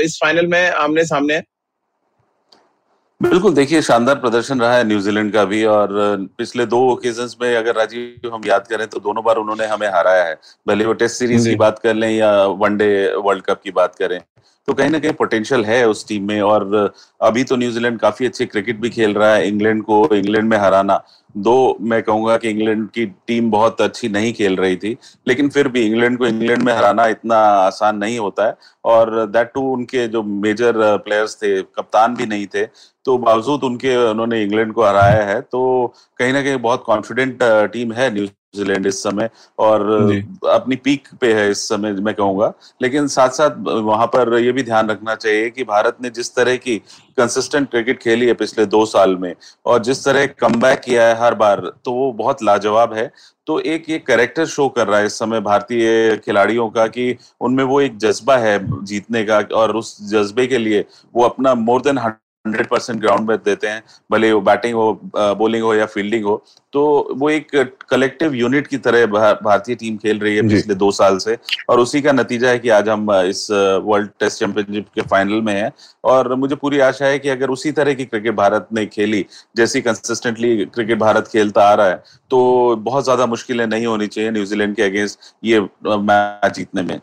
इस 0.00 0.18
फाइनल 0.22 0.46
में 0.46 0.70
आमने 0.70 1.04
सामने? 1.04 1.34
है 1.34 1.44
बिल्कुल 3.20 3.54
देखिए 3.54 3.80
शानदार 3.82 4.14
प्रदर्शन 4.14 4.60
रहा 4.60 4.76
है 4.76 4.84
न्यूजीलैंड 4.84 5.32
का 5.32 5.44
भी 5.44 5.64
और 5.66 5.88
पिछले 6.38 6.66
दो 6.66 6.78
ओकेजन 6.90 7.28
में 7.42 7.54
अगर 7.56 7.74
राजीव 7.74 8.34
हम 8.34 8.42
याद 8.46 8.66
करें 8.66 8.86
तो 8.86 9.00
दोनों 9.00 9.24
बार 9.24 9.36
उन्होंने 9.36 9.66
हमें 9.66 9.86
हराया 9.88 10.24
है। 10.24 10.38
भले 10.68 10.84
वो 10.84 10.92
टेस्ट 10.92 11.16
सीरीज़ 11.16 11.48
की 11.48 11.54
बात 11.56 11.78
कर 11.78 11.94
लें 11.94 12.10
या 12.10 12.30
वनडे 12.60 12.90
वर्ल्ड 13.16 13.44
कप 13.44 13.60
की 13.64 13.70
बात 13.72 13.94
करें। 13.94 14.20
तो 14.68 14.74
कहीं 14.74 14.90
ना 14.90 14.98
कहीं 14.98 15.12
पोटेंशियल 15.18 15.64
है 15.64 15.86
उस 15.88 16.06
टीम 16.08 16.26
में 16.28 16.40
और 16.42 16.92
अभी 17.22 17.44
तो 17.44 17.56
न्यूजीलैंड 17.56 17.98
काफ़ी 18.00 18.26
अच्छे 18.26 18.46
क्रिकेट 18.46 18.80
भी 18.80 18.90
खेल 18.90 19.14
रहा 19.14 19.34
है 19.34 19.46
इंग्लैंड 19.48 19.82
को 19.82 20.08
इंग्लैंड 20.14 20.48
में 20.48 20.56
हराना। 20.58 21.00
दो, 21.36 21.76
मैं 21.80 22.02
कहूँगा 22.02 22.36
कि 22.36 22.48
इंग्लैंड 22.50 22.88
की 22.90 23.06
टीम 23.06 23.50
बहुत 23.50 23.80
अच्छी 23.80 24.08
नहीं 24.08 24.32
खेल 24.32 24.56
रही 24.56 24.76
थी, 24.76 24.96
लेकिन 25.28 25.48
फिर 25.48 25.68
भी 25.68 25.84
इंग्लैंड 25.86 26.18
को 26.18 26.26
इंग्लैंड 26.26 26.62
में 26.62 26.72
हराना 26.72 27.06
इतना 27.06 27.36
आसान 27.38 27.96
नहीं 27.96 28.18
होता 28.18 28.46
है 28.46 28.54
और 28.84 29.26
दैट 29.26 29.52
टू 29.54 29.62
उनके 29.72 30.06
जो 30.08 30.22
मेजर 30.22 30.96
प्लेयर्स 30.98 31.36
थे, 31.36 31.60
कप्तान 31.62 32.14
भी 32.16 32.26
नहीं 32.26 32.46
थे 32.46 32.66
तो 33.04 33.16
बावजूद 33.18 33.64
उनके 33.64 33.96
उन्होंने 34.10 34.42
इंग्लैंड 34.42 34.72
को 34.72 34.84
हराया 34.84 35.24
है 35.24 35.40
तो 35.42 35.94
कहीं 36.18 36.32
ना 36.32 36.42
कहीं 36.42 36.56
बहुत 36.58 36.82
कॉन्फिडेंट 36.86 37.38
टीम 37.72 37.92
है 37.92 38.12
न्यूज़ 38.14 38.30
न्यूजीलैंड 38.54 38.86
इस 38.86 39.02
समय 39.02 39.28
और 39.58 39.82
अपनी 40.50 40.76
पीक 40.76 41.08
पे 41.20 41.32
है 41.34 41.50
इस 41.50 41.68
समय 41.68 41.92
मैं 41.92 42.14
कहूँगा। 42.14 42.52
लेकिन 42.82 43.06
साथ 43.08 43.30
साथ 43.30 43.56
वहाँ 43.66 44.06
पर 44.06 44.38
यह 44.38 44.52
भी 44.52 44.62
ध्यान 44.62 44.88
रखना 44.90 45.14
चाहिए 45.14 45.50
कि 45.50 45.64
भारत 45.64 45.96
ने 46.02 46.10
जिस 46.10 46.34
तरह 46.34 46.56
की 46.56 46.76
कंसिस्टेंट 47.18 47.70
क्रिकेट 47.70 47.98
खेली 48.02 48.26
है 48.26 48.34
पिछले 48.34 48.66
दो 48.66 48.84
साल 48.86 49.16
में 49.16 49.34
और 49.66 49.82
जिस 49.82 50.04
तरह 50.04 50.26
कम 50.38 50.60
किया 50.84 51.06
है 51.08 51.18
हर 51.20 51.34
बार 51.34 51.60
तो 51.84 51.92
वो 51.92 52.12
बहुत 52.12 52.42
लाजवाब 52.42 52.94
है। 52.94 53.10
तो 53.46 53.58
एक 53.60 53.88
ये 53.90 53.98
कैरेक्टर 53.98 54.46
शो 54.46 54.68
कर 54.68 54.86
रहा 54.86 54.98
है 55.00 55.06
इस 55.06 55.18
समय 55.18 55.40
भारतीय 55.40 56.16
खिलाड़ियों 56.16 56.68
का 56.70 56.86
कि 56.86 57.16
उनमें 57.40 57.64
वो 57.64 57.80
एक 57.80 57.96
जज्बा 57.98 58.36
है 58.36 58.58
जीतने 58.84 59.24
का 59.24 59.38
और 59.54 59.76
उस 59.76 59.96
जज्बे 60.10 60.46
के 60.46 60.58
लिए 60.58 60.84
वो 61.14 61.24
अपना 61.24 61.54
more 61.54 61.82
than 61.82 61.98
hundred 62.48 62.68
percent 62.68 63.00
ground 63.00 63.28
में 63.28 63.36
देते 63.38 63.66
हैं 63.66 63.82
भले 64.10 64.32
वो 64.32 64.40
बैटिंग 64.42 64.74
हो 64.74 64.92
बॉलिंग 65.14 65.64
हो 65.64 65.74
या 65.74 65.86
फील्डिंग 65.88 66.24
हो 66.24 66.42
तो 66.72 66.82
वो 67.18 67.28
एक 67.30 67.50
कलेक्टिव 67.90 68.34
यूनिट 68.34 68.66
की 68.66 68.78
तरह 68.78 69.06
भारतीय 69.06 69.74
टीम 69.74 69.96
खेल 69.98 70.18
रही 70.18 70.36
है 70.36 70.42
पिछले 70.48 70.74
दो 70.76 70.90
साल 70.92 71.18
से। 71.18 71.36
और 71.70 71.80
उसी 71.80 72.00
का 72.02 72.12
नतीजा 72.12 72.50
है 72.50 72.58
कि 72.58 72.68
आज 72.70 72.88
हम 72.88 73.10
इस 73.12 73.46
वर्ल्ड 73.50 74.10
टेस्ट 74.20 74.38
चैंपियनशिप 74.38 74.86
के 74.94 75.02
फाइनल 75.04 75.40
में 75.42 75.52
हैं। 75.52 75.72
और 76.04 76.34
मुझे 76.36 76.56
पूरी 76.56 76.78
आशा 76.80 77.06
है 77.06 77.18
कि 77.18 77.28
अगर 77.28 77.50
उसी 77.50 77.72
तरह 77.72 77.94
की 77.94 78.04
क्रिकेट 78.04 78.34
भारत 78.36 78.68
ने 78.72 78.86
खेली 78.88 79.24
जैसी 79.56 79.80
कंसिस्टेंटली 79.80 80.56
क्रिकेट 80.66 80.98
भारत 80.98 81.28
खेलता 81.32 81.62
आ 81.62 81.74
रहा 81.74 81.88
है 81.88 82.02
तो 82.30 82.76
बहुत 82.80 83.04
ज़्यादा 83.04 83.26
मुश्किलें 83.26 83.66
नहीं 83.66 83.86
होनी 83.86 84.06
चाहिए 84.06 84.30
न्यूजीलैंड 84.30 84.76
के 84.76 84.82
अगेंस्ट 84.82 85.34
ये 85.44 85.60
मैच 85.60 86.54
जीतने 86.56 86.82
में। 86.82 87.00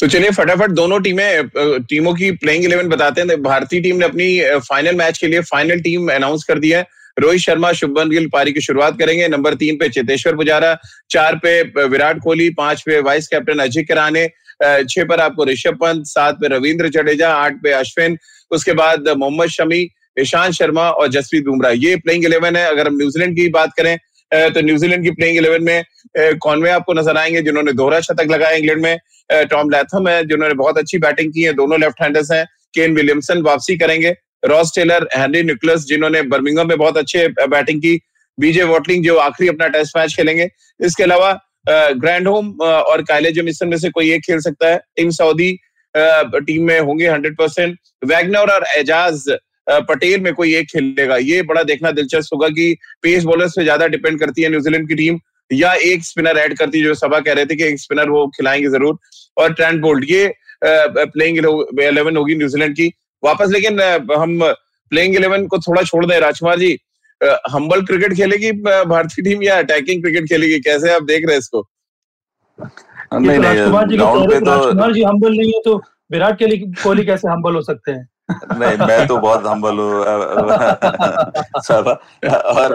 तो 0.00 0.06
चलिए 0.06 0.30
फटाफट 0.30 0.70
दोनों 0.70 1.00
टीमें 1.02 1.48
टीमों 1.88 2.12
की 2.14 2.30
प्लेइंग 2.32 2.64
इलेवन 2.64 2.88
बताते 2.88 3.20
हैं। 3.20 3.42
भारतीय 3.42 3.80
टीम 3.80 3.96
ने 3.96 4.04
अपनी 4.04 4.58
फाइनल 4.60 4.96
मैच 4.96 5.18
के 5.18 5.26
लिए 5.26 5.40
फाइनल 5.42 5.80
टीम 5.80 6.12
अनाउंस 6.12 6.44
कर 6.44 6.58
दिया 6.58 6.78
है। 6.78 6.86
रोहित 7.16 7.40
शर्मा, 7.40 7.72
शुभमन 7.72 8.10
गिल 8.10 8.28
पारी 8.32 8.52
की 8.52 8.60
शुरुआत 8.60 8.98
करेंगे। 8.98 9.28
नंबर 9.28 9.54
तीन 9.54 9.76
पे 9.76 9.88
चेतेश्वर 9.88 10.36
पुजारा, 10.36 10.76
चार 11.10 11.36
पे 11.36 11.62
विराट 11.84 12.20
कोहली, 12.24 12.48
पाँच 12.50 12.82
पे 12.86 13.00
वाइस 13.00 13.28
कैप्टन 13.28 13.58
अजय 13.58 13.82
कराने 13.82 14.26
छह 14.62 15.04
पर 15.04 15.20
आपको 15.20 15.44
ऋषभ 15.44 15.78
पंत, 15.80 16.06
सात 16.06 16.34
पे 16.34 16.48
रविंद्र 16.48 16.88
जडेजा, 16.90 17.28
आठ 17.30 17.56
पे 17.62 17.72
अश्विन, 17.72 18.16
उसके 18.50 18.72
बाद 18.74 19.08
मोहम्मद 19.08 19.48
शमी, 19.50 19.88
ईशांत 20.20 20.52
शर्मा 20.54 20.88
और 20.90 21.08
जसप्रीत 21.08 21.44
बुमराह। 21.44 21.72
ये 21.76 21.96
प्लेइंग 21.96 22.24
इलेवन 22.24 22.56
है। 22.56 22.64
अगर 22.66 22.88
हम 22.88 22.96
न्यूजीलैंड 22.96 23.36
की 23.36 23.48
बात 23.50 23.72
करें 23.76 23.96
तो 24.32 24.60
न्यूजीलैंड 24.60 25.04
की 25.04 25.10
प्लेइंग 25.10 25.36
इलेवन 25.38 25.62
में 25.64 25.84
कॉनवे 26.42 26.70
आपको 26.70 26.94
नज़र 26.94 27.16
आएँगे, 27.16 27.42
जिन्होंने 27.42 27.72
दोहरा 27.72 28.00
शतक 28.00 28.30
लगाया 28.30 28.56
इंग्लैंड 28.56 28.82
में। 28.82 28.98
टॉम 29.50 29.70
लैथम 29.70 30.08
है, 30.08 30.22
जिन्होंने 30.26 30.54
बहुत 30.54 30.78
अच्छी 30.78 30.98
बैटिंग 30.98 31.32
की 31.32 31.42
है, 31.42 31.52
दोनों 31.54 31.80
लेफ़्ट 31.80 32.02
हैंडर्स 32.02 32.30
हैं। 32.32 32.44
केन 32.74 32.94
विलियमसन 32.94 33.42
वापसी 33.42 33.76
करेंगे। 33.78 34.14
रॉस 34.44 34.72
टेलर 34.74 35.08
हेनरी 35.16 35.42
निकलस 35.42 35.84
जिन्होंने 35.86 36.22
बर्मिंगम 36.24 36.68
में 36.68 36.76
बहुत 36.78 36.96
अच्छे 36.98 37.26
बैटिंग 37.28 37.80
की। 37.82 37.98
बीजे 38.38 38.62
वॉटलिंग 38.64 39.04
जो 39.04 39.16
आखिरी 39.18 39.48
अपना 39.48 39.68
टेस्ट 39.68 39.96
मैच 39.96 40.14
खेलेंगे। 40.16 40.48
इसके 40.80 41.02
अलावा 41.02 41.32
ग्रैंड 41.68 42.28
होम 42.28 42.50
और 42.60 43.02
कायले 43.02 43.30
जमिसन 43.32 43.68
में 43.68 43.76
से 43.76 43.90
कोई 43.90 44.12
एक 44.12 44.22
खेल 44.26 44.40
सकता 44.40 44.68
है। 44.68 44.78
टीम 44.96 45.10
सऊदी 45.12 45.50
टीम 45.94 46.66
में 46.66 46.78
होंगे 46.80 47.08
हंड्रेड 47.08 47.36
परसेंट 47.36 47.76
वैगनर 48.04 48.50
और 48.50 48.64
एजाज 48.76 49.24
पटेल 49.68 50.20
में 50.20 50.32
कोई 50.34 50.54
एक 50.56 50.66
खेलेगा। 50.68 51.16
ये 51.18 51.42
बड़ा 51.44 51.62
देखना 51.62 51.90
दिलचस्प 51.92 52.34
होगा 52.34 52.48
कि 52.50 52.76
पेस 53.02 53.24
बॉलर 53.24 53.48
पे 53.48 53.62
ज़्यादा 53.62 53.86
डिपेंड 53.88 54.18
करती 54.20 54.42
है 54.42 54.48
न्यूजीलैंड 54.50 54.88
की 54.88 54.94
टीम 54.94 55.18
या 55.50 55.72
एक 55.84 56.04
स्पिनर 56.04 56.38
ऐड 56.38 56.56
करती 56.58 56.78
है 56.78 56.84
जो 56.84 56.94
सभा 56.96 57.20
कह 57.20 57.32
रहे 57.32 57.46
थे 57.46 57.56
कि 57.56 57.64
एक 57.64 57.78
स्पिनर 57.80 58.10
वो 58.10 58.26
खिलाएँगे 58.36 58.68
ज़रूर। 58.70 58.98
और 59.36 59.52
ट्रेंड 59.54 59.80
बोल्ट 59.82 60.04
ये 60.10 60.32
प्लेइंग 60.64 61.38
इलेवन 61.38 62.16
होगी 62.16 62.34
न्यूजीलैंड 62.36 62.74
की। 62.76 62.92
वापस 63.22 63.50
लेकिन 63.52 63.80
हम 64.12 64.38
प्लेइंग 64.92 65.16
इलेवन 65.16 65.46
को 65.46 65.58
थोड़ा 65.58 65.82
छोड़ 65.82 66.04
दें। 66.06 66.18
राजकुमार 66.20 66.58
जी 66.58 66.78
हम्बल 67.50 67.82
क्रिकेट 67.86 68.12
खेलेगी 68.16 68.52
भारतीय 68.62 69.24
टीम 69.24 69.42
या 69.42 69.58
अटैकिंग 69.58 70.02
क्रिकेट 70.02 70.28
खेलेगी? 70.28 70.58
कैसे 70.60 70.90
आप 70.92 71.02
देख 71.04 71.24
रहे 71.26 71.32
हैं 71.32 71.38
इसको? 71.38 71.66
नहीं 72.58 73.38
नहीं 73.38 73.54
राजकुमार 73.54 73.88
जी 73.88 73.96
राजकुमार 73.96 74.92
जी 74.92 75.02
हम्बल 75.02 75.36
नहीं 75.36 75.52
है 75.52 75.60
तो 75.64 75.76
विराट 76.12 76.42
कोहली 76.42 77.04
कैसे 77.04 77.28
हम्बल 77.28 77.54
हो 77.54 77.62
सकते 77.62 77.92
हैं? 77.92 78.08
नहीं 78.28 78.86
मैं 78.86 79.06
तो 79.06 79.16
बहुत 79.16 79.46
हम्बल 79.46 79.78
हूँ 79.78 80.00
और 82.30 82.74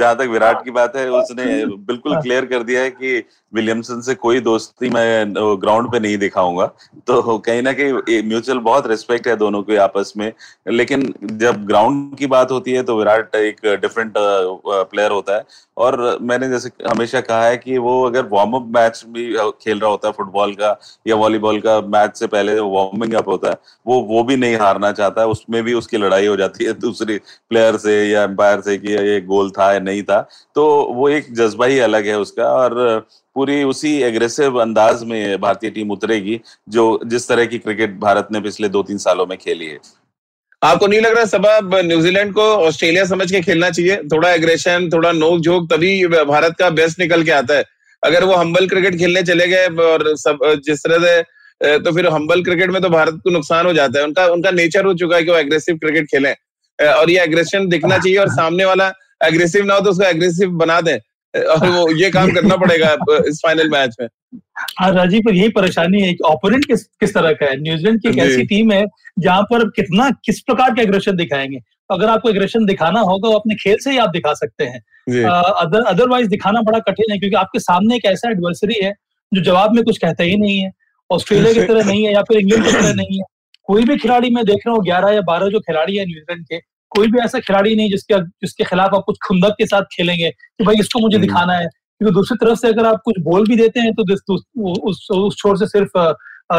जहाँ 0.00 0.14
तक 0.16 0.28
विराट 0.30 0.64
की 0.64 0.70
बात 0.70 0.96
है 0.96 1.08
उसने 1.10 1.44
बिल्कुल 1.66 2.16
क्लियर 2.20 2.44
कर 2.44 2.62
दिया 2.62 2.80
है 2.80 2.90
कि 2.90 3.24
विलियमसन 3.54 4.00
से 4.00 4.14
कोई 4.16 4.40
दोस्ती 4.40 4.88
मैं 4.90 5.32
ग्राउंड 5.62 5.90
पे 5.92 5.98
नहीं 6.00 6.16
दिखाऊँगा। 6.18 6.66
तो 7.06 7.38
कहीं 7.38 7.62
ना 7.62 7.72
कहीं 7.72 8.22
म्यूचुअल 8.28 8.58
बहुत 8.60 8.86
रिस्पेक्ट 8.86 9.28
है 9.28 9.36
दोनों 9.36 9.62
के 9.62 9.76
आपस 9.76 10.12
में। 10.16 10.32
लेकिन 10.70 11.12
जब 11.32 11.64
ग्राउंड 11.66 12.16
की 12.18 12.26
बात 12.26 12.50
होती 12.50 12.72
है 12.72 12.82
तो 12.82 12.98
विराट 12.98 13.34
एक 13.36 13.60
डिफरेंट 13.82 14.12
प्लेयर 14.16 15.10
होता 15.10 15.36
है। 15.36 15.44
और 15.76 16.18
मैंने 16.22 16.48
जैसे 16.48 16.70
हमेशा 16.88 17.20
कहा 17.20 17.44
है 17.44 17.56
कि 17.56 17.78
वो 17.78 18.02
अगर 18.06 18.26
वार्म 18.32 18.52
अप 18.54 18.66
मैच 18.76 19.02
भी 19.08 19.24
खेल 19.62 19.78
रहा 19.80 19.90
होता 19.90 20.08
है 20.08 20.12
फुटबॉल 20.16 20.52
का 20.54 20.76
या 21.06 21.16
वॉलीबॉल 21.16 21.58
का 21.60 21.80
मैच 21.94 22.16
से 22.16 22.26
पहले 22.26 22.58
वार्मिंग 22.60 23.14
अप 23.14 23.28
होता 23.28 23.50
है, 23.50 23.56
वो 23.86 24.00
वो 24.10 24.22
भी 24.24 24.36
नहीं 24.36 24.56
हारना 24.56 24.92
चाहता 24.92 25.20
है। 25.20 25.26
उसमें 25.28 25.62
भी 25.64 25.74
उसकी 25.74 25.96
लड़ाई 25.96 26.26
हो 26.26 26.36
जाती 26.36 26.64
है 26.64 26.72
दूसरी 26.80 27.18
प्लेयर 27.50 27.76
से 27.76 27.94
या 28.10 28.22
एम्पायर 28.22 28.60
से 28.60 28.76
कि 28.78 28.92
ये 28.92 29.20
गोल 29.22 29.50
था 29.50 29.72
या 29.72 29.78
नहीं 29.80 30.02
था। 30.02 30.20
तो 30.54 30.66
वो 30.94 31.08
एक 31.08 31.32
जज्बा 31.36 31.66
ही 31.66 31.78
अलग 31.80 32.06
है 32.06 32.18
उसका। 32.20 32.44
और 32.44 33.06
पूरी 33.36 33.62
उसी 33.64 33.92
एग्रेसिव 34.02 34.60
अंदाज 34.60 35.02
में 35.04 35.40
भारतीय 35.40 35.70
टीम 35.70 35.90
उतरेगी, 35.90 36.40
जो 36.68 37.00
जिस 37.06 37.28
तरह 37.28 37.46
की 37.46 37.58
क्रिकेट 37.58 37.98
भारत 38.00 38.28
ने 38.32 38.40
पिछले 38.40 38.68
दो 38.68 38.82
तीन 38.82 38.98
सालों 38.98 39.26
में 39.26 39.36
खेली 39.38 39.66
है। 39.66 39.78
आपको 40.62 40.86
नहीं 40.86 41.00
लग 41.00 41.14
रहा 41.14 41.24
सब 41.26 41.74
न्यूजीलैंड 41.84 42.32
को 42.34 42.42
ऑस्ट्रेलिया 42.66 43.04
समझ 43.04 43.30
के 43.30 43.40
खेलना 43.42 43.70
चाहिए? 43.70 43.96
थोड़ा 44.12 44.30
एग्रेशन 44.32 44.88
थोड़ा 44.92 45.12
नोक 45.12 45.40
झोंक, 45.40 45.70
तभी 45.72 46.06
भारत 46.06 46.54
का 46.58 46.70
बेस्ट 46.72 47.00
निकल 47.00 47.22
के 47.22 47.30
आता 47.32 47.56
है। 47.56 47.64
अगर 48.02 48.24
वो 48.24 48.34
हम्बल 48.34 48.68
क्रिकेट 48.68 48.98
खेलने 48.98 49.22
चले 49.22 49.46
गए 49.48 49.66
और 49.66 50.16
सब, 50.16 50.38
जिस 50.64 50.84
तरह 50.84 50.98
से 51.00 51.78
तो 51.78 51.92
फिर 51.92 52.06
हम्बल 52.08 52.42
क्रिकेट 52.44 52.70
में 52.70 52.80
तो 52.82 52.88
भारत 52.90 53.20
को 53.24 53.30
नुकसान 53.30 53.66
हो 53.66 53.72
जाता 53.72 53.98
है। 53.98 54.04
उनका 54.04 54.26
उनका 54.28 54.50
नेचर 54.52 54.84
हो 54.84 54.94
चुका 54.94 55.16
है 55.16 55.24
कि 55.24 55.30
वो 55.30 55.36
एग्रेसिव 55.36 55.76
क्रिकेट 55.76 56.06
खेलें। 56.06 56.34
और 56.78 57.10
ये 57.10 57.20
एग्रेशन 57.20 57.68
दिखना 57.68 57.98
चाहिए 57.98 58.16
और 58.18 58.28
सामने 58.30 58.64
वाला 58.64 58.92
एग्रेसिव 59.24 59.64
ना 59.64 59.74
हो 59.74 59.80
तो 59.80 59.90
उसको 59.90 60.04
एग्रेसिव 60.04 60.50
बना 60.62 60.80
दे। 60.80 60.98
वो 61.36 61.90
ये 61.96 62.10
काम 62.10 62.30
करना 62.30 62.56
पड़ेगा 62.56 62.96
इस 63.28 63.40
फाइनल 63.44 63.68
मैच 63.68 63.96
में। 64.00 64.08
हाँ 64.80 64.90
राजीव 64.94 65.22
पर 65.26 65.34
यही 65.34 65.48
परेशानी 65.48 66.00
है 66.00 66.14
ओपोनेंट 66.24 66.64
किस 66.64 66.84
किस 67.00 67.14
तरह 67.14 67.32
का 67.32 67.46
है? 67.46 67.56
न्यूजीलैंड 67.60 68.00
की 68.02 68.08
एक 68.08 68.18
ऐसी 68.18 68.44
टीम 68.44 68.72
है 68.72 68.84
जहाँ 69.18 69.42
पर 69.42 69.68
कितना 69.68 70.10
किस 70.24 70.40
प्रकार 70.40 70.74
के 70.74 70.82
एग्रेशन 70.82 71.16
दिखाएँगे? 71.16 71.58
अगर 71.90 72.08
आपको 72.08 72.30
एग्रेशन 72.30 72.64
दिखाना 72.66 73.00
होगा 73.00 73.28
वो 73.28 73.34
अपने 73.34 73.54
खेल 73.54 73.76
से 73.80 73.90
ही 73.90 73.98
आप 73.98 74.10
दिखा 74.10 74.32
सकते 74.34 74.64
हैं। 74.64 74.80
अदर 75.24 75.84
अदरवाइज़ 75.84 76.28
दिखाना 76.28 76.60
बड़ा 76.62 76.78
कठिन 76.78 77.12
है 77.12 77.18
क्योंकि 77.18 77.36
आपके 77.36 77.58
सामने 77.58 77.96
एक 77.96 78.04
ऐसा 78.04 78.30
एडवर्सरी 78.30 78.84
है 78.84 78.92
जो 79.32 79.42
जवाब 79.42 79.74
में 79.74 79.84
कुछ 79.84 79.98
कहता 79.98 80.24
ही 80.24 80.36
नहीं 80.36 80.58
है। 80.60 80.70
ऑस्ट्रेलिया 81.10 81.52
की 81.52 81.62
तरह 81.62 81.84
नहीं 81.84 82.04
है 82.06 82.12
या 82.12 82.22
फिर 82.22 82.38
इंग्लैंड 82.38 82.64
की 82.64 82.72
तरह 82.72 82.94
नहीं 82.94 83.18
है। 83.18 83.24
कोई 83.68 83.84
भी 83.84 83.96
खिलाड़ी 83.96 84.30
मैं 84.30 84.44
देख 84.44 84.66
रहा 84.66 84.74
हूँ 84.76 84.84
ग्यारह 84.84 85.10
या 85.10 85.20
बारह 85.20 85.48
जो 85.48 85.60
खिलाड़ी 85.60 85.96
है 85.96 86.04
न्यूजीलैंड 86.06 86.44
के 86.44 86.58
कोई 86.94 87.06
भी 87.08 87.18
ऐसा 87.20 87.38
खिलाड़ी 87.40 87.74
नहीं 87.76 87.90
जिसके 87.90 88.20
जिसके 88.42 88.64
खिलाफ 88.64 88.94
आप 88.94 89.02
कुछ 89.06 89.16
खुंदक 89.26 89.54
के 89.58 89.66
साथ 89.66 89.82
खेलेंगे 89.92 90.30
कि 90.30 90.64
भाई 90.64 90.76
इसको 90.80 91.00
मुझे 91.00 91.16
हम्म। 91.16 91.26
दिखाना 91.26 91.52
है। 91.54 91.66
क्योंकि 91.66 92.14
दूसरी 92.14 92.36
तरफ़ 92.38 92.58
से 92.58 92.68
अगर 92.68 92.86
आप 92.86 93.00
कुछ 93.04 93.18
बोल 93.22 93.46
भी 93.48 93.56
देते 93.56 93.80
हैं 93.80 93.92
तो 93.94 94.04
उस 94.84 95.08
उस 95.12 95.36
छोर 95.38 95.58
से 95.58 95.66
सिर्फ़ 95.68 95.98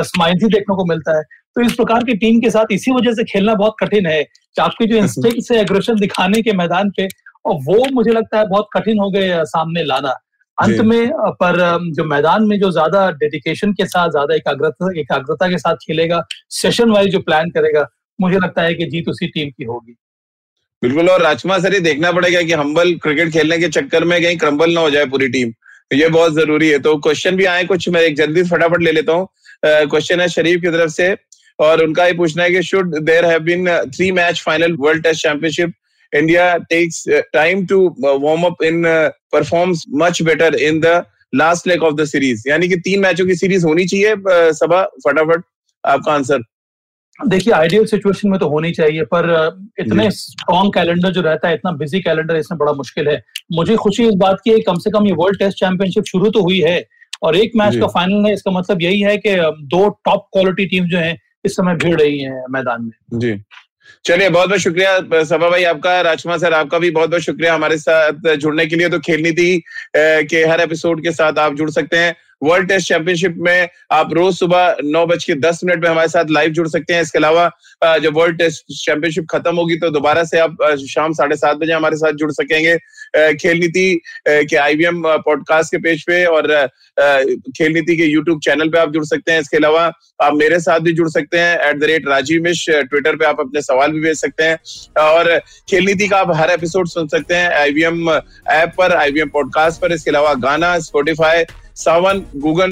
स्माइल 0.04 0.38
ही 0.44 0.48
देखने 0.50 0.76
को 0.76 0.86
मिलता 0.86 1.18
है। 1.18 1.24
तो 1.56 1.62
इस 1.62 1.74
प्रकार 1.74 2.04
की 2.04 2.14
टीम 2.18 2.40
के 2.42 2.50
साथ 2.50 2.72
इसी 2.72 2.92
वजह 2.92 3.14
से 3.14 3.24
खेलना 3.24 3.54
बहुत 3.56 3.76
कठिन 3.80 4.06
है 4.08 4.22
आपके 4.56 4.86
जो 4.86 4.98
इंस्टिंग 4.98 5.42
से 5.44 5.60
एग्रेशन 5.60 6.00
दिखाने 6.00 6.42
के 6.42 6.54
मैदान 6.54 6.90
पे 6.98 7.08
और 7.46 7.56
वो 7.64 7.84
मुझे 7.94 8.12
लगता 8.12 8.40
है 8.40 8.48
बहुत 8.48 8.68
कठिन 8.74 9.00
हो 9.00 9.10
गए 9.12 9.44
सामने 9.48 9.84
लाना। 9.84 10.14
अंत 10.58 10.80
में 10.82 11.12
पर 11.42 11.58
जो 11.96 12.04
मैदान 12.06 12.44
में 12.44 12.58
जो 12.60 12.72
ज़्यादा 12.72 13.10
डेडिकेशन 13.14 13.74
के 13.74 13.86
साथ 13.86 14.10
ज़्यादा 14.10 14.36
एकाग्रता 14.36 14.92
एकाग्रता 15.00 15.48
के 15.50 15.58
साथ 15.58 15.76
खेलेगा 15.86 16.22
सेशन 16.54 16.92
वाइज 16.92 17.12
जो 17.12 17.20
प्लान 17.22 17.50
करेगा 17.50 17.86
मुझे 18.20 18.38
लगता 18.38 18.62
है 18.62 18.74
कि 18.74 18.86
जीत 18.86 19.10
उसी 19.10 19.28
टीम 19.28 19.50
की 19.50 19.64
होगी। 19.64 19.96
बिल्कुल, 20.86 21.10
और 21.10 21.22
राजकुमार 21.22 21.60
सर, 21.62 21.74
ये 21.74 21.80
देखना 21.82 22.12
पड़ेगा 22.12 22.42
कि 22.42 22.54
हम्बल 22.54 22.94
क्रिकेट 23.04 23.32
खेलने 23.34 23.58
के 23.60 23.68
चक्कर 23.70 24.04
में 24.04 24.22
कहीं 24.22 24.38
क्रम्बल 24.38 24.74
ना 24.74 24.82
हो 24.82 24.90
जाए 24.92 25.06
पूरी 25.14 25.28
टीम। 25.30 25.54
ये 25.92 26.08
बहुत 26.10 26.34
ज़रूरी 26.34 26.70
है। 26.70 26.80
तो 26.80 26.96
क्वेश्चन 27.00 27.36
भी 27.36 27.46
आए 27.46 27.64
कुछ, 27.66 27.88
मैं 27.90 28.02
एक 28.02 28.16
जल्दी 28.18 28.44
फटाफट 28.44 28.82
ले 28.82 28.92
लेता 28.92 29.14
हूँ। 29.14 29.28
क्वेश्चन 29.66 30.22
है 30.22 30.28
शरीफ 30.30 30.62
की 30.62 30.68
तरफ़ 30.70 30.92
से, 30.92 31.16
और 31.60 31.84
उनका 31.84 32.06
ये 32.06 32.14
पूछना 32.14 32.44
है 32.44 32.52
कि 32.52 32.62
should 32.64 32.96
there 33.06 33.26
have 33.26 33.40
been 33.42 33.68
three 33.96 34.12
match 34.12 34.42
final 34.46 34.74
world 34.80 35.04
test 35.04 35.22
championship 35.24 35.74
India 36.14 36.56
takes 36.70 37.04
time 37.34 37.66
to 37.66 37.86
warm 38.00 38.44
up 38.46 38.64
in 38.64 38.84
performs 39.34 39.84
much 39.96 40.22
better 40.24 40.56
in 40.58 40.80
the 40.80 41.04
last 41.36 41.68
leg 41.68 41.84
of 41.84 41.96
the 41.96 42.06
series 42.08 42.50
यानी 42.50 42.68
कि 42.70 42.76
तीन 42.80 43.00
मैचों 43.02 43.26
की 43.28 43.36
सीरीज़ 43.36 43.66
होनी 43.66 43.86
चाहिए 43.86 44.16
सभा, 44.54 44.84
फटाफट। 45.06 45.44
आपका 45.84 46.14
आंसर 46.14 46.44
देखिए 47.20 47.54
आइडियल 47.54 47.86
सिचुएशन 47.86 48.30
में 48.30 48.40
तो 48.40 48.48
होनी 48.50 48.72
चाहिए 48.72 49.04
पर 49.14 49.28
इतने 49.80 50.10
स्ट्रॉन्ग 50.12 50.74
कैलेंडर 50.74 51.12
जो 51.12 51.22
रहता 51.22 51.48
है 51.48 51.54
इतना 51.54 51.72
बिज़ी 51.74 52.00
कैलेंडर 52.02 52.36
इसमें 52.36 52.58
बड़ा 52.60 52.74
मुश्किल 52.74 53.08
है। 53.08 53.22
मुझे 53.54 53.76
खुशी 53.76 54.08
इस 54.08 54.16
बात 54.16 54.42
की 54.44 54.52
है 54.52 54.60
कम 54.62 54.78
से 54.78 54.92
कम 54.92 55.08
ये 55.08 55.14
वर्ल्ड 55.14 55.40
टेस्ट 55.40 55.58
चैंपियनशिप 55.60 56.04
शुरू 56.06 56.30
तो 56.30 56.42
हुई 56.42 56.60
है 56.62 56.84
और 57.24 57.36
एक 57.36 57.52
मैच 57.56 57.76
का 57.76 57.88
फाइनल 57.90 58.26
है 58.26 58.34
इसका 58.34 58.52
मतलब 58.52 58.82
यही 58.82 59.00
है 59.02 59.18
कि 59.18 59.36
दो 59.68 59.88
टॉप 60.06 60.28
क्वालिटी 60.34 60.66
टीम 60.66 60.88
जो 60.88 60.98
है 60.98 61.18
इस 61.46 61.56
समय 61.56 61.76
भीड़ 61.76 62.00
रही 62.00 62.20
है 62.20 62.44
मैदान 62.52 62.84
में। 62.84 63.20
जी। 63.20 63.40
चलिए 64.06 64.30
बहुत 64.30 64.50
बहुत 64.50 64.62
शुक्रिया 64.62 65.24
सभा 65.24 65.50
भाई 65.50 65.64
आपका 65.64 66.00
राजकुमार 66.02 66.38
सर 66.40 66.54
आपका 66.54 66.78
भी 66.80 66.90
बहुत 66.92 67.10
बहुत 67.10 67.22
शुक्रिया 67.22 67.54
हमारे 67.54 67.78
साथ 67.78 68.36
जुड़ने 68.36 68.66
के 68.66 68.76
लिए। 68.76 68.90
तो 68.90 69.00
खेलनी 69.00 69.32
थी 69.32 69.58
के 69.96 70.44
हर 70.46 70.62
एपिसोड 70.62 71.04
के 71.04 71.12
साथ 71.12 71.40
आप 71.40 71.56
जुड़ 71.56 71.70
सकते 71.72 71.98
हैं। 71.98 72.16
वर्ल्ड 72.42 72.68
टेस्ट 72.70 72.88
चैंपियनशिप 72.88 73.36
में 73.38 73.70
आप 73.92 74.14
रोज 74.14 74.36
सुबह 74.36 74.76
नौ 74.84 75.06
बज 75.06 75.24
के 75.24 75.36
दस 75.36 75.60
मिनट 75.64 75.84
में 75.84 75.90
हमारे 75.90 76.08
साथ 76.08 76.32
लाइव 76.32 76.52
जुड़ 76.54 76.68
सकते 76.68 76.94
हैं। 76.94 77.02
इसके 77.02 77.18
अलावा 77.20 77.50
जब 77.98 78.18
वर्ल्ड 78.18 78.38
टेस्ट 78.38 78.74
चैंपियनशिप 78.76 79.26
खत्म 79.32 79.56
होगी 79.56 79.76
तो 79.78 79.90
दोबारा 79.92 80.24
से 80.24 80.40
आप 80.40 80.58
शाम 80.90 81.14
साढ़े 81.14 81.36
सात 81.36 81.58
बजे 81.58 81.74
हमारे 81.74 81.98
साथ 81.98 82.14
जुड़ 82.14 82.32
सकेंगे। 82.32 82.78
खेल 83.36 83.58
नीति 83.60 84.02
के 84.28 84.56
आईवीएम 84.58 85.02
पॉडकास्ट 85.26 85.72
के 85.72 85.78
पेज 85.80 86.04
पे 86.04 86.24
और 86.26 86.48
खेल 87.00 87.74
नीति 87.74 87.98
के 87.98 88.06
यूट्यूब 88.06 88.40
चैनल 88.44 88.70
पे 88.70 88.80
आप 88.80 88.92
जुड़ 88.92 89.06
सकते 89.06 89.32
हैं। 89.32 89.40
इसके 89.42 89.58
अलावा, 89.58 89.92
आप 90.22 90.34
मेरे 90.34 90.60
साथ 90.60 90.80
भी 90.80 90.94
जुड़ 90.94 91.10
सकते 91.10 91.40
हैं। 91.40 91.58
एट 91.60 91.80
द 91.80 91.84
रेट 91.84 92.08
राजीव 92.08 92.44
मिश 92.44 92.66
ट्विटर 92.70 93.16
पे 93.16 93.26
आप 93.26 93.40
अपने 93.40 93.62
सवाल 93.62 93.92
भी 93.92 94.00
भेज 94.02 94.18
सकते 94.18 94.44
हैं। 94.44 94.58
और 95.02 95.38
खेल 95.70 95.86
नीति 95.86 96.08
का 96.08 96.18
आप 96.18 96.36
हर 96.36 96.52
एपिसोड 96.52 96.88
सुन 96.88 97.08
सकते 97.08 97.36
हैं। 97.36 97.50
आईवीएम 97.52 98.10
ऐप 98.10 98.74
पर 98.78 98.96
आईवीएम 98.96 99.30
पॉडकास्ट 99.30 99.82
पर। 99.82 99.94
इसके 99.94 100.12
अलावा 100.12 100.34
Gaana 100.42 100.78
Spotify 100.82 101.44
Saavn 101.78 102.22
Google 102.36 102.72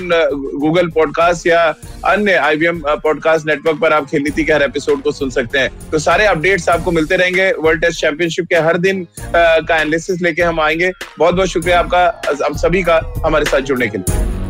Google 0.59 0.87
podcast 0.89 1.47
या 1.47 1.63
अन्य 2.05 2.33
आईवीएम 2.33 2.79
पॉडकास्ट 3.03 3.47
नेटवर्क 3.47 3.79
पर 3.79 3.93
आप 3.93 4.05
खेल 4.09 4.21
नीति 4.23 4.43
के 4.43 4.53
हर 4.53 4.63
एपिसोड 4.63 5.01
को 5.03 5.11
सुन 5.11 5.29
सकते 5.29 5.59
हैं। 5.59 5.89
तो 5.91 5.99
सारे 5.99 6.25
अपडेट्स 6.25 6.69
आपको 6.69 6.91
मिलते 6.91 7.15
रहेंगे। 7.15 7.51
वर्ल्ड 7.59 7.81
टेस्ट 7.81 8.01
चैंपियनशिप 8.01 8.47
के 8.49 8.55
हर 8.55 8.77
दिन 8.77 9.07
का 9.35 9.75
एनालिसिस 9.75 10.21
लेके 10.21 10.41
हम 10.41 10.59
आएँगे। 10.59 10.91
बहुत 11.19 11.35
बहुत 11.35 11.47
शुक्रिया 11.47 11.79
आपका 11.79 12.05
आप 12.45 12.57
सभी 12.57 12.83
का 12.83 13.01
हमारे 13.25 13.45
साथ 13.45 13.61
जुड़ने 13.61 13.87
के 13.87 13.97
लिए। 13.97 14.42